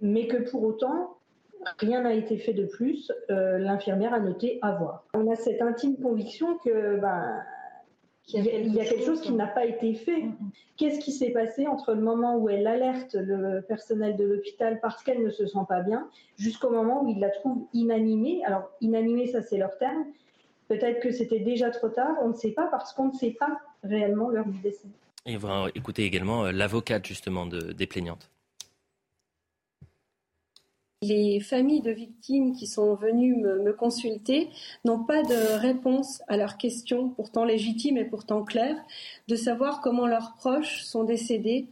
Mais 0.00 0.26
que 0.26 0.38
pour 0.50 0.64
autant, 0.64 1.18
rien 1.78 2.02
n'a 2.02 2.14
été 2.14 2.38
fait 2.38 2.54
de 2.54 2.64
plus. 2.64 3.12
Euh, 3.30 3.58
L'infirmière 3.58 4.14
a 4.14 4.20
noté 4.20 4.58
avoir. 4.62 5.04
On 5.14 5.30
a 5.30 5.36
cette 5.36 5.60
intime 5.60 5.96
conviction 5.98 6.58
que 6.58 6.98
ben, 6.98 7.42
il 8.28 8.44
y, 8.44 8.50
a, 8.50 8.58
il 8.58 8.74
y 8.74 8.80
a 8.80 8.84
quelque 8.84 9.04
chose 9.04 9.20
qui 9.20 9.32
n'a 9.32 9.46
pas 9.46 9.66
été 9.66 9.94
fait. 9.94 10.24
Qu'est-ce 10.76 10.98
qui 10.98 11.12
s'est 11.12 11.30
passé 11.30 11.66
entre 11.66 11.94
le 11.94 12.00
moment 12.00 12.36
où 12.36 12.48
elle 12.48 12.66
alerte 12.66 13.14
le 13.14 13.60
personnel 13.60 14.16
de 14.16 14.24
l'hôpital 14.24 14.80
parce 14.80 15.02
qu'elle 15.02 15.22
ne 15.22 15.30
se 15.30 15.46
sent 15.46 15.64
pas 15.68 15.82
bien, 15.82 16.08
jusqu'au 16.36 16.70
moment 16.70 17.04
où 17.04 17.08
il 17.08 17.20
la 17.20 17.30
trouve 17.30 17.66
inanimée? 17.72 18.42
Alors, 18.44 18.70
inanimée, 18.80 19.26
ça 19.26 19.42
c'est 19.42 19.58
leur 19.58 19.78
terme. 19.78 20.06
Peut-être 20.68 21.00
que 21.00 21.12
c'était 21.12 21.38
déjà 21.38 21.70
trop 21.70 21.88
tard, 21.88 22.16
on 22.22 22.28
ne 22.28 22.34
sait 22.34 22.50
pas 22.50 22.66
parce 22.66 22.92
qu'on 22.92 23.08
ne 23.08 23.16
sait 23.16 23.30
pas 23.30 23.60
réellement 23.84 24.30
l'heure 24.30 24.48
du 24.48 24.58
décès. 24.58 24.88
Et 25.26 25.36
on 25.36 25.40
va 25.40 25.66
écouter 25.74 26.04
également 26.04 26.46
euh, 26.46 26.52
l'avocate 26.52 27.06
justement 27.06 27.46
de- 27.46 27.72
des 27.72 27.86
plaignantes. 27.86 28.30
Les 31.02 31.40
familles 31.40 31.82
de 31.82 31.90
victimes 31.90 32.54
qui 32.56 32.66
sont 32.66 32.94
venues 32.94 33.36
me, 33.36 33.62
me 33.62 33.72
consulter 33.72 34.48
n'ont 34.84 35.04
pas 35.04 35.22
de 35.22 35.58
réponse 35.58 36.22
à 36.26 36.36
leurs 36.36 36.56
questions, 36.56 37.10
pourtant 37.10 37.44
légitimes 37.44 37.98
et 37.98 38.04
pourtant 38.04 38.42
claires, 38.44 38.78
de 39.28 39.36
savoir 39.36 39.82
comment 39.82 40.06
leurs 40.06 40.34
proches 40.36 40.82
sont 40.82 41.04
décédés 41.04 41.66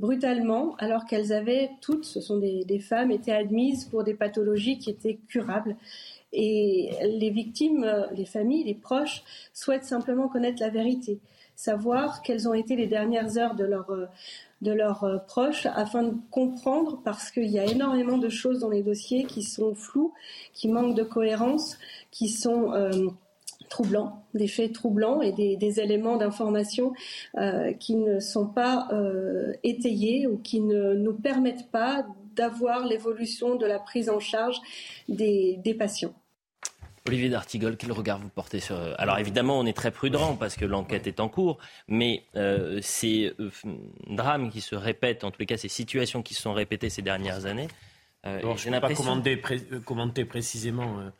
brutalement 0.00 0.76
alors 0.78 1.04
qu'elles 1.04 1.32
avaient 1.32 1.70
toutes, 1.82 2.06
ce 2.06 2.22
sont 2.22 2.38
des, 2.38 2.64
des 2.64 2.78
femmes, 2.80 3.10
été 3.10 3.32
admises 3.32 3.84
pour 3.84 4.02
des 4.02 4.14
pathologies 4.14 4.78
qui 4.78 4.88
étaient 4.90 5.18
curables. 5.28 5.76
Et 6.32 6.90
les 7.02 7.30
victimes, 7.30 7.84
euh, 7.84 8.06
les 8.12 8.24
familles, 8.24 8.64
les 8.64 8.74
proches 8.74 9.22
souhaitent 9.52 9.84
simplement 9.84 10.28
connaître 10.28 10.60
la 10.60 10.68
vérité, 10.68 11.18
savoir 11.56 12.22
quelles 12.22 12.48
ont 12.48 12.54
été 12.54 12.76
les 12.76 12.86
dernières 12.86 13.36
heures 13.36 13.56
de 13.56 13.64
leur, 13.64 13.90
euh, 13.90 14.06
de 14.62 14.70
leurs 14.70 15.02
euh, 15.02 15.18
proches 15.18 15.66
afin 15.66 16.04
de 16.04 16.14
comprendre, 16.30 17.00
parce 17.04 17.32
qu'il 17.32 17.50
y 17.50 17.58
a 17.58 17.64
énormément 17.64 18.16
de 18.16 18.28
choses 18.28 18.60
dans 18.60 18.68
les 18.70 18.82
dossiers 18.82 19.24
qui 19.24 19.42
sont 19.42 19.74
floues, 19.74 20.12
qui 20.52 20.68
manquent 20.68 20.94
de 20.94 21.02
cohérence, 21.02 21.78
qui 22.12 22.28
sont 22.28 22.72
troublants, 23.68 24.24
des 24.34 24.48
faits 24.48 24.72
troublants 24.72 25.20
et 25.22 25.32
des, 25.32 25.80
éléments 25.80 26.16
d'information 26.16 26.92
qui 27.78 27.94
ne 27.94 28.18
sont 28.18 28.46
pas 28.46 28.88
étayés 29.62 30.26
ou 30.26 30.38
qui 30.38 30.60
ne 30.60 30.94
nous 30.94 31.14
permettent 31.14 31.70
pas 31.70 32.04
d'avoir 32.34 32.86
l'évolution 32.86 33.54
de 33.54 33.66
la 33.66 33.78
prise 33.78 34.10
en 34.10 34.18
charge 34.18 34.60
des, 35.08 35.58
des 35.62 35.74
patients. 35.74 36.14
Olivier 37.10 37.28
D'Artigol, 37.28 37.76
quel 37.76 37.90
regard 37.90 38.18
vous 38.18 38.28
portez 38.28 38.60
sur... 38.60 38.76
Alors 38.98 39.18
évidemment, 39.18 39.58
on 39.58 39.66
est 39.66 39.76
très 39.76 39.90
prudent 39.90 40.36
parce 40.36 40.54
que 40.54 40.64
l'enquête 40.64 41.08
est 41.08 41.18
en 41.18 41.28
cours, 41.28 41.58
mais 41.88 42.24
euh, 42.36 42.78
ces 42.82 43.34
euh, 43.40 43.50
drames 44.06 44.50
qui 44.50 44.60
se 44.60 44.76
répètent, 44.76 45.24
en 45.24 45.32
tous 45.32 45.40
les 45.40 45.46
cas 45.46 45.56
ces 45.56 45.68
situations 45.68 46.22
qui 46.22 46.34
se 46.34 46.42
sont 46.42 46.52
répétées 46.52 46.88
ces 46.88 47.02
dernières 47.02 47.46
années, 47.46 47.66
euh, 48.26 48.40
je 48.56 48.68
ne 48.68 48.74
vais 48.74 48.80
pas 48.80 48.94
commenter, 48.94 49.42
commenter 49.84 50.24
précisément 50.24 51.10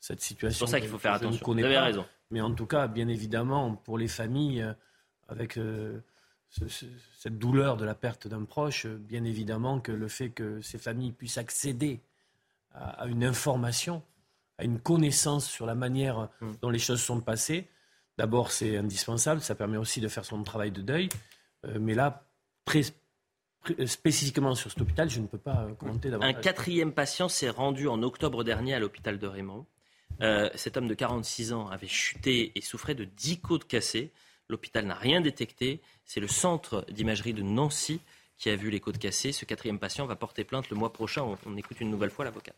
cette 0.00 0.20
situation. 0.20 0.54
C'est 0.54 0.58
pour 0.58 0.68
ça 0.68 0.80
qu'il 0.80 0.90
faut 0.90 0.98
faire 0.98 1.14
attention. 1.14 1.40
Vous 1.42 1.64
avez 1.64 1.78
raison. 1.78 2.04
Mais 2.30 2.42
en 2.42 2.52
tout 2.52 2.66
cas, 2.66 2.86
bien 2.86 3.08
évidemment, 3.08 3.74
pour 3.74 3.96
les 3.96 4.08
familles, 4.08 4.66
avec 5.28 5.58
cette 6.50 7.38
douleur 7.38 7.78
de 7.78 7.86
la 7.86 7.94
perte 7.94 8.28
d'un 8.28 8.44
proche, 8.44 8.86
bien 8.86 9.24
évidemment 9.24 9.80
que 9.80 9.92
le 9.92 10.08
fait 10.08 10.28
que 10.28 10.60
ces 10.60 10.78
familles 10.78 11.12
puissent 11.12 11.38
accéder 11.38 12.00
à 12.74 13.06
une 13.06 13.24
information 13.24 14.02
à 14.58 14.64
une 14.64 14.80
connaissance 14.80 15.48
sur 15.48 15.66
la 15.66 15.74
manière 15.74 16.28
mm. 16.40 16.52
dont 16.60 16.70
les 16.70 16.78
choses 16.78 17.00
sont 17.00 17.20
passées. 17.20 17.68
D'abord, 18.18 18.50
c'est 18.50 18.76
indispensable, 18.76 19.40
ça 19.40 19.54
permet 19.54 19.76
aussi 19.76 20.00
de 20.00 20.08
faire 20.08 20.24
son 20.24 20.42
travail 20.42 20.72
de 20.72 20.82
deuil. 20.82 21.08
Euh, 21.64 21.78
mais 21.80 21.94
là, 21.94 22.28
spécifiquement 23.86 24.54
sur 24.54 24.70
cet 24.70 24.80
hôpital, 24.80 25.08
je 25.08 25.20
ne 25.20 25.26
peux 25.26 25.38
pas 25.38 25.66
euh, 25.68 25.74
commenter 25.74 26.10
davantage. 26.10 26.34
Un 26.34 26.40
quatrième 26.40 26.92
patient 26.92 27.28
s'est 27.28 27.50
rendu 27.50 27.86
en 27.88 28.02
octobre 28.02 28.42
dernier 28.42 28.74
à 28.74 28.80
l'hôpital 28.80 29.18
de 29.18 29.26
Raymond. 29.26 29.66
Euh, 30.20 30.50
cet 30.56 30.76
homme 30.76 30.88
de 30.88 30.94
46 30.94 31.52
ans 31.52 31.68
avait 31.68 31.86
chuté 31.86 32.50
et 32.56 32.60
souffrait 32.60 32.96
de 32.96 33.04
10 33.04 33.40
côtes 33.40 33.68
cassées. 33.68 34.10
L'hôpital 34.48 34.84
n'a 34.84 34.94
rien 34.94 35.20
détecté. 35.20 35.80
C'est 36.04 36.20
le 36.20 36.28
centre 36.28 36.84
d'imagerie 36.90 37.34
de 37.34 37.42
Nancy 37.42 38.00
qui 38.36 38.50
a 38.50 38.56
vu 38.56 38.70
les 38.70 38.80
côtes 38.80 38.98
cassées. 38.98 39.30
Ce 39.30 39.44
quatrième 39.44 39.78
patient 39.78 40.06
va 40.06 40.16
porter 40.16 40.42
plainte 40.42 40.70
le 40.70 40.76
mois 40.76 40.92
prochain. 40.92 41.36
on 41.46 41.56
écoute 41.56 41.80
une 41.80 41.90
nouvelle 41.90 42.10
fois 42.10 42.24
l'avocat. 42.24 42.52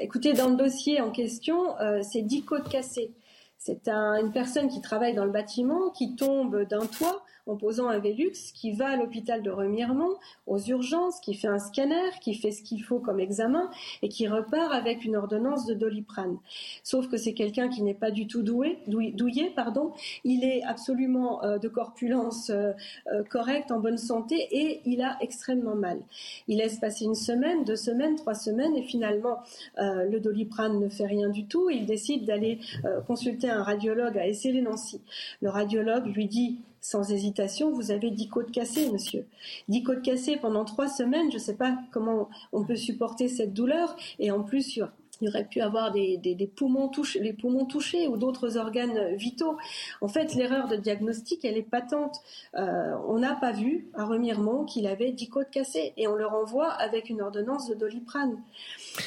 Écoutez, 0.00 0.32
dans 0.32 0.48
le 0.48 0.56
dossier 0.56 1.00
en 1.00 1.10
question, 1.10 1.78
euh, 1.80 2.00
c'est 2.02 2.22
10 2.22 2.44
côtes 2.44 2.68
cassées. 2.68 3.12
C'est 3.56 3.88
une 3.88 4.30
personne 4.32 4.68
qui 4.68 4.80
travaille 4.80 5.14
dans 5.14 5.24
le 5.24 5.32
bâtiment, 5.32 5.90
qui 5.90 6.14
tombe 6.14 6.62
d'un 6.68 6.86
toit 6.86 7.24
en 7.48 7.56
posant 7.56 7.88
un 7.88 7.98
Velux, 7.98 8.52
qui 8.54 8.72
va 8.72 8.88
à 8.88 8.96
l'hôpital 8.96 9.42
de 9.42 9.50
Remiremont, 9.50 10.14
aux 10.46 10.58
urgences, 10.58 11.18
qui 11.20 11.34
fait 11.34 11.48
un 11.48 11.58
scanner, 11.58 12.10
qui 12.20 12.34
fait 12.34 12.50
ce 12.50 12.62
qu'il 12.62 12.82
faut 12.82 13.00
comme 13.00 13.20
examen 13.20 13.70
et 14.02 14.08
qui 14.08 14.28
repart 14.28 14.72
avec 14.72 15.04
une 15.04 15.16
ordonnance 15.16 15.66
de 15.66 15.74
doliprane. 15.74 16.38
Sauf 16.82 17.08
que 17.08 17.16
c'est 17.16 17.34
quelqu'un 17.34 17.68
qui 17.68 17.82
n'est 17.82 17.94
pas 17.94 18.10
du 18.10 18.26
tout 18.26 18.42
doué, 18.42 18.78
douillé, 18.86 19.50
pardon. 19.50 19.92
Il 20.24 20.44
est 20.44 20.62
absolument 20.62 21.44
euh, 21.44 21.58
de 21.58 21.68
corpulence 21.68 22.50
euh, 22.50 22.72
euh, 23.12 23.22
correcte, 23.24 23.72
en 23.72 23.80
bonne 23.80 23.98
santé 23.98 24.36
et 24.50 24.80
il 24.84 25.02
a 25.02 25.16
extrêmement 25.20 25.74
mal. 25.74 26.00
Il 26.46 26.58
laisse 26.58 26.78
passer 26.78 27.04
une 27.04 27.14
semaine, 27.14 27.64
deux 27.64 27.76
semaines, 27.76 28.16
trois 28.16 28.34
semaines 28.34 28.76
et 28.76 28.82
finalement 28.82 29.38
le 29.76 30.18
doliprane 30.18 30.78
ne 30.78 30.88
fait 30.88 31.06
rien 31.06 31.28
du 31.28 31.46
tout. 31.46 31.70
Il 31.70 31.86
décide 31.86 32.24
d'aller 32.24 32.58
consulter 33.06 33.48
un 33.48 33.62
radiologue 33.62 34.18
à 34.18 34.26
Essay-les-Nancy. 34.26 35.00
Le 35.40 35.48
radiologue 35.48 36.06
lui 36.06 36.26
dit 36.26 36.58
sans 36.88 37.10
hésitation, 37.12 37.70
vous 37.70 37.90
avez 37.90 38.10
dix 38.10 38.28
côtes 38.28 38.50
cassées, 38.50 38.90
monsieur. 38.90 39.26
Dix 39.68 39.82
côtes 39.82 40.00
cassées 40.00 40.36
pendant 40.36 40.64
trois 40.64 40.88
semaines, 40.88 41.30
je 41.30 41.36
ne 41.36 41.42
sais 41.42 41.56
pas 41.56 41.76
comment 41.92 42.30
on 42.52 42.64
peut 42.64 42.76
supporter 42.76 43.28
cette 43.28 43.52
douleur. 43.52 43.94
Et 44.18 44.30
en 44.30 44.42
plus, 44.42 44.76
il 44.76 44.88
y 45.20 45.28
aurait 45.28 45.44
pu 45.44 45.60
avoir 45.60 45.92
des, 45.92 46.52
poumons 46.56 46.88
touchés, 46.88 47.20
les 47.20 47.34
poumons 47.34 47.66
touchés 47.66 48.08
ou 48.08 48.16
d'autres 48.16 48.56
organes 48.56 49.16
vitaux. 49.16 49.58
En 50.00 50.08
fait, 50.08 50.34
l'erreur 50.34 50.66
de 50.68 50.76
diagnostic, 50.76 51.44
elle 51.44 51.58
est 51.58 51.62
patente. 51.62 52.22
Euh, 52.54 52.94
on 53.06 53.18
n'a 53.18 53.34
pas 53.34 53.52
vu 53.52 53.90
à 53.92 54.06
Remiremont 54.06 54.64
qu'il 54.64 54.86
avait 54.86 55.12
dix 55.12 55.28
côtes 55.28 55.50
cassées 55.50 55.92
et 55.98 56.08
on 56.08 56.14
le 56.14 56.26
renvoie 56.26 56.70
avec 56.70 57.10
une 57.10 57.20
ordonnance 57.20 57.68
de 57.68 57.74
doliprane. 57.74 58.42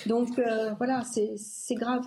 Donc 0.06 0.38
euh, 0.38 0.74
voilà, 0.78 1.02
c'est 1.04 1.76
grave. 1.76 2.06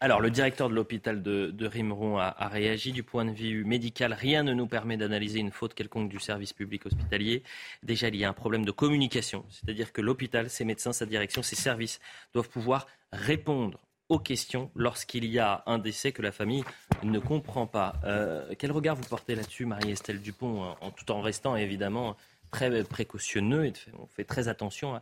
Alors, 0.00 0.20
le 0.20 0.30
directeur 0.30 0.68
de 0.68 0.74
l'hôpital 0.74 1.22
de, 1.22 1.66
Rimeron 1.66 2.18
a, 2.18 2.48
réagi. 2.48 2.92
Du 2.92 3.02
point 3.02 3.24
de 3.24 3.30
vue 3.30 3.64
médical, 3.64 4.12
rien 4.12 4.42
ne 4.42 4.52
nous 4.52 4.66
permet 4.66 4.96
d'analyser 4.96 5.38
une 5.38 5.50
faute 5.50 5.72
quelconque 5.72 6.10
du 6.10 6.20
service 6.20 6.52
public 6.52 6.84
hospitalier. 6.84 7.42
Déjà, 7.82 8.08
il 8.08 8.16
y 8.16 8.24
a 8.24 8.28
un 8.28 8.34
problème 8.34 8.64
de 8.64 8.70
communication, 8.70 9.46
c'est-à-dire 9.48 9.92
que 9.92 10.02
l'hôpital, 10.02 10.50
ses 10.50 10.64
médecins, 10.64 10.92
sa 10.92 11.06
direction, 11.06 11.42
ses 11.42 11.56
services 11.56 12.00
doivent 12.34 12.50
pouvoir 12.50 12.86
répondre 13.12 13.80
aux 14.10 14.18
questions 14.18 14.70
lorsqu'il 14.74 15.24
y 15.24 15.38
a 15.38 15.62
un 15.66 15.78
décès 15.78 16.12
que 16.12 16.20
la 16.20 16.32
famille 16.32 16.64
ne 17.02 17.18
comprend 17.18 17.66
pas. 17.66 17.94
Euh, 18.04 18.54
quel 18.58 18.72
regard 18.72 18.96
vous 18.96 19.08
portez 19.08 19.34
là-dessus, 19.34 19.64
Marie-Estelle 19.64 20.20
Dupont, 20.20 20.76
en, 20.80 20.90
tout 20.90 21.10
en 21.12 21.22
restant 21.22 21.56
évidemment 21.56 22.16
très 22.50 22.84
précautionneux 22.84 23.64
et 23.66 23.72
on 23.98 24.06
fait 24.06 24.24
très 24.24 24.48
attention 24.48 25.00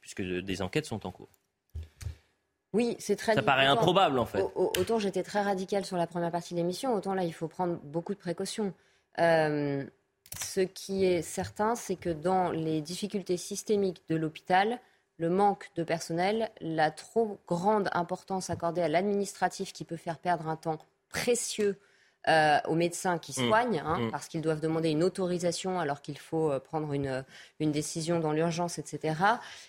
puisque 0.00 0.22
des 0.22 0.62
enquêtes 0.62 0.86
sont 0.86 1.06
en 1.06 1.10
cours? 1.10 1.30
Oui, 2.74 2.96
c'est 2.98 3.16
très. 3.16 3.34
Ça 3.34 3.42
paraît 3.42 3.66
improbable 3.66 4.18
en 4.18 4.26
fait. 4.26 4.44
Autant 4.54 4.98
j'étais 4.98 5.22
très 5.22 5.40
radicale 5.40 5.84
sur 5.84 5.96
la 5.96 6.06
première 6.06 6.30
partie 6.30 6.54
de 6.54 6.58
l'émission, 6.58 6.92
autant 6.92 7.14
là 7.14 7.24
il 7.24 7.32
faut 7.32 7.48
prendre 7.48 7.76
beaucoup 7.84 8.12
de 8.12 8.18
précautions. 8.18 8.74
Euh, 9.20 9.84
ce 10.40 10.60
qui 10.60 11.04
est 11.04 11.22
certain, 11.22 11.76
c'est 11.76 11.94
que 11.94 12.10
dans 12.10 12.50
les 12.50 12.80
difficultés 12.80 13.36
systémiques 13.36 14.02
de 14.08 14.16
l'hôpital, 14.16 14.80
le 15.18 15.30
manque 15.30 15.70
de 15.76 15.84
personnel, 15.84 16.50
la 16.60 16.90
trop 16.90 17.38
grande 17.46 17.88
importance 17.92 18.50
accordée 18.50 18.82
à 18.82 18.88
l'administratif 18.88 19.72
qui 19.72 19.84
peut 19.84 19.96
faire 19.96 20.18
perdre 20.18 20.48
un 20.48 20.56
temps 20.56 20.78
précieux 21.08 21.78
euh, 22.26 22.58
aux 22.68 22.74
médecins 22.74 23.18
qui 23.18 23.32
mmh. 23.32 23.46
soignent, 23.48 23.82
hein, 23.84 23.98
mmh. 23.98 24.10
parce 24.10 24.28
qu'ils 24.28 24.40
doivent 24.40 24.60
demander 24.60 24.90
une 24.90 25.02
autorisation 25.02 25.78
alors 25.78 26.00
qu'il 26.00 26.18
faut 26.18 26.50
euh, 26.50 26.58
prendre 26.58 26.92
une, 26.94 27.22
une 27.60 27.70
décision 27.70 28.18
dans 28.18 28.32
l'urgence, 28.32 28.78
etc. 28.78 29.14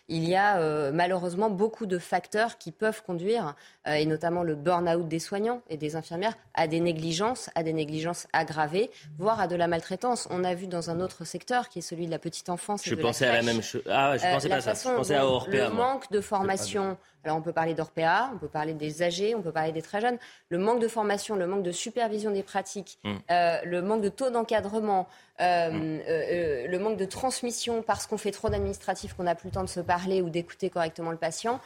Il 0.08 0.24
y 0.24 0.36
a 0.36 0.60
euh, 0.60 0.92
malheureusement 0.94 1.50
beaucoup 1.50 1.86
de 1.86 2.00
facteurs 2.00 2.58
qui 2.58 2.72
peuvent 2.72 3.04
conduire, 3.04 3.56
et 3.86 4.06
notamment 4.06 4.42
le 4.42 4.56
burn-out 4.56 5.08
des 5.08 5.20
soignants 5.20 5.62
et 5.70 5.78
des 5.78 5.96
infirmières, 5.96 6.34
à 6.54 6.68
des 6.68 6.80
négligences, 6.80 7.50
à 7.56 7.62
des 7.62 7.74
négligences 7.74 8.28
aggravées, 8.34 8.90
voire 9.20 9.40
à 9.40 9.48
de 9.48 9.56
la 9.56 9.68
maltraitance. 9.68 10.28
On 10.32 10.44
a 10.44 10.56
vu 10.56 10.68
dans 10.68 10.90
un 10.90 11.02
autre 11.02 11.26
secteur 11.26 11.70
qui 11.70 11.80
est 11.80 11.84
celui 11.84 12.06
de 12.06 12.12
la 12.12 12.20
petite 12.20 12.50
enfance. 12.50 12.88
Et 12.88 12.90
je 12.90 12.96
pensais 12.96 13.28
à 13.28 13.34
la 13.34 13.44
même 13.44 13.62
chose. 13.62 13.84
Ah, 13.88 14.18
je 14.18 14.24
pensais 14.24 14.50
pas 14.50 14.62
ça. 14.62 14.74
Je 14.74 14.96
pensais 14.96 15.16
à 15.16 15.26
Orpea. 15.26 15.52
Le 15.52 15.70
manque 15.70 16.10
de 16.12 16.22
formation 16.22 16.98
alors 17.26 17.38
on 17.38 17.42
peut 17.42 17.54
parler 17.54 17.74
d'Orpea, 17.74 18.30
on 18.34 18.38
peut 18.38 18.48
parler 18.48 18.74
des 18.74 19.02
âgés, 19.02 19.36
on 19.36 19.42
peut 19.42 19.52
parler 19.52 19.72
des 19.72 19.82
très 19.82 20.00
jeunes. 20.00 20.18
Le 20.50 20.60
manque 20.60 20.80
de 20.80 20.88
formation, 20.88 21.36
le 21.36 21.48
manque 21.48 21.64
de 21.64 21.72
supervision 21.72 22.32
des 22.32 22.44
pratiques, 22.44 23.00
mm. 23.04 23.16
euh, 23.32 23.58
le 23.66 23.82
manque 23.82 24.02
de 24.02 24.10
taux 24.10 24.30
d'encadrement, 24.30 25.08
euh, 25.42 25.72
mm. 25.72 26.02
euh, 26.08 26.68
le 26.68 26.80
manque 26.80 26.98
de 26.98 27.06
transmission 27.06 27.82
parce 27.82 28.06
qu'on 28.06 28.18
fait 28.18 28.32
trop 28.32 28.50
d'administratifs, 28.50 29.16
qu'on 29.16 29.24
n'a 29.24 29.36
plus 29.36 29.48
le 29.48 29.54
temps 29.54 29.64
de 29.64 29.70
se 29.70 29.80
parler 29.80 30.22
ou 30.22 30.30
d'écouter 30.30 30.70
correctement 30.70 31.12
le 31.12 31.18
patient. 31.18 31.60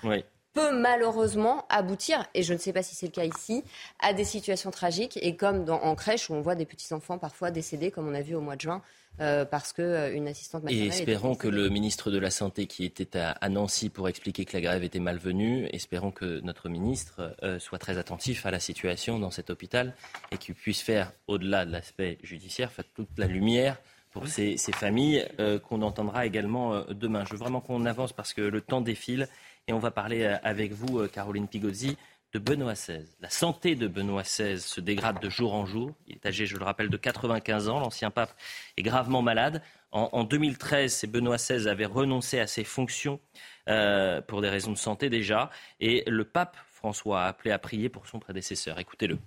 peut 0.54 0.72
malheureusement 0.72 1.66
aboutir, 1.70 2.26
et 2.34 2.42
je 2.42 2.54
ne 2.54 2.58
sais 2.58 2.74
pas 2.74 2.82
si 2.82 2.96
c'est 2.96 3.06
le 3.06 3.12
cas 3.12 3.24
ici, 3.24 3.64
à 4.00 4.14
des 4.14 4.24
situations 4.24 4.72
tragiques. 4.72 5.20
Et 5.22 5.36
comme 5.36 5.64
dans, 5.64 5.80
en 5.80 5.94
crèche 5.94 6.30
où 6.30 6.34
on 6.34 6.42
voit 6.42 6.56
des 6.56 6.66
petits-enfants 6.66 7.20
parfois 7.20 7.52
décédés, 7.52 7.92
comme 7.92 8.08
on 8.08 8.16
a 8.16 8.22
vu 8.22 8.34
au 8.34 8.42
mois 8.42 8.56
de 8.56 8.62
juin, 8.62 8.82
euh, 9.22 9.46
parce 9.46 9.74
qu'une 9.74 9.86
euh, 9.86 10.30
assistante 10.30 10.64
maternelle. 10.64 10.86
Et 10.86 10.88
espérons 10.88 11.36
que 11.36 11.48
le 11.48 11.70
ministre 11.70 12.12
de 12.12 12.18
la 12.18 12.32
Santé 12.32 12.68
qui 12.68 12.86
était 12.86 13.20
à, 13.20 13.50
Nancy 13.50 13.90
pour 13.90 14.08
expliquer 14.08 14.46
que 14.46 14.56
la 14.56 14.62
grève 14.62 14.84
était 14.84 15.00
malvenue, 15.00 15.68
espérons 15.74 16.12
que 16.12 16.40
notre 16.42 16.70
ministre 16.70 17.36
euh, 17.44 17.60
soit 17.60 17.80
très 17.80 17.98
attentif 17.98 18.46
à 18.46 18.52
la 18.52 18.60
situation 18.60 19.20
dans 19.20 19.32
cet 19.32 19.50
hôpital 19.50 19.94
et 20.32 20.38
qu'il 20.38 20.56
puisse 20.56 20.82
faire, 20.82 21.12
au-delà 21.28 21.66
de 21.66 21.72
l'aspect 21.72 22.18
judiciaire, 22.24 22.72
faire 22.72 22.86
toute 22.96 23.10
la 23.18 23.28
lumière 23.28 23.78
pour 24.12 24.28
ces, 24.28 24.58
ces 24.58 24.72
familles 24.72 25.28
qu'on 25.68 25.84
entendra 25.84 26.26
également 26.26 26.84
demain. 26.90 27.26
Je 27.26 27.34
veux 27.34 27.38
vraiment 27.38 27.62
qu'on 27.62 27.86
avance 27.86 28.12
parce 28.12 28.34
que 28.34 28.42
le 28.42 28.60
temps 28.60 28.82
défile 28.82 29.28
et 29.68 29.74
on 29.74 29.78
va 29.78 29.92
parler 29.92 30.26
avec 30.26 30.72
vous, 30.72 31.08
Caroline 31.10 31.48
Pigozzi, 31.48 31.96
de 32.34 32.40
Benoît 32.40 32.74
XVI. 32.74 33.06
La 33.22 33.30
santé 33.30 33.76
de 33.76 33.88
Benoît 33.88 34.22
XVI 34.22 34.60
se 34.60 34.82
dégrade 34.82 35.20
de 35.20 35.30
jour 35.30 35.54
en 35.54 35.66
jour. 35.66 35.92
Il 36.08 36.16
est 36.16 36.26
âgé, 36.26 36.46
je 36.46 36.58
le 36.58 36.64
rappelle, 36.64 36.90
de 36.90 36.98
95 36.98 37.70
ans. 37.70 37.80
L'ancien 37.80 38.12
pape 38.12 38.34
est 38.78 38.84
gravement 38.84 39.22
malade. 39.22 39.62
En, 39.92 40.24
2013, 40.24 40.94
c'est 40.94 41.08
Benoît 41.08 41.38
XVI 41.38 41.68
avait 41.68 41.86
renoncé 41.86 42.40
à 42.40 42.46
ses 42.46 42.64
fonctions 42.64 43.20
euh, 43.68 44.22
pour 44.22 44.42
des 44.42 44.50
raisons 44.50 44.72
de 44.72 44.78
santé 44.78 45.10
déjà. 45.10 45.50
Et 45.80 46.04
le 46.06 46.24
pape 46.26 46.56
François 46.72 47.24
a 47.24 47.28
appelé 47.28 47.52
à 47.52 47.58
prier 47.58 47.90
pour 47.90 48.06
son 48.06 48.20
prédécesseur. 48.20 48.80
Écoutez-le. 48.80 49.18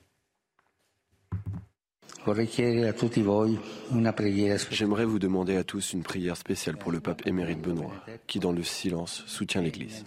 J'aimerais 4.71 5.05
vous 5.05 5.19
demander 5.19 5.57
à 5.57 5.65
tous 5.65 5.93
une 5.93 6.05
prière 6.05 6.37
spéciale 6.37 6.77
pour 6.77 6.93
le 6.93 7.01
pape 7.01 7.27
émérite 7.27 7.61
Benoît, 7.61 7.93
qui 8.29 8.39
dans 8.39 8.53
le 8.53 8.63
silence 8.63 9.25
soutient 9.27 9.61
l'Église 9.61 10.05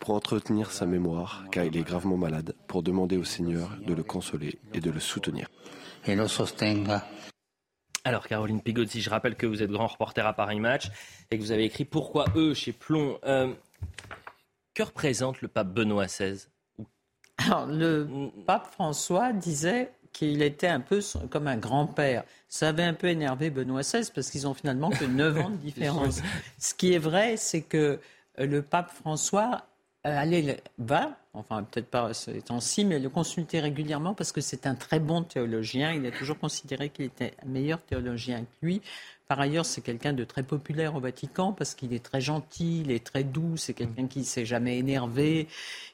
pour 0.00 0.14
entretenir 0.14 0.72
sa 0.72 0.86
mémoire, 0.86 1.44
car 1.50 1.64
il 1.64 1.76
est 1.76 1.82
gravement 1.82 2.16
malade, 2.16 2.54
pour 2.66 2.82
demander 2.82 3.16
au 3.16 3.24
Seigneur 3.24 3.70
de 3.86 3.94
le 3.94 4.02
consoler 4.02 4.58
et 4.74 4.80
de 4.80 4.90
le 4.90 5.00
soutenir. 5.00 5.48
Alors, 8.04 8.28
Caroline 8.28 8.60
Pigozzi, 8.60 9.00
je 9.00 9.10
rappelle 9.10 9.34
que 9.36 9.46
vous 9.46 9.62
êtes 9.62 9.70
grand 9.70 9.86
reporter 9.86 10.24
à 10.26 10.32
Paris 10.32 10.60
Match 10.60 10.88
et 11.30 11.38
que 11.38 11.42
vous 11.42 11.52
avez 11.52 11.64
écrit 11.64 11.84
Pourquoi 11.84 12.26
eux 12.36 12.54
chez 12.54 12.72
Plomb. 12.72 13.18
Euh, 13.24 13.52
Que 14.74 14.82
représente 14.82 15.40
le 15.40 15.48
pape 15.48 15.68
Benoît 15.68 16.06
XVI 16.06 16.46
Alors, 17.38 17.66
le 17.66 18.30
pape 18.46 18.72
François 18.72 19.32
disait 19.32 19.92
qu'il 20.16 20.40
était 20.40 20.66
un 20.66 20.80
peu 20.80 21.00
comme 21.30 21.46
un 21.46 21.58
grand-père. 21.58 22.24
Ça 22.48 22.68
avait 22.70 22.84
un 22.84 22.94
peu 22.94 23.08
énervé 23.08 23.50
Benoît 23.50 23.82
XVI 23.82 24.10
parce 24.14 24.30
qu'ils 24.30 24.46
ont 24.48 24.54
finalement 24.54 24.88
que 24.88 25.04
9 25.04 25.38
ans 25.38 25.50
de 25.50 25.56
différence. 25.62 26.22
Ce 26.58 26.72
qui 26.72 26.94
est 26.94 26.98
vrai, 26.98 27.36
c'est 27.36 27.60
que 27.60 28.00
euh, 28.38 28.46
le 28.46 28.62
pape 28.62 28.90
François 28.90 29.66
euh, 30.06 30.18
allait, 30.18 30.62
va, 30.78 31.18
enfin 31.34 31.64
peut-être 31.64 31.88
pas 31.88 32.14
ces 32.14 32.40
temps-ci, 32.40 32.84
mais 32.84 32.98
le 33.00 33.08
consulter 33.08 33.58
régulièrement 33.60 34.14
parce 34.14 34.30
que 34.30 34.40
c'est 34.40 34.66
un 34.66 34.76
très 34.76 35.00
bon 35.00 35.22
théologien. 35.22 35.92
Il 35.92 36.06
a 36.06 36.12
toujours 36.12 36.38
considéré 36.38 36.90
qu'il 36.90 37.06
était 37.06 37.34
un 37.44 37.48
meilleur 37.48 37.82
théologien 37.82 38.42
que 38.42 38.66
lui. 38.66 38.82
Par 39.26 39.40
ailleurs, 39.40 39.66
c'est 39.66 39.80
quelqu'un 39.80 40.12
de 40.12 40.22
très 40.22 40.44
populaire 40.44 40.94
au 40.94 41.00
Vatican 41.00 41.52
parce 41.52 41.74
qu'il 41.74 41.92
est 41.92 42.04
très 42.04 42.20
gentil, 42.20 42.82
il 42.82 42.92
est 42.92 43.04
très 43.04 43.24
doux, 43.24 43.56
c'est 43.56 43.74
quelqu'un 43.74 44.06
qui 44.06 44.20
ne 44.20 44.24
s'est 44.24 44.46
jamais 44.46 44.78
énervé, 44.78 45.48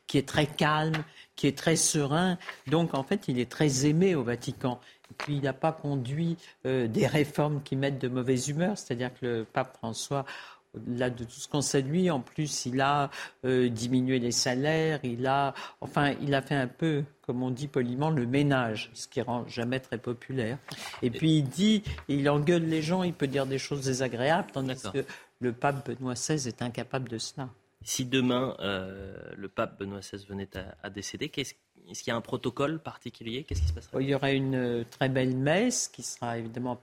qui 0.06 0.18
est 0.18 0.28
très 0.28 0.46
calme, 0.46 1.02
qui 1.34 1.46
est 1.46 1.56
très 1.56 1.76
serein. 1.76 2.36
Donc, 2.66 2.92
en 2.92 3.02
fait, 3.02 3.28
il 3.28 3.38
est 3.38 3.50
très 3.50 3.86
aimé 3.86 4.14
au 4.14 4.22
Vatican. 4.22 4.78
Et 5.10 5.14
puis, 5.16 5.36
il 5.36 5.42
n'a 5.42 5.54
pas 5.54 5.72
conduit 5.72 6.36
euh, 6.66 6.86
des 6.86 7.06
réformes 7.06 7.62
qui 7.62 7.76
mettent 7.76 7.98
de 7.98 8.08
mauvaise 8.08 8.48
humeur, 8.48 8.76
c'est-à-dire 8.76 9.10
que 9.18 9.26
le 9.26 9.44
pape 9.44 9.78
François 9.78 10.26
au-delà 10.74 11.10
de 11.10 11.24
tout 11.24 11.30
ce 11.30 11.48
qu'on 11.48 11.60
sait 11.60 11.82
de 11.82 11.88
lui, 11.88 12.10
en 12.10 12.20
plus, 12.20 12.66
il 12.66 12.80
a 12.80 13.10
euh, 13.44 13.68
diminué 13.68 14.18
les 14.18 14.32
salaires, 14.32 15.00
il 15.02 15.26
a, 15.26 15.54
enfin, 15.80 16.14
il 16.22 16.34
a 16.34 16.42
fait 16.42 16.54
un 16.54 16.66
peu, 16.66 17.04
comme 17.22 17.42
on 17.42 17.50
dit 17.50 17.68
poliment, 17.68 18.10
le 18.10 18.26
ménage, 18.26 18.90
ce 18.94 19.06
qui 19.06 19.20
rend 19.20 19.46
jamais 19.48 19.80
très 19.80 19.98
populaire. 19.98 20.58
Et 21.02 21.10
puis 21.10 21.38
il 21.38 21.44
dit, 21.44 21.82
il 22.08 22.28
engueule 22.28 22.64
les 22.64 22.82
gens, 22.82 23.02
il 23.02 23.12
peut 23.12 23.26
dire 23.26 23.46
des 23.46 23.58
choses 23.58 23.84
désagréables, 23.84 24.50
tandis 24.52 24.74
que 24.92 25.04
le 25.40 25.52
pape 25.52 25.88
Benoît 25.88 26.14
XVI 26.14 26.48
est 26.48 26.62
incapable 26.62 27.08
de 27.08 27.18
cela. 27.18 27.48
Si 27.84 28.04
demain 28.04 28.56
euh, 28.60 29.16
le 29.36 29.48
pape 29.48 29.78
Benoît 29.80 30.00
XVI 30.00 30.24
venait 30.26 30.48
à, 30.82 30.88
décéder, 30.88 31.30
est-ce 31.36 31.54
qu'il 32.02 32.08
y 32.08 32.10
a 32.10 32.16
un 32.16 32.20
protocole 32.20 32.78
particulier? 32.78 33.44
Qu'est-ce 33.44 33.62
qui 33.62 33.68
se 33.68 33.72
passerait? 33.72 34.02
Il 34.02 34.08
y 34.08 34.14
aura 34.14 34.30
une 34.30 34.54
euh, 34.54 34.84
très 34.88 35.08
belle 35.08 35.36
messe 35.36 35.88
qui 35.88 36.02
sera 36.02 36.38
évidemment 36.38 36.76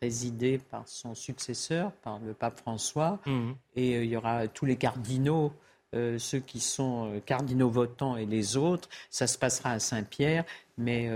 présidée 0.00 0.58
par 0.58 0.86
son 0.86 1.14
successeur, 1.14 1.92
par 1.92 2.18
le 2.20 2.32
pape 2.34 2.58
François, 2.60 3.18
mmh. 3.26 3.50
et 3.76 3.96
euh, 3.96 4.04
il 4.04 4.10
y 4.10 4.16
aura 4.16 4.48
tous 4.48 4.64
les 4.64 4.76
cardinaux. 4.76 5.52
ceux 5.92 6.40
qui 6.40 6.60
sont 6.60 7.20
cardinaux 7.24 7.70
votants 7.70 8.16
et 8.16 8.26
les 8.26 8.56
autres, 8.56 8.88
ça 9.10 9.26
se 9.26 9.38
passera 9.38 9.70
à 9.70 9.78
Saint-Pierre, 9.78 10.44
mais 10.76 11.10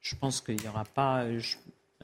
je 0.00 0.16
pense 0.16 0.40
qu'il 0.40 0.56
n'y 0.56 0.68
aura 0.68 0.84
pas, 0.84 1.26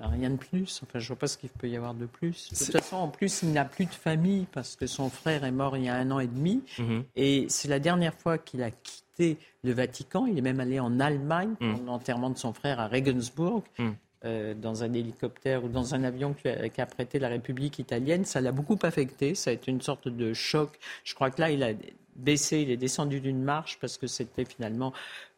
Rien 0.00 0.30
de 0.30 0.36
plus. 0.36 0.80
Enfin, 0.82 0.98
je 0.98 1.04
ne 1.04 1.08
vois 1.08 1.16
pas 1.16 1.26
ce 1.26 1.36
qu'il 1.36 1.50
peut 1.50 1.68
y 1.68 1.76
avoir 1.76 1.94
de 1.94 2.06
plus. 2.06 2.50
De 2.50 2.56
toute 2.56 2.72
façon, 2.72 2.96
en 2.96 3.08
plus, 3.08 3.42
il 3.42 3.52
n'a 3.52 3.64
plus 3.64 3.84
de 3.84 3.94
famille 3.94 4.46
parce 4.50 4.74
que 4.74 4.86
son 4.86 5.10
frère 5.10 5.44
est 5.44 5.52
mort 5.52 5.76
il 5.76 5.84
y 5.84 5.88
a 5.88 5.94
un 5.94 6.10
an 6.10 6.18
et 6.18 6.26
demi. 6.26 6.62
Mhm. 6.78 7.04
Et 7.14 7.46
c'est 7.48 7.68
la 7.68 7.78
dernière 7.78 8.14
fois 8.14 8.38
qu'il 8.38 8.62
a 8.62 8.70
quitté 8.70 9.38
le 9.62 9.72
Vatican. 9.72 10.26
Il 10.26 10.38
est 10.38 10.42
même 10.42 10.60
allé 10.60 10.80
en 10.80 10.98
Allemagne 10.98 11.54
mhm. 11.60 11.74
pour 11.74 11.84
l'enterrement 11.84 12.30
de 12.30 12.38
son 12.38 12.54
frère 12.54 12.80
à 12.80 12.88
Regensburg. 12.88 13.62
Mhm. 13.78 13.94
Euh, 14.24 14.54
dans 14.54 14.84
un 14.84 14.92
hélicoptère 14.92 15.64
ou 15.64 15.68
dans 15.68 15.96
un 15.96 16.04
avion 16.04 16.32
qu'a 16.32 16.86
prêté 16.86 17.18
la 17.18 17.26
République 17.26 17.80
italienne, 17.80 18.24
ça 18.24 18.40
l'a 18.40 18.52
beaucoup 18.52 18.78
affecté. 18.82 19.34
Ça 19.34 19.50
a 19.50 19.52
été 19.52 19.72
une 19.72 19.80
sorte 19.80 20.06
de 20.06 20.32
choc. 20.32 20.78
Je 21.02 21.14
crois 21.16 21.32
que 21.32 21.40
là, 21.40 21.50
il 21.50 21.60
a 21.64 21.72
baissé, 22.14 22.60
il 22.60 22.70
est 22.70 22.76
descendu 22.76 23.20
d'une 23.20 23.42
marche 23.42 23.78
parce 23.80 23.98
que 23.98 24.06
c'était 24.06 24.44
finalement 24.44 24.92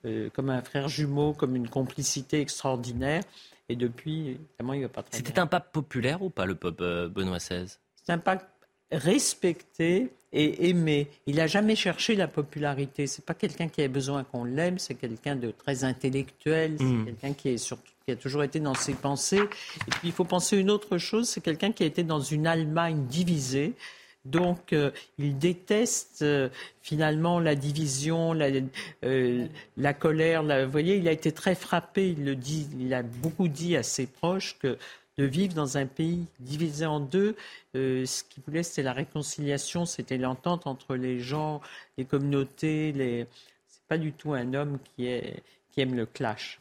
euh, 0.05 0.29
comme 0.35 0.51
un 0.51 0.61
frère 0.61 0.89
jumeau, 0.89 1.33
comme 1.33 1.57
une 1.57 1.69
complicité 1.69 2.43
extraordinaire. 2.43 3.23
Et 3.71 3.77
depuis, 3.77 4.29
évidemment, 4.29 4.75
il 4.75 4.83
va 4.83 4.91
pas 4.91 5.05
C'était 5.11 5.39
un 5.39 5.47
pape 5.47 5.73
populaire 5.73 6.21
ou 6.21 6.29
pas, 6.29 6.45
le 6.45 6.55
pape 6.55 6.83
euh, 6.83 7.09
Benoît 7.09 7.39
XVI 7.39 7.79
C'est 7.95 8.13
un 8.13 8.19
pape 8.19 8.51
respecté 8.93 10.13
et 10.35 10.69
aimé. 10.69 11.09
Il 11.27 11.37
n'a 11.37 11.47
jamais 11.47 11.77
cherché 11.77 12.17
la 12.17 12.29
popularité. 12.29 13.07
C'est 13.07 13.25
pas 13.25 13.35
quelqu'un 13.35 13.69
qui 13.69 13.83
a 13.83 13.89
besoin 13.89 14.25
qu'on 14.25 14.45
l'aime, 14.45 14.79
c'est 14.79 14.95
quelqu'un 14.95 15.37
de 15.37 15.53
très 15.53 15.85
intellectuel, 15.85 16.77
c'est 16.79 16.85
hmm. 16.85 17.05
quelqu'un 17.07 17.33
qui, 17.33 17.49
est 17.51 17.75
qui 18.05 18.11
a 18.11 18.17
toujours 18.17 18.43
été 18.43 18.61
dans 18.61 18.75
ses 18.75 18.95
pensées. 18.95 19.39
Et 19.39 19.91
puis 19.91 20.09
il 20.09 20.13
faut 20.13 20.25
penser 20.25 20.59
une 20.59 20.71
autre 20.71 20.99
chose, 20.99 21.29
c'est 21.29 21.41
quelqu'un 21.41 21.73
qui 21.73 21.85
a 21.85 21.87
été 21.87 22.03
dans 22.03 22.21
une 22.21 22.47
Allemagne 22.47 23.07
divisée. 23.07 23.75
Donc, 24.25 24.73
euh, 24.73 24.91
il 25.19 25.39
déteste 25.39 26.23
euh, 26.23 26.49
finalement 26.81 27.41
la 27.41 27.55
division, 27.55 28.33
la, 28.33 28.49
euh, 29.05 29.47
la 29.77 29.93
colère. 29.93 30.43
vous 30.43 30.71
voyez, 30.71 30.97
il 30.97 31.09
a 31.09 31.13
été 31.13 31.31
très 31.31 31.55
frappé. 31.55 32.11
Il 32.11 32.25
le 32.25 32.35
dit, 32.35 32.67
il 32.81 32.95
a 32.95 33.03
beaucoup 33.03 33.49
dit 33.49 33.77
à 33.77 33.83
ses 33.83 34.07
proches 34.07 34.57
que 34.59 34.79
de 35.17 35.25
vivre 35.25 35.55
dans 35.55 35.77
un 35.77 35.87
pays 35.87 36.27
divisé 36.41 36.87
en 36.87 37.01
deux, 37.01 37.37
ce 37.75 38.23
qu'il 38.25 38.43
voulait, 38.45 38.63
c'était 38.63 38.83
la 38.83 38.93
réconciliation, 38.93 39.87
c'était 39.87 40.19
l'entente 40.19 40.67
entre 40.67 40.97
les 40.97 41.21
gens, 41.21 41.61
les 41.99 42.05
communautés. 42.05 42.93
Les... 42.93 43.27
C'est 43.69 43.85
pas 43.87 43.99
du 43.99 44.13
tout 44.13 44.33
un 44.33 44.55
homme 44.55 44.79
qui, 44.85 45.07
est, 45.07 45.43
qui 45.71 45.81
aime 45.81 45.95
le 45.95 46.07
clash. 46.07 46.61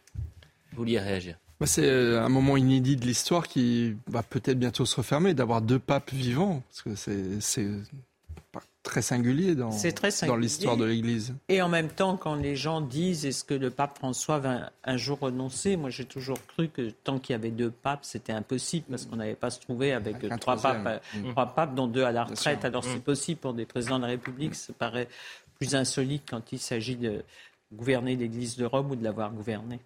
Vous 0.72 0.78
vouliez 0.78 1.00
réagir 1.00 1.38
bah, 1.60 1.68
c'est 1.68 1.86
euh, 1.86 2.22
un 2.22 2.28
moment 2.28 2.58
inédit 2.58 2.98
de 2.98 3.06
l'histoire 3.06 3.48
qui 3.48 3.96
va 4.08 4.22
peut-être 4.22 4.60
bientôt 4.60 4.86
se 4.86 4.98
refermer, 4.98 5.34
d'avoir 5.34 5.62
deux 5.62 5.80
papes 5.80 6.12
vivants, 6.12 6.62
parce 6.68 6.82
que 6.82 7.40
c'est 7.40 7.68
très 8.84 9.02
singulier 9.02 9.56
dans, 9.56 9.72
dans 10.28 10.36
l'histoire 10.36 10.76
de 10.76 10.84
l'Église. 10.84 11.34
Et 11.48 11.62
en 11.62 11.70
même 11.70 11.88
temps, 11.88 12.18
quand 12.18 12.36
les 12.36 12.56
gens 12.56 12.82
disent 12.82 13.26
est-ce 13.26 13.46
que 13.46 13.54
le 13.54 13.70
pape 13.70 13.98
François 13.98 14.40
va 14.40 14.72
un 14.84 14.98
jour 14.98 15.20
renoncer, 15.20 15.78
moi 15.78 15.90
j'ai 15.90 16.06
toujours 16.06 16.38
cru 16.48 16.68
que 16.68 16.90
tant 16.90 17.18
qu'il 17.18 17.34
y 17.34 17.36
avait 17.36 17.52
deux 17.52 17.72
papes, 17.72 18.04
c'était 18.04 18.34
impossible 18.34 18.86
parce 18.90 19.06
qu'on 19.06 19.16
n'avait 19.16 19.36
pas 19.36 19.50
se 19.50 19.62
trouver 19.62 19.94
avec, 19.94 20.18
trois, 20.40 20.58
papes, 20.58 20.86
euh, 20.86 21.00
mmh. 21.20 21.32
trois 21.32 21.48
papes, 21.48 21.74
dont 21.76 21.88
deux 21.88 22.04
à 22.04 22.12
la 22.12 22.26
retraite. 22.26 22.66
Alors 22.66 22.84
c'est 22.84 22.98
mmh. 22.98 23.02
possible 23.02 23.40
pour 23.40 23.54
des 23.54 23.66
présidents 23.66 23.98
de 23.98 24.04
la 24.04 24.10
République, 24.10 24.54
ça 24.54 24.74
paraît 24.74 25.08
plus 25.58 25.76
insolite 25.76 26.24
quand 26.30 26.52
il 26.52 26.60
s'agit 26.60 26.98
de 26.98 27.24
gouverner 27.72 28.16
l'Église 28.18 28.58
de 28.58 28.66
Rome 28.66 28.92
ou 28.92 28.96
de 28.96 29.04
l'avoir 29.04 29.32
gouvernée. 29.32 29.80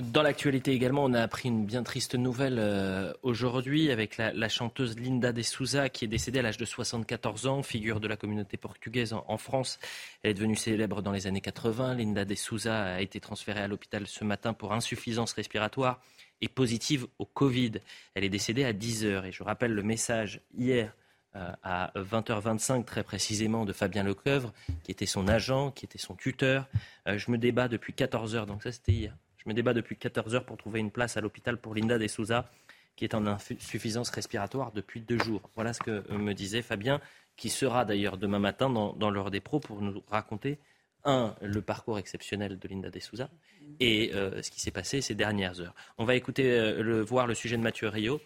Dans 0.00 0.22
l'actualité 0.22 0.72
également, 0.72 1.04
on 1.04 1.12
a 1.12 1.20
appris 1.20 1.48
une 1.50 1.66
bien 1.66 1.82
triste 1.82 2.14
nouvelle 2.14 2.58
euh, 2.58 3.12
aujourd'hui 3.22 3.90
avec 3.90 4.16
la, 4.16 4.48
chanteuse 4.48 4.98
Linda 4.98 5.30
de 5.32 5.42
Souza 5.42 5.90
qui 5.90 6.06
est 6.06 6.08
décédée 6.08 6.38
à 6.38 6.42
l'âge 6.42 6.56
de 6.56 6.64
74 6.64 7.46
ans, 7.46 7.62
figure 7.62 8.00
de 8.00 8.08
la 8.08 8.16
communauté 8.16 8.56
portugaise 8.56 9.12
en, 9.12 9.36
France. 9.36 9.78
Elle 10.22 10.30
est 10.30 10.34
devenue 10.34 10.56
célèbre 10.56 11.02
dans 11.02 11.12
les 11.12 11.26
années 11.26 11.42
80. 11.42 11.96
Linda 11.96 12.24
de 12.24 12.34
Souza 12.34 12.94
a 12.94 13.00
été 13.02 13.20
transférée 13.20 13.60
à 13.60 13.68
l'hôpital 13.68 14.06
ce 14.06 14.24
matin 14.24 14.54
pour 14.54 14.72
insuffisance 14.72 15.34
respiratoire 15.34 16.00
et 16.40 16.48
positive 16.48 17.06
au 17.18 17.26
Covid. 17.26 17.72
Elle 18.14 18.24
est 18.24 18.30
décédée 18.30 18.64
à 18.64 18.72
10 18.72 19.04
heures. 19.04 19.26
Et 19.26 19.32
je 19.32 19.42
rappelle 19.42 19.74
le 19.74 19.82
message 19.82 20.40
hier 20.56 20.94
euh, 21.36 21.52
à 21.62 21.92
20h25 21.96 22.84
très 22.84 23.02
précisément 23.02 23.66
de 23.66 23.74
Fabien 23.74 24.02
Lecoeuvre, 24.02 24.54
qui 24.82 24.92
était 24.92 25.04
son 25.04 25.28
agent, 25.28 25.72
qui 25.72 25.84
était 25.84 25.98
son 25.98 26.14
tuteur. 26.14 26.68
Euh, 27.06 27.18
je 27.18 27.30
me 27.30 27.36
débat 27.36 27.68
depuis 27.68 27.92
14 27.92 28.34
heures, 28.34 28.46
donc 28.46 28.62
ça 28.62 28.72
c'était 28.72 28.92
hier. 28.92 29.14
Je 29.42 29.48
me 29.48 29.54
débat 29.54 29.72
depuis 29.72 29.96
14 29.96 30.34
heures 30.34 30.44
pour 30.44 30.58
trouver 30.58 30.80
une 30.80 30.90
place 30.90 31.16
à 31.16 31.22
l'hôpital 31.22 31.56
pour 31.56 31.74
Linda 31.74 31.98
De 31.98 32.06
Souza, 32.06 32.50
qui 32.94 33.04
est 33.04 33.14
en 33.14 33.26
insuffisance 33.26 34.10
respiratoire 34.10 34.70
depuis 34.72 35.00
deux 35.00 35.18
jours. 35.18 35.48
Voilà 35.54 35.72
ce 35.72 35.80
que 35.80 36.12
me 36.12 36.34
disait 36.34 36.60
Fabien, 36.60 37.00
qui 37.36 37.48
sera 37.48 37.86
d'ailleurs 37.86 38.18
demain 38.18 38.38
matin 38.38 38.68
dans, 38.68 39.10
l'heure 39.10 39.30
des 39.30 39.40
pros 39.40 39.60
pour 39.60 39.80
nous 39.80 40.02
raconter, 40.08 40.58
un, 41.04 41.34
le 41.40 41.62
parcours 41.62 41.98
exceptionnel 41.98 42.58
de 42.58 42.68
Linda 42.68 42.90
De 42.90 43.00
Souza 43.00 43.30
et 43.78 44.12
euh, 44.12 44.42
ce 44.42 44.50
qui 44.50 44.60
s'est 44.60 44.70
passé 44.70 45.00
ces 45.00 45.14
dernières 45.14 45.58
heures. 45.58 45.74
On 45.96 46.04
va 46.04 46.14
écouter, 46.14 46.50
euh, 46.50 47.02
voir 47.02 47.26
le 47.26 47.34
sujet 47.34 47.56
de 47.56 47.62
Mathieu 47.62 47.88
Rio 47.88 48.20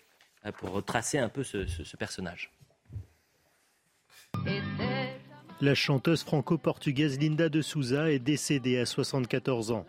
euh, 0.45 0.51
pour 0.51 0.71
retracer 0.71 1.19
un 1.19 1.29
peu 1.29 1.45
ce, 1.45 1.67
ce 1.67 1.97
personnage. 1.97 2.51
La 5.61 5.77
chanteuse 5.77 6.25
franco-portugaise 6.25 7.21
Linda 7.21 7.49
de 7.49 7.63
Souza 7.63 8.11
est 8.11 8.19
décédée 8.19 8.81
à 8.81 8.87
74 8.87 9.71
ans. 9.71 9.87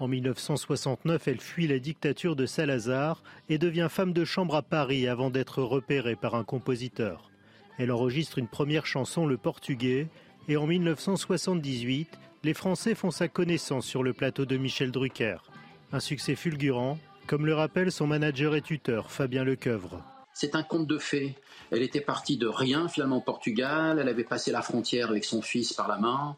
En 0.00 0.06
1969, 0.06 1.26
elle 1.26 1.40
fuit 1.40 1.66
la 1.66 1.80
dictature 1.80 2.36
de 2.36 2.46
Salazar 2.46 3.22
et 3.48 3.58
devient 3.58 3.88
femme 3.90 4.12
de 4.12 4.24
chambre 4.24 4.54
à 4.54 4.62
Paris 4.62 5.08
avant 5.08 5.30
d'être 5.30 5.60
repérée 5.60 6.14
par 6.14 6.36
un 6.36 6.44
compositeur. 6.44 7.30
Elle 7.78 7.90
enregistre 7.90 8.38
une 8.38 8.46
première 8.46 8.86
chanson, 8.86 9.26
le 9.26 9.36
portugais, 9.36 10.06
et 10.46 10.56
en 10.56 10.66
1978, 10.66 12.08
les 12.44 12.54
Français 12.54 12.94
font 12.94 13.10
sa 13.10 13.26
connaissance 13.26 13.86
sur 13.86 14.04
le 14.04 14.12
plateau 14.12 14.46
de 14.46 14.56
Michel 14.56 14.92
Drucker. 14.92 15.38
Un 15.92 16.00
succès 16.00 16.36
fulgurant, 16.36 16.98
comme 17.26 17.44
le 17.44 17.54
rappelle 17.54 17.90
son 17.90 18.06
manager 18.06 18.54
et 18.54 18.62
tuteur, 18.62 19.10
Fabien 19.10 19.42
Lecoeuvre. 19.42 20.02
C'est 20.32 20.54
un 20.54 20.62
conte 20.62 20.86
de 20.86 20.98
fées. 20.98 21.34
Elle 21.72 21.82
était 21.82 22.00
partie 22.00 22.36
de 22.36 22.46
rien 22.46 22.88
finalement 22.88 23.16
au 23.16 23.20
Portugal, 23.20 23.98
elle 24.00 24.08
avait 24.08 24.22
passé 24.22 24.52
la 24.52 24.62
frontière 24.62 25.10
avec 25.10 25.24
son 25.24 25.42
fils 25.42 25.72
par 25.72 25.88
la 25.88 25.98
main, 25.98 26.36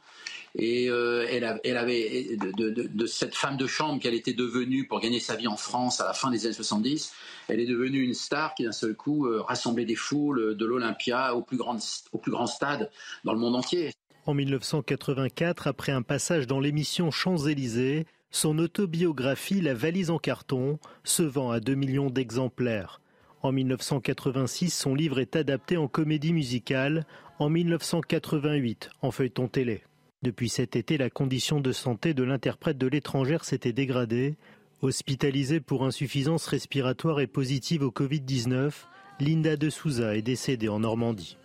et 0.57 0.89
euh, 0.89 1.27
elle, 1.31 1.77
avait 1.77 2.37
de, 2.37 3.07
cette 3.07 3.35
femme 3.35 3.57
de 3.57 3.67
chambre 3.67 4.01
qu'elle 4.01 4.15
était 4.15 4.33
devenue 4.33 4.87
pour 4.87 5.01
gagner 5.01 5.21
sa 5.21 5.37
vie 5.37 5.47
en 5.47 5.57
France 5.57 6.01
à 6.01 6.07
la 6.07 6.13
fin 6.13 6.31
des 6.31 6.45
années 6.45 6.55
70, 6.55 7.13
elle 7.49 7.61
est 7.61 7.67
devenue 7.67 8.03
une 8.03 8.15
star 8.15 8.55
qui 8.55 8.65
d'un 8.65 8.73
seul 8.73 8.95
coup 8.95 9.27
euh, 9.27 9.43
rassemblait 9.43 9.85
des 9.85 9.95
foules 9.95 10.57
de 10.57 10.67
l'Olympia 10.67 11.35
au 11.35 11.43
plus 11.43 11.57
grand 11.57 11.79
au 12.13 12.19
plus 12.19 12.33
grand 12.33 12.47
stade 12.47 12.91
dans 13.25 13.33
le 13.33 13.39
monde 13.39 13.57
entier. 13.57 13.93
En 14.27 14.35
1984, 14.35 15.67
après 15.67 15.93
un 15.93 16.03
passage 16.03 16.47
dans 16.47 16.61
l'émission 16.61 17.11
Champs-Élysées, 17.11 18.07
son 18.31 18.59
autobiographie 18.59 19.61
La 19.61 19.75
valise 19.75 20.11
en 20.11 20.19
carton 20.19 20.79
se 21.05 21.23
vend 21.23 21.51
à 21.51 21.61
2 21.61 21.75
millions 21.75 22.11
d'exemplaires. 22.11 23.01
En 23.43 23.53
1986, 23.53 24.71
son 24.71 24.95
livre 24.95 25.19
est 25.19 25.35
adapté 25.35 25.77
en 25.77 25.89
comédie 25.89 26.33
musicale, 26.33 27.07
en 27.39 27.49
1988 27.49 28.91
en 29.01 29.11
feuilleton 29.11 29.49
télé. 29.49 29.83
Depuis 30.23 30.51
cet 30.51 30.77
été, 30.77 30.99
la 30.99 31.09
condition 31.09 31.63
de 31.63 31.73
santé 31.73 32.13
de 32.13 32.23
l'interprète 32.23 32.77
de 32.77 32.87
l'étrangère 32.87 33.43
s'était 33.43 33.73
dégradée. 33.73 34.37
Hospitalisée 34.83 35.61
pour 35.61 35.83
insuffisance 35.83 36.47
respiratoire 36.47 37.21
et 37.21 37.27
positive 37.27 37.83
au 37.83 37.91
Covid-19, 37.91 38.71
Linda 39.19 39.57
de 39.57 39.71
Souza 39.71 40.15
est 40.15 40.23
décédée 40.23 40.69
en 40.69 40.81
Normandie. 40.81 41.39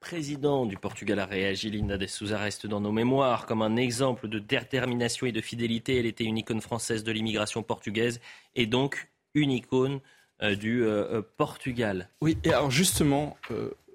président 0.00 0.66
du 0.66 0.76
Portugal 0.76 1.18
a 1.18 1.24
réagi. 1.24 1.70
Linda 1.70 1.96
de 1.96 2.06
Souza 2.06 2.36
reste 2.36 2.66
dans 2.66 2.80
nos 2.82 2.92
mémoires 2.92 3.46
comme 3.46 3.62
un 3.62 3.76
exemple 3.76 4.28
de 4.28 4.38
détermination 4.38 5.26
et 5.26 5.32
de 5.32 5.40
fidélité. 5.40 5.98
Elle 5.98 6.06
était 6.06 6.24
une 6.24 6.36
icône 6.36 6.60
française 6.60 7.04
de 7.04 7.12
l'immigration 7.12 7.62
portugaise 7.62 8.20
et 8.54 8.66
donc 8.66 9.08
une 9.32 9.50
icône 9.50 10.00
euh, 10.42 10.56
du 10.56 10.82
euh, 10.82 11.06
euh, 11.10 11.22
Portugal. 11.38 12.10
Oui, 12.20 12.36
et 12.44 12.52
alors 12.52 12.70
justement, 12.70 13.38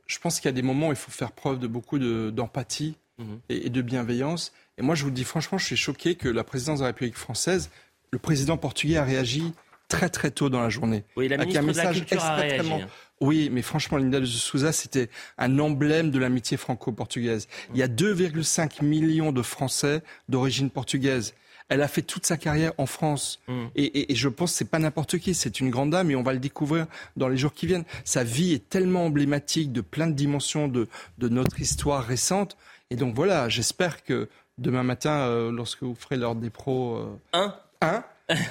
je 0.05 0.19
pense 0.19 0.39
qu'il 0.39 0.45
y 0.45 0.49
a 0.49 0.53
des 0.53 0.61
moments 0.61 0.89
où 0.89 0.91
il 0.91 0.97
faut 0.97 1.11
faire 1.11 1.31
preuve 1.31 1.59
de 1.59 1.67
beaucoup 1.67 1.99
d'empathie 1.99 2.97
mhm. 3.17 3.39
et, 3.49 3.69
de 3.69 3.81
bienveillance. 3.81 4.53
Et 4.77 4.81
moi, 4.81 4.95
je 4.95 5.03
vous 5.03 5.11
dis 5.11 5.23
franchement, 5.23 5.57
je 5.57 5.65
suis 5.65 5.77
choqué 5.77 6.15
que 6.15 6.27
la 6.27 6.43
présidence 6.43 6.79
de 6.79 6.83
la 6.83 6.87
République 6.87 7.17
française, 7.17 7.69
le 8.11 8.19
président 8.19 8.57
portugais 8.57 8.97
a 8.97 9.03
réagi 9.03 9.53
très 9.87 10.09
très 10.09 10.31
tôt 10.31 10.49
dans 10.49 10.61
la 10.61 10.69
journée. 10.69 11.03
Oui, 11.15 11.27
la 11.27 11.37
ministre 11.37 11.83
de 11.83 11.87
la 11.87 11.93
Culture 11.93 12.23
a 12.23 12.35
réagi. 12.35 12.71
Hein. 12.71 12.87
Oui, 13.21 13.49
mais 13.51 13.61
franchement, 13.61 13.97
Linda 13.97 14.19
de 14.19 14.25
Souza, 14.25 14.71
c'était 14.71 15.09
un 15.37 15.59
emblème 15.59 16.11
de 16.11 16.19
l'amitié 16.19 16.57
franco-portugaise. 16.57 17.47
Il 17.73 17.79
y 17.79 17.83
a 17.83 17.87
2,5 17.87 18.83
millions 18.83 19.31
de 19.31 19.41
Français 19.41 20.01
d'origine 20.27 20.69
portugaise. 20.69 21.33
Elle 21.69 21.81
a 21.81 21.87
fait 21.87 22.01
toute 22.01 22.25
sa 22.25 22.37
carrière 22.37 22.73
en 22.77 22.85
France. 22.85 23.39
Mm. 23.47 23.65
Et, 23.75 24.15
je 24.15 24.29
pense 24.29 24.51
que 24.51 24.57
c'est 24.57 24.69
pas 24.69 24.79
n'importe 24.79 25.17
qui, 25.17 25.33
c'est 25.33 25.59
une 25.59 25.69
grande 25.69 25.91
dame 25.91 26.11
et 26.11 26.15
on 26.15 26.23
va 26.23 26.33
le 26.33 26.39
découvrir 26.39 26.87
dans 27.17 27.27
les 27.27 27.37
jours 27.37 27.53
qui 27.53 27.67
viennent. 27.67 27.85
Sa 28.03 28.23
vie 28.23 28.53
est 28.53 28.69
tellement 28.69 29.05
emblématique 29.05 29.71
de 29.71 29.81
plein 29.81 30.07
de 30.07 30.13
dimensions 30.13 30.67
de, 30.67 30.87
notre 31.19 31.59
histoire 31.59 32.03
récente. 32.03 32.57
Et 32.89 32.95
donc 32.95 33.15
voilà, 33.15 33.49
j'espère 33.49 34.03
que 34.03 34.29
demain 34.57 34.83
matin, 34.83 35.21
euh, 35.21 35.51
lorsque 35.51 35.83
vous 35.83 35.95
ferez 35.95 36.17
l'ordre 36.17 36.41
des 36.41 36.49
pros... 36.49 36.97
Euh, 36.97 37.17
un 37.33 37.55
Un 37.81 38.03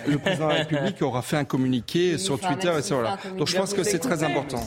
le 0.07 0.19
président 0.19 0.49
de 0.49 0.53
la 0.53 0.59
République 0.59 1.01
aura 1.03 1.23
fait 1.23 1.37
un 1.37 1.45
communiqué 1.45 2.19
sur 2.19 2.39
Twitter. 2.39 2.73
Et 2.79 2.83
sur, 2.83 3.03
Donc 3.37 3.49
je 3.49 3.57
pense 3.57 3.75
que 3.75 3.83
c'est 3.83 3.99
très 3.99 4.23
important. 4.25 4.63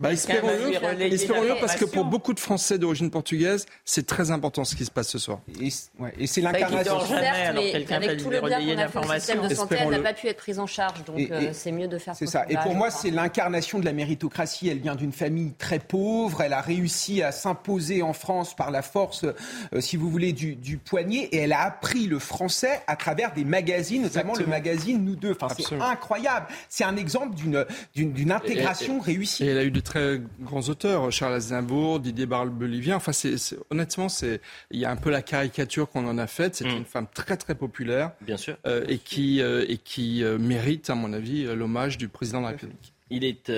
Bah, 0.00 0.12
espérons-le, 0.12 1.60
parce 1.60 1.76
que 1.76 1.84
pour 1.84 2.04
beaucoup 2.04 2.34
de 2.34 2.40
Français 2.40 2.78
d'origine 2.78 3.12
portugaise, 3.12 3.64
c'est 3.84 4.04
très 4.04 4.32
important 4.32 4.64
ce 4.64 4.74
qui 4.74 4.84
se 4.84 4.90
passe 4.90 5.08
ce 5.08 5.20
soir. 5.20 5.38
Et, 5.60 6.26
c'est 6.26 6.40
l'incarnation. 6.40 6.98
avec 6.98 8.16
tout 8.16 8.28
le 8.28 8.40
bien 8.40 8.58
qu'on 8.58 8.78
a 8.78 8.88
fait 8.88 9.00
le 9.00 9.20
système 9.20 9.46
de 9.46 9.54
santé, 9.54 9.76
elle 9.78 9.90
n'a 9.90 10.00
pas 10.00 10.12
pu 10.12 10.26
être 10.26 10.38
prise 10.38 10.58
en 10.58 10.66
charge, 10.66 11.04
donc 11.04 11.30
euh, 11.30 11.50
c'est 11.52 11.70
mieux 11.70 11.86
de 11.86 11.98
faire. 11.98 12.16
C'est 12.16 12.26
ça. 12.26 12.44
Et 12.48 12.56
pour 12.56 12.74
moi, 12.74 12.90
c'est 12.90 13.12
l'incarnation 13.12 13.78
de 13.78 13.84
la 13.84 13.92
méritocratie. 13.92 14.68
Elle 14.68 14.80
vient 14.80 14.96
d'une 14.96 15.12
famille 15.12 15.52
très 15.52 15.78
pauvre. 15.78 16.42
Elle 16.42 16.54
a 16.54 16.60
réussi 16.60 17.22
à 17.22 17.30
s'imposer 17.30 18.02
en 18.02 18.14
France 18.14 18.56
par 18.56 18.72
la 18.72 18.82
force, 18.82 19.24
euh, 19.24 19.80
si 19.80 19.96
vous 19.96 20.10
voulez, 20.10 20.32
du, 20.32 20.56
du, 20.56 20.76
poignet. 20.76 21.28
Et 21.30 21.36
elle 21.36 21.52
a 21.52 21.60
appris 21.60 22.06
le 22.06 22.18
français 22.18 22.82
à 22.88 22.96
travers 22.96 23.32
des 23.32 23.44
magazines, 23.44 24.02
notamment 24.02 24.34
le 24.34 24.46
magazine 24.46 25.04
Nous 25.04 25.14
deux. 25.14 25.36
Enfin, 25.40 25.54
c'est 25.56 25.80
incroyable. 25.80 26.46
C'est 26.68 26.84
un 26.84 26.96
exemple 26.96 27.36
d'une 27.94 28.32
intégration 28.32 28.98
réussie. 28.98 29.44
Et 29.44 29.46
elle 29.46 29.58
a 29.58 29.64
eu 29.64 29.70
de 29.70 29.83
très 29.84 30.20
grands 30.40 30.68
auteurs, 30.68 31.12
Charles 31.12 31.34
Aznavour, 31.34 32.00
Didier 32.00 32.26
Barbelivien. 32.26 32.96
Enfin, 32.96 33.12
c'est, 33.12 33.36
honnêtement, 33.70 34.08
c'est, 34.08 34.40
il 34.70 34.80
y 34.80 34.84
a 34.84 34.90
un 34.90 34.96
peu 34.96 35.10
la 35.10 35.22
caricature 35.22 35.88
qu'on 35.88 36.06
en 36.08 36.18
a 36.18 36.26
faite. 36.26 36.56
C'est 36.56 36.64
mm. 36.64 36.76
une 36.78 36.84
femme 36.84 37.06
très 37.12 37.36
très 37.36 37.54
populaire, 37.54 38.12
bien 38.20 38.36
sûr, 38.36 38.56
euh, 38.66 38.84
et 38.88 38.98
qui 38.98 39.40
euh, 39.40 39.64
et 39.68 39.78
qui 39.78 40.24
euh, 40.24 40.38
mérite, 40.38 40.90
à 40.90 40.94
mon 40.94 41.12
avis, 41.12 41.44
l'hommage 41.44 41.98
du 41.98 42.08
président 42.08 42.40
de 42.40 42.44
la 42.46 42.50
République. 42.50 42.92
Il 43.10 43.22
est 43.22 43.52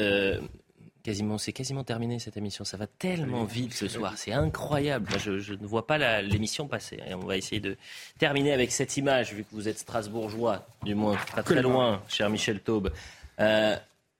quasiment, 1.02 1.38
c'est 1.38 1.52
quasiment 1.52 1.84
terminé 1.84 2.18
cette 2.18 2.36
émission. 2.36 2.64
Ça 2.64 2.76
va 2.76 2.88
tellement 2.88 3.44
vite 3.44 3.72
ce 3.72 3.86
soir, 3.86 4.14
c'est 4.16 4.32
incroyable. 4.32 5.08
je, 5.18 5.52
ne 5.54 5.66
vois 5.66 5.86
pas 5.86 6.20
l'émission 6.20 6.66
passer. 6.66 6.98
Et 7.08 7.14
on 7.14 7.20
va 7.20 7.36
essayer 7.36 7.60
de 7.60 7.76
terminer 8.18 8.52
avec 8.52 8.72
cette 8.72 8.96
image, 8.96 9.32
vu 9.32 9.44
que 9.44 9.50
vous 9.52 9.68
êtes 9.68 9.78
strasbourgeois, 9.78 10.66
du 10.82 10.94
moins 10.94 11.16
pas 11.34 11.44
très 11.44 11.62
loin, 11.62 12.02
cher 12.08 12.28
Michel 12.28 12.60
Taube 12.60 12.92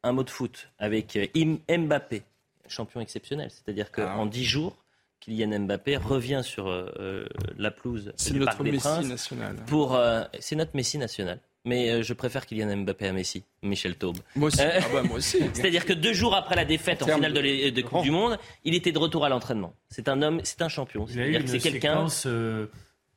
un 0.06 0.12
mot 0.12 0.22
de 0.22 0.30
foot 0.30 0.68
avec 0.78 1.16
euh, 1.16 1.26
Mbappé, 1.68 2.22
champion 2.68 3.00
exceptionnel. 3.00 3.50
C'est-à-dire 3.50 3.90
qu'en 3.90 4.24
ah. 4.24 4.28
10 4.28 4.44
jours, 4.44 4.76
Kylian 5.20 5.60
Mbappé 5.60 5.96
revient 5.96 6.42
sur 6.44 6.68
euh, 6.68 6.86
euh, 6.98 7.26
la 7.58 7.70
pelouse 7.70 8.12
du 8.30 8.40
Parc 8.40 8.62
des 8.62 8.72
Princes. 8.72 9.06
National. 9.06 9.56
Pour, 9.66 10.00
c'est 10.38 10.56
notre 10.56 10.76
Messi 10.76 10.98
national. 10.98 11.40
Mais 11.64 12.04
je 12.04 12.12
préfère 12.14 12.46
Kylian 12.46 12.76
Mbappé 12.76 13.08
à 13.08 13.12
Messi, 13.12 13.42
Michel 13.62 13.96
Taube. 13.96 14.18
Moi 14.36 14.48
aussi. 14.48 14.60
Ah 14.62 14.78
bah, 14.92 15.02
moi 15.02 15.16
aussi. 15.16 15.38
C'est-à-dire 15.52 15.84
que 15.84 15.92
deux 15.92 16.12
jours 16.12 16.36
après 16.36 16.54
la 16.54 16.64
défaite 16.64 17.02
en, 17.02 17.06
finale 17.06 17.32
de, 17.32 17.70
de 17.70 17.82
Coupe 17.82 18.04
du 18.04 18.12
Monde, 18.12 18.38
il 18.62 18.74
était 18.74 18.92
de 18.92 18.98
retour 19.00 19.24
à 19.24 19.28
l'entraînement. 19.28 19.74
C'est 19.90 20.08
un 20.08 20.22
homme, 20.22 20.40
c'est 20.44 20.62
un 20.62 20.68
champion. 20.68 21.08
C'est-à-dire 21.08 21.42
que 21.42 21.48
c'est 21.48 21.58
quelqu'un 21.58 22.06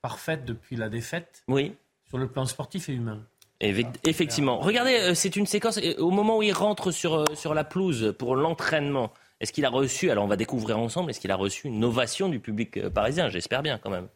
parfaite 0.01 0.45
depuis 0.45 0.77
la 0.77 0.89
défaite. 0.89 1.43
Oui. 1.47 1.75
Sur 2.07 2.17
le 2.17 2.27
plan 2.27 2.45
sportif 2.45 2.89
et 2.89 2.93
humain. 2.93 3.23
Effectivement. 3.61 4.59
Regardez, 4.59 4.93
euh, 4.93 5.13
c'est 5.13 5.35
une 5.35 5.45
séquence, 5.45 5.77
euh, 5.77 5.95
au 5.97 6.11
moment 6.11 6.37
où 6.37 6.43
il 6.43 6.53
rentre 6.53 6.91
sur, 6.91 7.15
euh, 7.15 7.25
sur 7.35 7.53
la 7.53 7.63
pelouse 7.63 8.15
pour 8.17 8.35
l'entraînement, 8.35 9.11
est-ce 9.41 9.51
qu'il 9.51 9.65
a 9.65 9.69
reçu, 9.69 10.09
alors 10.11 10.23
on 10.23 10.27
va 10.27 10.37
découvrir 10.37 10.79
ensemble, 10.79 11.09
est-ce 11.09 11.19
qu'il 11.19 11.31
a 11.31 11.35
reçu 11.35 11.67
une 11.67 11.83
ovation 11.83 12.29
du 12.29 12.39
public 12.39 12.87
parisien? 12.89 13.29
J'espère 13.29 13.61
bien 13.61 13.77
quand 13.77 13.89
même. 13.89 14.07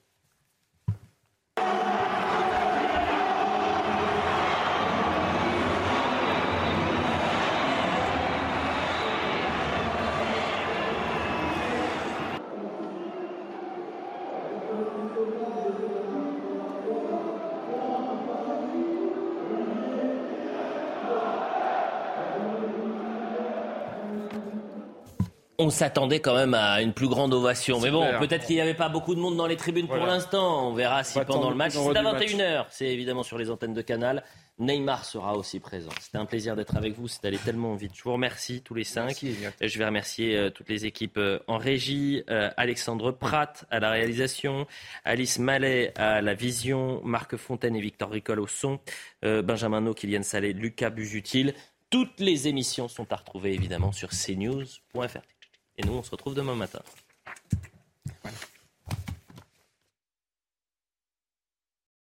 On 25.64 25.70
s'attendait 25.70 26.20
quand 26.20 26.36
même 26.36 26.54
à 26.54 26.82
une 26.82 26.94
plus 26.94 27.08
grande 27.08 27.34
ovation. 27.34 27.80
Mais 27.80 27.92
bon, 27.92 28.06
peut-être 28.20 28.46
qu'il 28.46 28.56
n'y 28.56 28.62
avait 28.62 28.74
pas 28.74 28.90
beaucoup 28.90 29.16
de 29.16 29.20
monde 29.20 29.38
dans 29.38 29.48
les 29.48 29.58
tribunes 29.58 29.88
pour 29.88 30.06
l'instant. 30.06 30.70
On 30.70 30.74
verra 30.74 31.04
si 31.04 31.20
pendant 31.22 31.50
le 31.50 31.56
match. 31.56 31.74
C'est 31.74 31.98
à 31.98 32.04
21h. 32.04 32.66
C'est 32.70 32.88
évidemment 32.88 33.24
sur 33.24 33.38
les 33.38 33.50
antennes 33.50 33.74
de 33.74 33.82
Canal. 33.82 34.24
Neymar 34.60 35.04
sera 35.04 35.36
aussi 35.36 35.60
présent. 35.60 35.90
C'était 36.00 36.20
un 36.20 36.26
plaisir 36.26 36.56
d'être 36.56 36.78
avec 36.78 36.94
vous. 36.94 37.08
C'est 37.08 37.26
allé 37.26 37.38
tellement 37.38 37.74
vite. 37.76 37.94
Je 37.96 38.04
vous 38.04 38.14
remercie 38.14 38.62
tous 38.62 38.76
les 38.76 38.84
cinq. 38.84 39.26
je 39.62 39.80
vais 39.80 39.86
remercier 39.86 40.38
euh, 40.38 40.50
toutes 40.52 40.70
les 40.70 40.86
équipes 40.86 41.18
euh, 41.18 41.40
en 41.48 41.58
régie. 41.58 42.24
Euh, 42.30 42.52
Alexandre 42.56 43.12
Pratt 43.12 43.66
à 43.72 43.80
la 43.80 43.90
réalisation. 43.90 44.68
Alice 45.06 45.40
Mallet 45.40 45.92
à 45.98 46.22
la 46.22 46.36
vision. 46.36 47.02
Marc 47.04 47.36
Fontaine 47.36 47.76
et 47.76 47.82
Victor 47.82 48.12
Ricol 48.12 48.40
au 48.40 48.48
son. 48.48 48.80
Benjamin 49.22 49.82
No, 49.82 49.94
Kylian 49.94 50.24
Salé, 50.24 50.54
Lucas 50.54 50.90
Busutil. 50.90 51.54
Toutes 51.90 52.20
les 52.20 52.48
émissions 52.48 52.88
sont 52.88 53.12
à 53.14 53.16
retrouver 53.16 53.54
évidemment 53.54 53.92
sur 53.92 54.10
cnews.fr. 54.10 55.22
Et 55.78 55.86
nous, 55.86 55.94
on 55.94 56.04
se 56.04 56.12
retrouve 56.12 56.36
demain 56.36 56.56
matin. 56.56 56.82